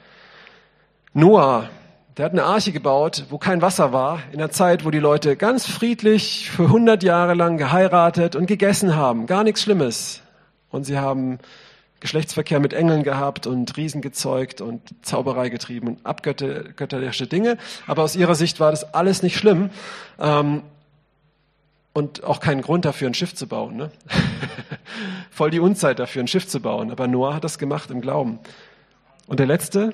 [1.13, 1.69] Noah,
[2.17, 5.35] der hat eine Arche gebaut, wo kein Wasser war, in einer Zeit, wo die Leute
[5.35, 9.27] ganz friedlich für 100 Jahre lang geheiratet und gegessen haben.
[9.27, 10.23] Gar nichts Schlimmes.
[10.71, 11.37] Und sie haben
[11.99, 17.57] Geschlechtsverkehr mit Engeln gehabt und Riesen gezeugt und Zauberei getrieben und abgötterliche Dinge.
[17.85, 19.69] Aber aus ihrer Sicht war das alles nicht schlimm.
[20.19, 20.63] Ähm,
[21.93, 23.75] und auch keinen Grund dafür, ein Schiff zu bauen.
[23.75, 23.91] Ne?
[25.31, 26.91] Voll die Unzeit dafür, ein Schiff zu bauen.
[26.91, 28.39] Aber Noah hat das gemacht im Glauben.
[29.27, 29.93] Und der letzte,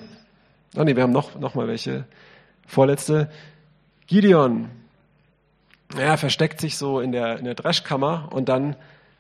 [0.76, 2.06] Oh nee, wir haben noch, noch mal welche.
[2.66, 3.30] Vorletzte.
[4.08, 4.70] Gideon.
[5.98, 8.76] Er versteckt sich so in der, in der Dreschkammer und dann,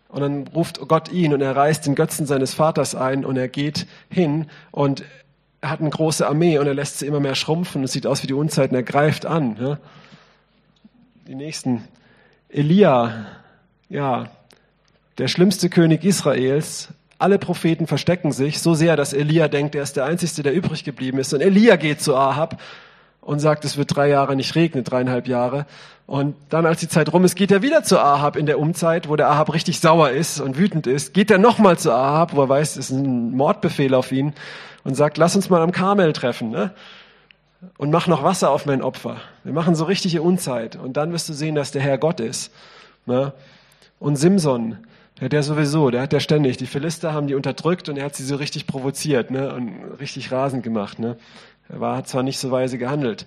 [0.07, 3.47] und dann ruft Gott ihn und er reißt den Götzen seines Vaters ein und er
[3.47, 5.03] geht hin und
[5.61, 7.83] er hat eine große Armee und er lässt sie immer mehr schrumpfen.
[7.83, 9.57] Es sieht aus wie die Unzeit und er greift an.
[9.59, 9.77] Ja.
[11.27, 11.87] Die nächsten.
[12.49, 13.25] Elia,
[13.89, 14.29] ja,
[15.17, 16.89] der schlimmste König Israels,
[17.23, 20.83] alle Propheten verstecken sich so sehr, dass Elia denkt, er ist der Einzige, der übrig
[20.83, 21.33] geblieben ist.
[21.33, 22.59] Und Elia geht zu Ahab
[23.21, 25.65] und sagt, es wird drei Jahre nicht regnen, dreieinhalb Jahre.
[26.05, 29.07] Und dann, als die Zeit rum ist, geht er wieder zu Ahab in der Umzeit,
[29.07, 31.13] wo der Ahab richtig sauer ist und wütend ist.
[31.13, 34.33] Geht er nochmal zu Ahab, wo er weiß, es ist ein Mordbefehl auf ihn
[34.83, 36.49] und sagt, lass uns mal am Karmel treffen.
[36.49, 36.71] Ne?
[37.77, 39.21] Und mach noch Wasser auf mein Opfer.
[39.45, 40.75] Wir machen so richtige Unzeit.
[40.75, 42.51] Und dann wirst du sehen, dass der Herr Gott ist.
[43.05, 43.31] Ne?
[43.97, 44.77] Und Simson,
[45.23, 46.57] ja, der sowieso, der hat ja ständig.
[46.57, 49.71] Die Philister haben die unterdrückt und er hat sie so richtig provoziert ne, und
[50.01, 50.99] richtig rasend gemacht.
[50.99, 51.15] Ne.
[51.69, 53.25] Er war, hat zwar nicht so weise gehandelt.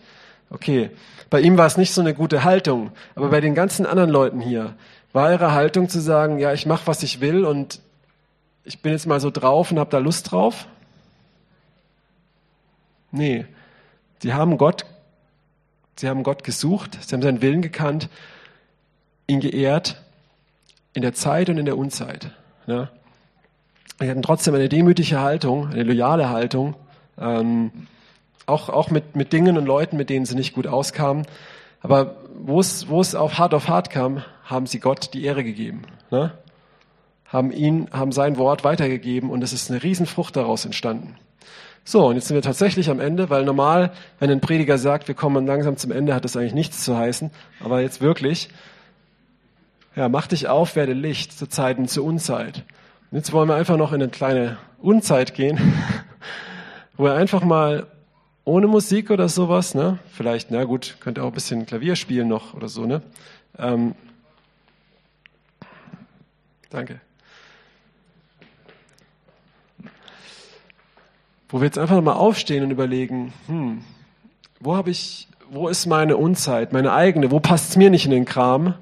[0.51, 0.90] Okay,
[1.30, 4.40] bei ihm war es nicht so eine gute Haltung, aber bei den ganzen anderen Leuten
[4.42, 4.74] hier
[5.14, 7.80] war ihre Haltung zu sagen, ja, ich mache, was ich will und
[8.64, 10.66] ich bin jetzt mal so drauf und habe da Lust drauf?
[13.11, 13.47] Nee,
[14.20, 14.84] sie haben Gott,
[15.97, 18.11] sie haben Gott gesucht, sie haben seinen Willen gekannt,
[19.26, 20.03] ihn geehrt
[20.97, 22.30] in der Zeit und in der Unzeit.
[22.66, 22.88] Ne?
[23.99, 26.74] Wir hatten trotzdem eine demütige Haltung, eine loyale Haltung,
[27.18, 27.70] Ähm,
[28.44, 31.26] auch auch mit, mit Dingen und Leuten, mit denen sie nicht gut auskamen.
[31.80, 35.82] Aber wo es, auf hart auf hart kam, haben sie Gott die Ehre gegeben.
[36.11, 36.32] Ne?
[37.26, 41.16] Haben ihn, haben sein Wort weitergegeben und es ist eine Riesenfrucht daraus entstanden.
[41.84, 45.14] So, und jetzt sind wir tatsächlich am Ende, weil normal, wenn ein Prediger sagt, wir
[45.14, 47.30] kommen langsam zum Ende, hat das eigentlich nichts zu heißen.
[47.64, 48.49] Aber jetzt wirklich,
[49.97, 52.64] ja, mach dich auf, werde Licht zur Zeit und zur Unzeit.
[53.11, 55.59] Und jetzt wollen wir einfach noch in eine kleine Unzeit gehen,
[56.97, 57.86] wo wir einfach mal
[58.44, 59.99] ohne Musik oder sowas, ne?
[60.12, 63.03] Vielleicht, na gut, könnt ihr auch ein bisschen Klavier spielen noch oder so, ne?
[63.59, 63.97] Ähm,
[66.70, 67.01] danke.
[71.49, 73.82] wo wir jetzt einfach mal aufstehen und überlegen, hm,
[74.61, 78.11] wo habe ich, wo ist meine Unzeit, meine eigene, wo passt es mir nicht in
[78.11, 78.74] den Kram?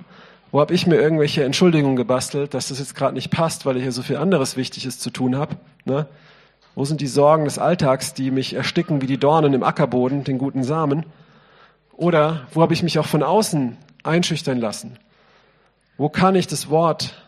[0.55, 3.85] Wo habe ich mir irgendwelche Entschuldigungen gebastelt, dass das jetzt gerade nicht passt, weil ich
[3.85, 5.57] ja so viel anderes Wichtiges zu tun habe?
[5.85, 6.07] Ne?
[6.77, 10.39] Wo sind die Sorgen des Alltags, die mich ersticken wie die Dornen im Ackerboden, den
[10.39, 11.07] guten Samen?
[11.97, 14.97] Oder wo habe ich mich auch von außen einschüchtern lassen?
[15.97, 17.21] Wo kann ich das Wort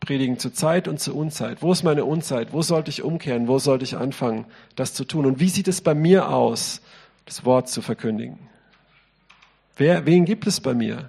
[0.00, 1.62] predigen zur Zeit und zur Unzeit.
[1.62, 2.52] Wo ist meine Unzeit?
[2.52, 3.48] Wo sollte ich umkehren?
[3.48, 4.44] Wo sollte ich anfangen,
[4.76, 5.24] das zu tun?
[5.24, 6.82] Und wie sieht es bei mir aus,
[7.24, 8.38] das Wort zu verkündigen?
[9.78, 11.08] Wer, wen gibt es bei mir?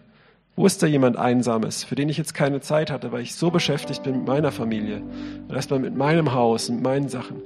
[0.58, 3.52] Wo ist da jemand Einsames, für den ich jetzt keine Zeit hatte, weil ich so
[3.52, 5.02] beschäftigt bin mit meiner Familie,
[5.50, 7.42] erstmal mit meinem Haus und meinen Sachen?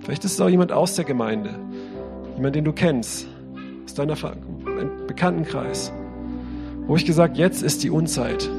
[0.00, 1.50] Vielleicht ist es auch jemand aus der Gemeinde,
[2.34, 3.28] jemand, den du kennst,
[3.84, 4.16] aus deiner
[5.06, 5.92] Bekanntenkreis,
[6.88, 8.50] wo ich gesagt, jetzt ist die Unzeit.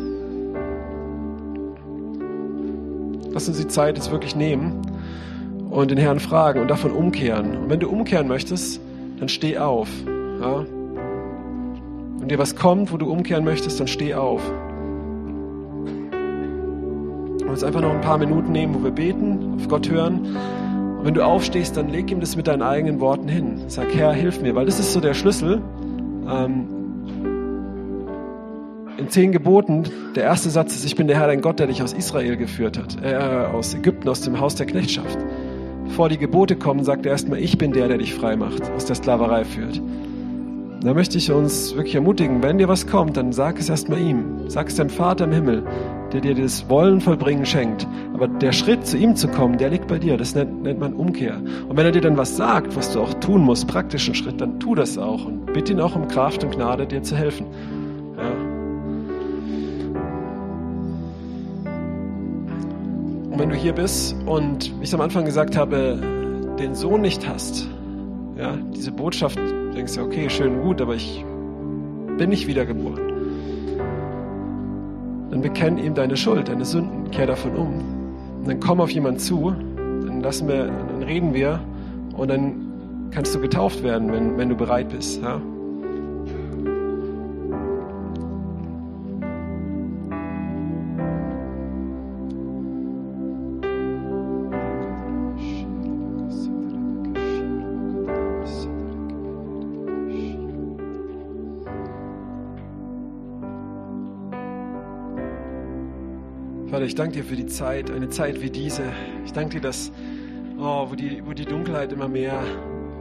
[3.32, 4.82] Lass uns die Zeit jetzt wirklich nehmen
[5.70, 7.58] und den Herrn fragen und davon umkehren.
[7.58, 8.80] Und wenn du umkehren möchtest,
[9.20, 9.90] dann steh auf.
[10.40, 10.66] Ja?
[12.20, 14.42] Wenn dir was kommt, wo du umkehren möchtest, dann steh auf.
[17.42, 20.36] Und jetzt einfach noch ein paar Minuten nehmen, wo wir beten, auf Gott hören.
[20.98, 23.62] Und wenn du aufstehst, dann leg ihm das mit deinen eigenen Worten hin.
[23.68, 25.62] Sag, Herr, hilf mir, weil das ist so der Schlüssel.
[26.28, 26.68] Ähm,
[28.98, 29.84] in zehn Geboten,
[30.16, 32.78] der erste Satz ist, ich bin der Herr, dein Gott, der dich aus Israel geführt
[32.78, 35.18] hat, äh, aus Ägypten, aus dem Haus der Knechtschaft.
[35.84, 38.86] Bevor die Gebote kommen, sagt er erstmal, ich bin der, der dich frei macht, aus
[38.86, 39.82] der Sklaverei führt.
[40.86, 44.48] Da möchte ich uns wirklich ermutigen, wenn dir was kommt, dann sag es erstmal ihm.
[44.50, 45.64] Sag es deinem Vater im Himmel,
[46.14, 47.88] der dir das Wollen vollbringen schenkt.
[48.14, 50.16] Aber der Schritt zu ihm zu kommen, der liegt bei dir.
[50.16, 51.42] Das nennt, nennt man Umkehr.
[51.68, 54.60] Und wenn er dir dann was sagt, was du auch tun musst, praktischen Schritt, dann
[54.60, 57.48] tu das auch und bitte ihn auch um Kraft und Gnade, dir zu helfen.
[63.32, 66.00] Und wenn du hier bist und wie ich am Anfang gesagt habe,
[66.60, 67.68] den Sohn nicht hast,
[68.38, 69.40] ja, diese Botschaft,
[69.76, 71.24] denkst du, okay, schön gut, aber ich
[72.18, 73.00] bin nicht wiedergeboren.
[75.32, 77.74] Dann bekenn ihm deine Schuld, deine Sünden, kehr davon um.
[78.40, 81.60] Und dann komm auf jemanden zu, dann lassen wir, dann reden wir
[82.16, 85.22] und dann kannst du getauft werden, wenn, wenn du bereit bist.
[85.22, 85.42] Ja?
[106.86, 108.84] Vater, ich danke dir für die Zeit, eine Zeit wie diese.
[109.26, 109.92] Ich danke dir, dass,
[110.60, 112.44] oh, wo, die, wo die Dunkelheit immer mehr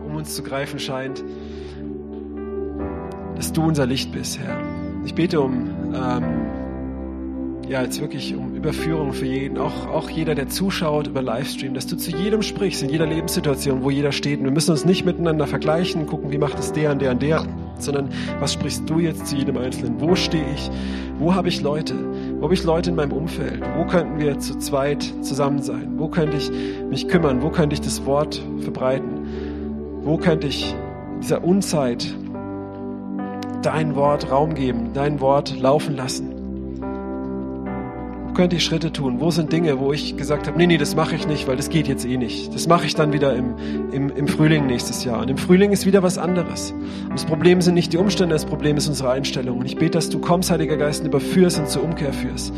[0.07, 1.23] um uns zu greifen scheint,
[3.37, 4.59] dass du unser Licht bist, Herr.
[5.05, 10.49] Ich bete um, ähm, ja, jetzt wirklich um Überführung für jeden, auch, auch jeder, der
[10.49, 14.39] zuschaut über Livestream, dass du zu jedem sprichst, in jeder Lebenssituation, wo jeder steht.
[14.39, 17.23] Und wir müssen uns nicht miteinander vergleichen, gucken, wie macht es der und der und
[17.23, 17.45] der,
[17.79, 18.09] sondern
[18.41, 20.01] was sprichst du jetzt zu jedem Einzelnen?
[20.01, 20.71] Wo stehe ich?
[21.19, 21.95] Wo habe ich Leute?
[22.45, 23.63] Wo habe ich Leute in meinem Umfeld?
[23.75, 25.95] Wo könnten wir zu zweit zusammen sein?
[25.97, 26.51] Wo könnte ich
[26.91, 27.41] mich kümmern?
[27.41, 30.03] Wo könnte ich das Wort verbreiten?
[30.03, 30.77] Wo könnte ich
[31.23, 32.15] dieser Unzeit
[33.63, 36.34] dein Wort Raum geben, dein Wort laufen lassen?
[38.35, 39.21] Könnte ich Schritte tun?
[39.21, 41.71] Wo sind Dinge, wo ich gesagt habe, nee, nee, das mache ich nicht, weil das
[41.71, 42.55] geht jetzt eh nicht.
[42.55, 43.55] Das mache ich dann wieder im,
[43.93, 45.23] im, im Frühling nächstes Jahr.
[45.23, 46.73] Und im Frühling ist wieder was anderes.
[46.73, 49.59] Und das Problem sind nicht die Umstände, das Problem ist unsere Einstellung.
[49.59, 52.53] Und ich bete, dass du kommst, Heiliger Geist, und überführst und zur Umkehr führst.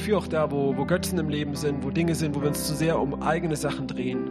[0.00, 2.48] Aber für auch da, wo, wo Götzen im Leben sind, wo Dinge sind, wo wir
[2.48, 4.30] uns zu sehr um eigene Sachen drehen.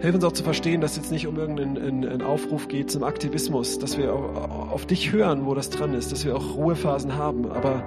[0.00, 3.78] Hilf uns auch zu verstehen, dass es jetzt nicht um irgendeinen Aufruf geht zum Aktivismus,
[3.78, 7.84] dass wir auf dich hören, wo das dran ist, dass wir auch Ruhephasen haben, aber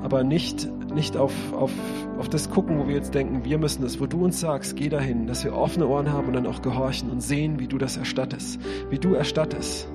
[0.00, 1.72] aber nicht, nicht auf, auf,
[2.18, 4.88] auf das gucken, wo wir jetzt denken, wir müssen es, wo du uns sagst, geh
[4.88, 7.96] dahin, dass wir offene Ohren haben und dann auch gehorchen und sehen, wie du das
[7.96, 8.60] erstattest,
[8.90, 9.88] wie du erstattest,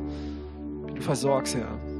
[0.88, 1.93] wie du versorgst, Herr.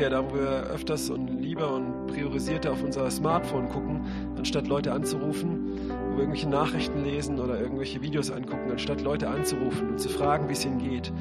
[0.00, 4.00] Umkehr, da wo wir öfters und lieber und priorisierter auf unser Smartphone gucken,
[4.38, 9.90] anstatt Leute anzurufen, wo wir irgendwelche Nachrichten lesen oder irgendwelche Videos angucken, anstatt Leute anzurufen
[9.90, 11.12] und zu fragen, wie es ihnen geht,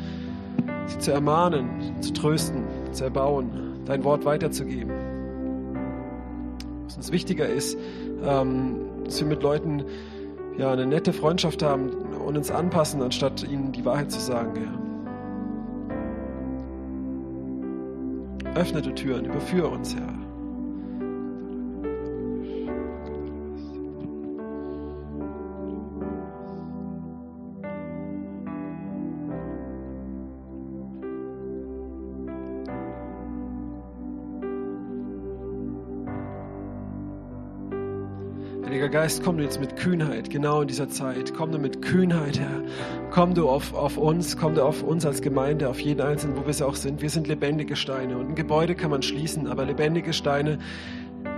[0.85, 2.63] sie zu ermahnen, zu trösten,
[2.93, 3.49] zu erbauen,
[3.83, 4.93] dein Wort weiterzugeben.
[6.85, 7.77] Was uns wichtiger ist,
[8.23, 9.83] ähm, dass wir mit Leuten
[10.57, 14.55] ja, eine nette Freundschaft haben und uns anpassen, anstatt ihnen die Wahrheit zu sagen.
[14.55, 14.88] Ja.
[18.59, 20.18] Öffne du Türen, überführe uns, Herr.
[38.69, 41.33] Heiliger Geist, komm du jetzt mit Kühnheit, genau in dieser Zeit.
[41.33, 42.61] Komm du mit Kühnheit, Herr.
[43.09, 46.41] Komm du auf, auf uns, komm du auf uns als Gemeinde, auf jeden Einzelnen, wo
[46.41, 47.01] wir es auch sind.
[47.01, 50.59] Wir sind lebendige Steine und ein Gebäude kann man schließen, aber lebendige Steine,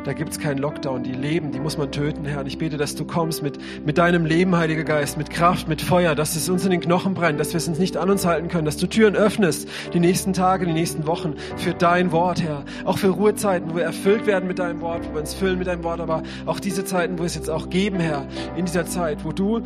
[0.04, 1.04] da gibt es keinen Lockdown.
[1.04, 2.41] Die leben, die muss man töten, Herr.
[2.41, 5.82] Und ich bete, dass du kommst mit, mit deinem Leben, Heiliger Geist, mit Kraft, mit
[5.82, 8.26] Feuer, dass es uns in den Knochen brennt, dass wir es uns nicht an uns
[8.26, 12.41] halten können, dass du Türen öffnest, die nächsten Tage, die nächsten Wochen, für dein Wort,
[12.41, 12.64] Herr.
[12.86, 15.68] Auch für Ruhezeiten, wo wir erfüllt werden mit deinem Wort, wo wir uns füllen mit
[15.68, 18.26] deinem Wort, aber auch diese Zeiten, wo wir es jetzt auch geben, Herr,
[18.56, 19.62] in dieser Zeit, wo du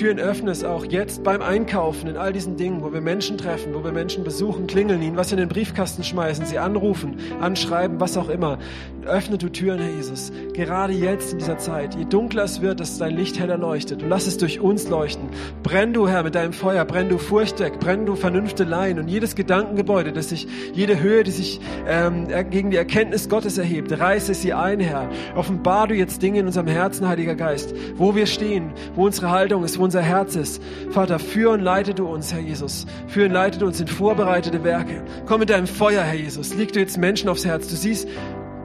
[0.00, 3.84] Türen öffnest, auch jetzt beim Einkaufen, in all diesen Dingen, wo wir Menschen treffen, wo
[3.84, 8.30] wir Menschen besuchen, klingeln, ihnen was in den Briefkasten schmeißen, sie anrufen, anschreiben, was auch
[8.30, 8.58] immer.
[9.04, 11.94] Öffne du Türen, Herr Jesus, gerade jetzt in dieser Zeit.
[11.96, 14.02] Je dunkler es wird, dass dein Licht heller leuchtet.
[14.02, 15.28] Und lass es durch uns leuchten.
[15.62, 19.34] Brenn du, Herr, mit deinem Feuer, brenn du Furcht weg, brenn du Vernünfteleien und jedes
[19.34, 24.54] Gedankengebäude, das sich, jede Höhe, die sich ähm, gegen die Erkenntnis Gottes erhebt, reiße sie
[24.54, 25.10] ein, Herr.
[25.34, 29.59] Offenbar du jetzt Dinge in unserem Herzen, Heiliger Geist, wo wir stehen, wo unsere Haltung
[29.64, 30.62] ist, wo unser Herz ist.
[30.90, 32.86] Vater, führ und leite du uns, Herr Jesus.
[33.06, 35.04] Führ und leite du uns in vorbereitete Werke.
[35.26, 36.54] Komm mit deinem Feuer, Herr Jesus.
[36.54, 37.68] Leg du jetzt Menschen aufs Herz.
[37.68, 38.08] Du siehst,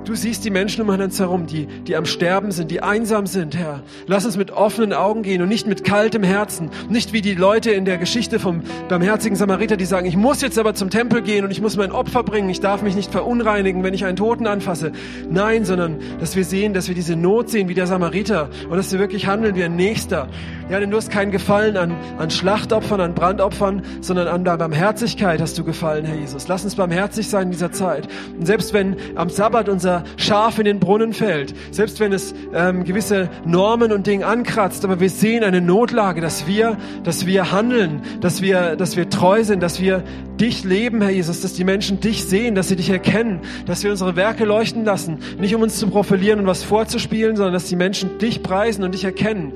[0.06, 3.58] Du siehst die Menschen um uns herum, die, die am Sterben sind, die einsam sind,
[3.58, 3.82] Herr.
[4.06, 6.70] Lass uns mit offenen Augen gehen und nicht mit kaltem Herzen.
[6.90, 10.60] Nicht wie die Leute in der Geschichte vom barmherzigen Samariter, die sagen, ich muss jetzt
[10.60, 12.50] aber zum Tempel gehen und ich muss mein Opfer bringen.
[12.50, 14.92] Ich darf mich nicht verunreinigen, wenn ich einen Toten anfasse.
[15.28, 18.92] Nein, sondern, dass wir sehen, dass wir diese Not sehen wie der Samariter und dass
[18.92, 20.28] wir wirklich handeln wie ein Nächster.
[20.70, 25.42] Ja, denn du hast keinen Gefallen an, an Schlachtopfern, an Brandopfern, sondern an der Barmherzigkeit
[25.42, 26.48] hast du gefallen, Herr Jesus.
[26.48, 28.08] Lass uns barmherzig sein in dieser Zeit.
[28.38, 32.84] Und selbst wenn am Sabbat unser Schaf in den Brunnen fällt, selbst wenn es ähm,
[32.84, 38.02] gewisse Normen und Dinge ankratzt, aber wir sehen eine Notlage, dass wir, dass wir handeln,
[38.22, 40.04] dass wir, dass wir treu sind, dass wir
[40.40, 43.92] dich leben, Herr Jesus, dass die Menschen dich sehen, dass sie dich erkennen, dass wir
[43.92, 47.76] unsere Werke leuchten lassen, nicht um uns zu profilieren und was vorzuspielen, sondern dass die
[47.76, 49.54] Menschen dich preisen und dich erkennen.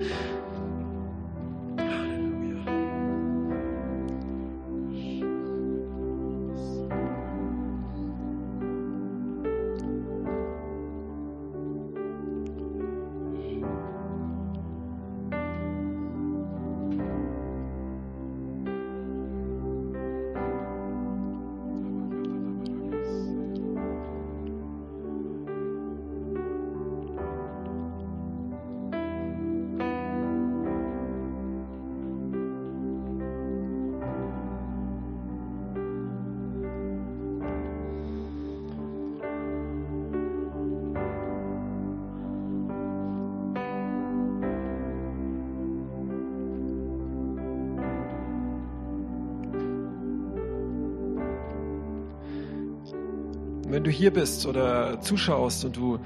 [53.79, 55.99] Wenn du hier bist oder zuschaust und du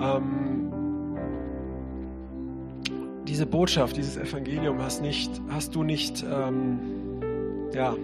[0.00, 0.70] ähm,
[3.26, 6.78] diese Botschaft, dieses Evangelium hast nicht, hast du nicht, ähm,
[7.74, 7.96] ja,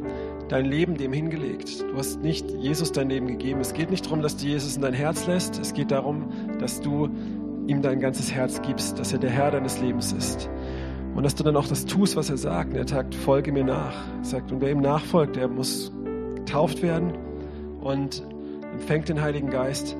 [0.49, 1.83] dein Leben dem hingelegt.
[1.83, 3.61] Du hast nicht Jesus dein Leben gegeben.
[3.61, 5.61] Es geht nicht darum, dass du Jesus in dein Herz lässt.
[5.61, 7.09] Es geht darum, dass du
[7.69, 10.51] ihm dein ganzes Herz gibst, dass er der Herr deines Lebens ist.
[11.15, 12.75] Und dass du dann auch das tust, was er sagt.
[12.75, 13.95] Er sagt, folge mir nach.
[14.19, 15.93] Er sagt, und wer ihm nachfolgt, der muss
[16.35, 17.12] getauft werden
[17.83, 18.25] und
[18.73, 19.97] empfängt den Heiligen Geist,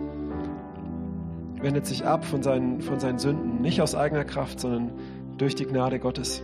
[1.61, 4.93] wendet sich ab von seinen, von seinen Sünden, nicht aus eigener Kraft, sondern
[5.39, 6.43] durch die Gnade Gottes.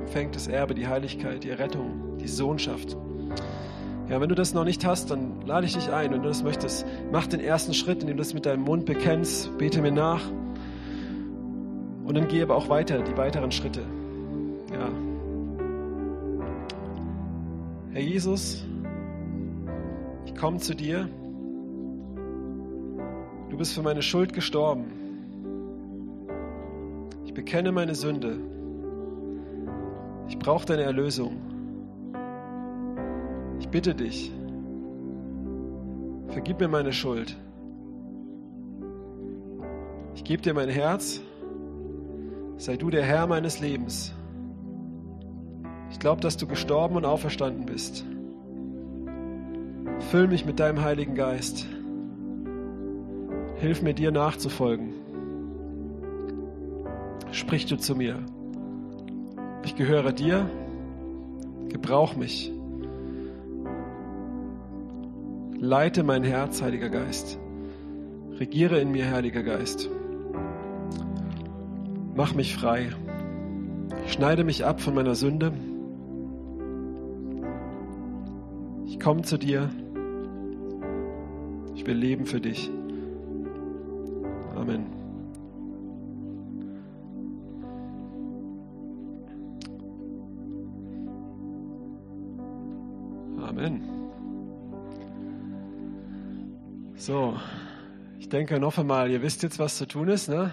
[0.00, 2.96] Empfängt das Erbe, die Heiligkeit, die Errettung, die Sohnschaft.
[4.08, 6.10] Ja, wenn du das noch nicht hast, dann lade ich dich ein.
[6.12, 9.56] Wenn du das möchtest, mach den ersten Schritt, indem du das mit deinem Mund bekennst,
[9.58, 10.22] bete mir nach.
[12.04, 13.82] Und dann geh aber auch weiter, die weiteren Schritte.
[17.98, 18.64] Herr Jesus,
[20.24, 21.08] ich komme zu dir.
[23.50, 24.84] Du bist für meine Schuld gestorben.
[27.24, 28.38] Ich bekenne meine Sünde.
[30.28, 31.38] Ich brauche deine Erlösung.
[33.58, 34.30] Ich bitte dich,
[36.28, 37.36] vergib mir meine Schuld.
[40.14, 41.20] Ich gebe dir mein Herz.
[42.58, 44.14] Sei du der Herr meines Lebens.
[45.90, 48.04] Ich glaube, dass du gestorben und auferstanden bist.
[50.10, 51.66] Füll mich mit deinem Heiligen Geist.
[53.56, 54.92] Hilf mir dir nachzufolgen.
[57.32, 58.16] Sprich du zu mir.
[59.64, 60.48] Ich gehöre dir.
[61.68, 62.52] Gebrauch mich.
[65.58, 67.38] Leite mein Herz, Heiliger Geist.
[68.38, 69.90] Regiere in mir, Heiliger Geist.
[72.14, 72.90] Mach mich frei.
[74.06, 75.52] Schneide mich ab von meiner Sünde.
[79.08, 79.70] Komme zu dir.
[81.74, 82.70] Ich will leben für dich.
[84.54, 84.84] Amen.
[93.40, 93.82] Amen.
[96.96, 97.34] So,
[98.18, 100.50] ich denke noch einmal, ihr wisst jetzt, was zu tun ist, ne?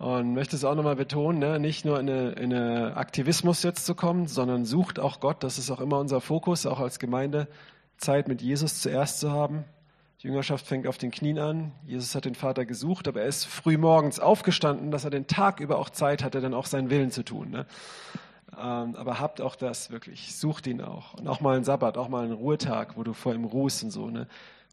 [0.00, 1.60] Und möchte es auch nochmal betonen, ne?
[1.60, 5.44] nicht nur in eine, in eine Aktivismus jetzt zu kommen, sondern sucht auch Gott.
[5.44, 7.48] Das ist auch immer unser Fokus, auch als Gemeinde,
[7.98, 9.64] Zeit mit Jesus zuerst zu haben.
[10.22, 11.72] Die Jüngerschaft fängt auf den Knien an.
[11.84, 15.60] Jesus hat den Vater gesucht, aber er ist früh morgens aufgestanden, dass er den Tag
[15.60, 17.50] über auch Zeit hatte, dann auch seinen Willen zu tun.
[17.50, 17.66] Ne?
[18.58, 20.34] Ähm, aber habt auch das wirklich.
[20.34, 21.12] Sucht ihn auch.
[21.12, 23.90] Und auch mal einen Sabbat, auch mal einen Ruhetag, wo du vor ihm ruhst und
[23.90, 24.08] so.
[24.08, 24.28] Ne?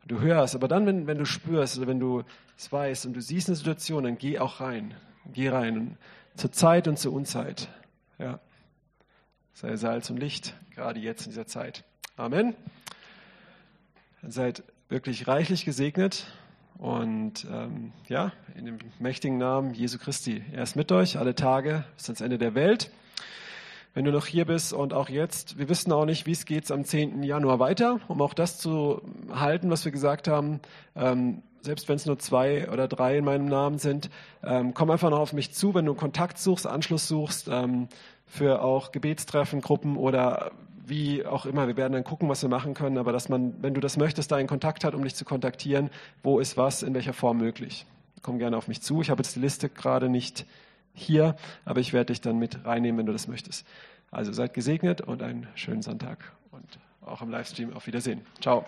[0.05, 2.23] Du hörst, aber dann, wenn, wenn du spürst oder wenn du
[2.57, 4.93] es weißt und du siehst eine Situation, dann geh auch rein.
[5.33, 5.97] Geh rein.
[6.35, 7.67] Zur Zeit und zur Unzeit.
[8.19, 8.39] Ja.
[9.53, 11.83] Sei Salz und Licht, gerade jetzt in dieser Zeit.
[12.15, 12.55] Amen.
[14.21, 16.27] Seid wirklich reichlich gesegnet
[16.77, 20.43] und ähm, ja, in dem mächtigen Namen Jesu Christi.
[20.51, 22.91] Er ist mit euch alle Tage bis ans Ende der Welt.
[23.97, 26.71] Wenn du noch hier bist und auch jetzt, wir wissen auch nicht, wie es geht
[26.71, 27.23] am 10.
[27.23, 29.01] Januar weiter, um auch das zu
[29.33, 30.59] halten, was wir gesagt haben.
[30.95, 34.11] Ähm, selbst wenn es nur zwei oder drei in meinem Namen sind,
[34.43, 37.87] ähm, komm einfach noch auf mich zu, wenn du Kontakt suchst, Anschluss suchst, ähm,
[38.27, 40.51] für auch Gebetstreffen, Gruppen oder
[40.85, 41.65] wie auch immer.
[41.65, 44.31] Wir werden dann gucken, was wir machen können, aber dass man, wenn du das möchtest,
[44.31, 45.89] da einen Kontakt hat, um dich zu kontaktieren,
[46.21, 47.87] wo ist was, in welcher Form möglich.
[48.21, 49.01] Komm gerne auf mich zu.
[49.01, 50.45] Ich habe jetzt die Liste gerade nicht
[50.97, 53.65] hier, aber ich werde dich dann mit reinnehmen, wenn du das möchtest.
[54.11, 58.21] Also seid gesegnet und einen schönen Sonntag und auch im Livestream auf Wiedersehen.
[58.41, 58.65] Ciao.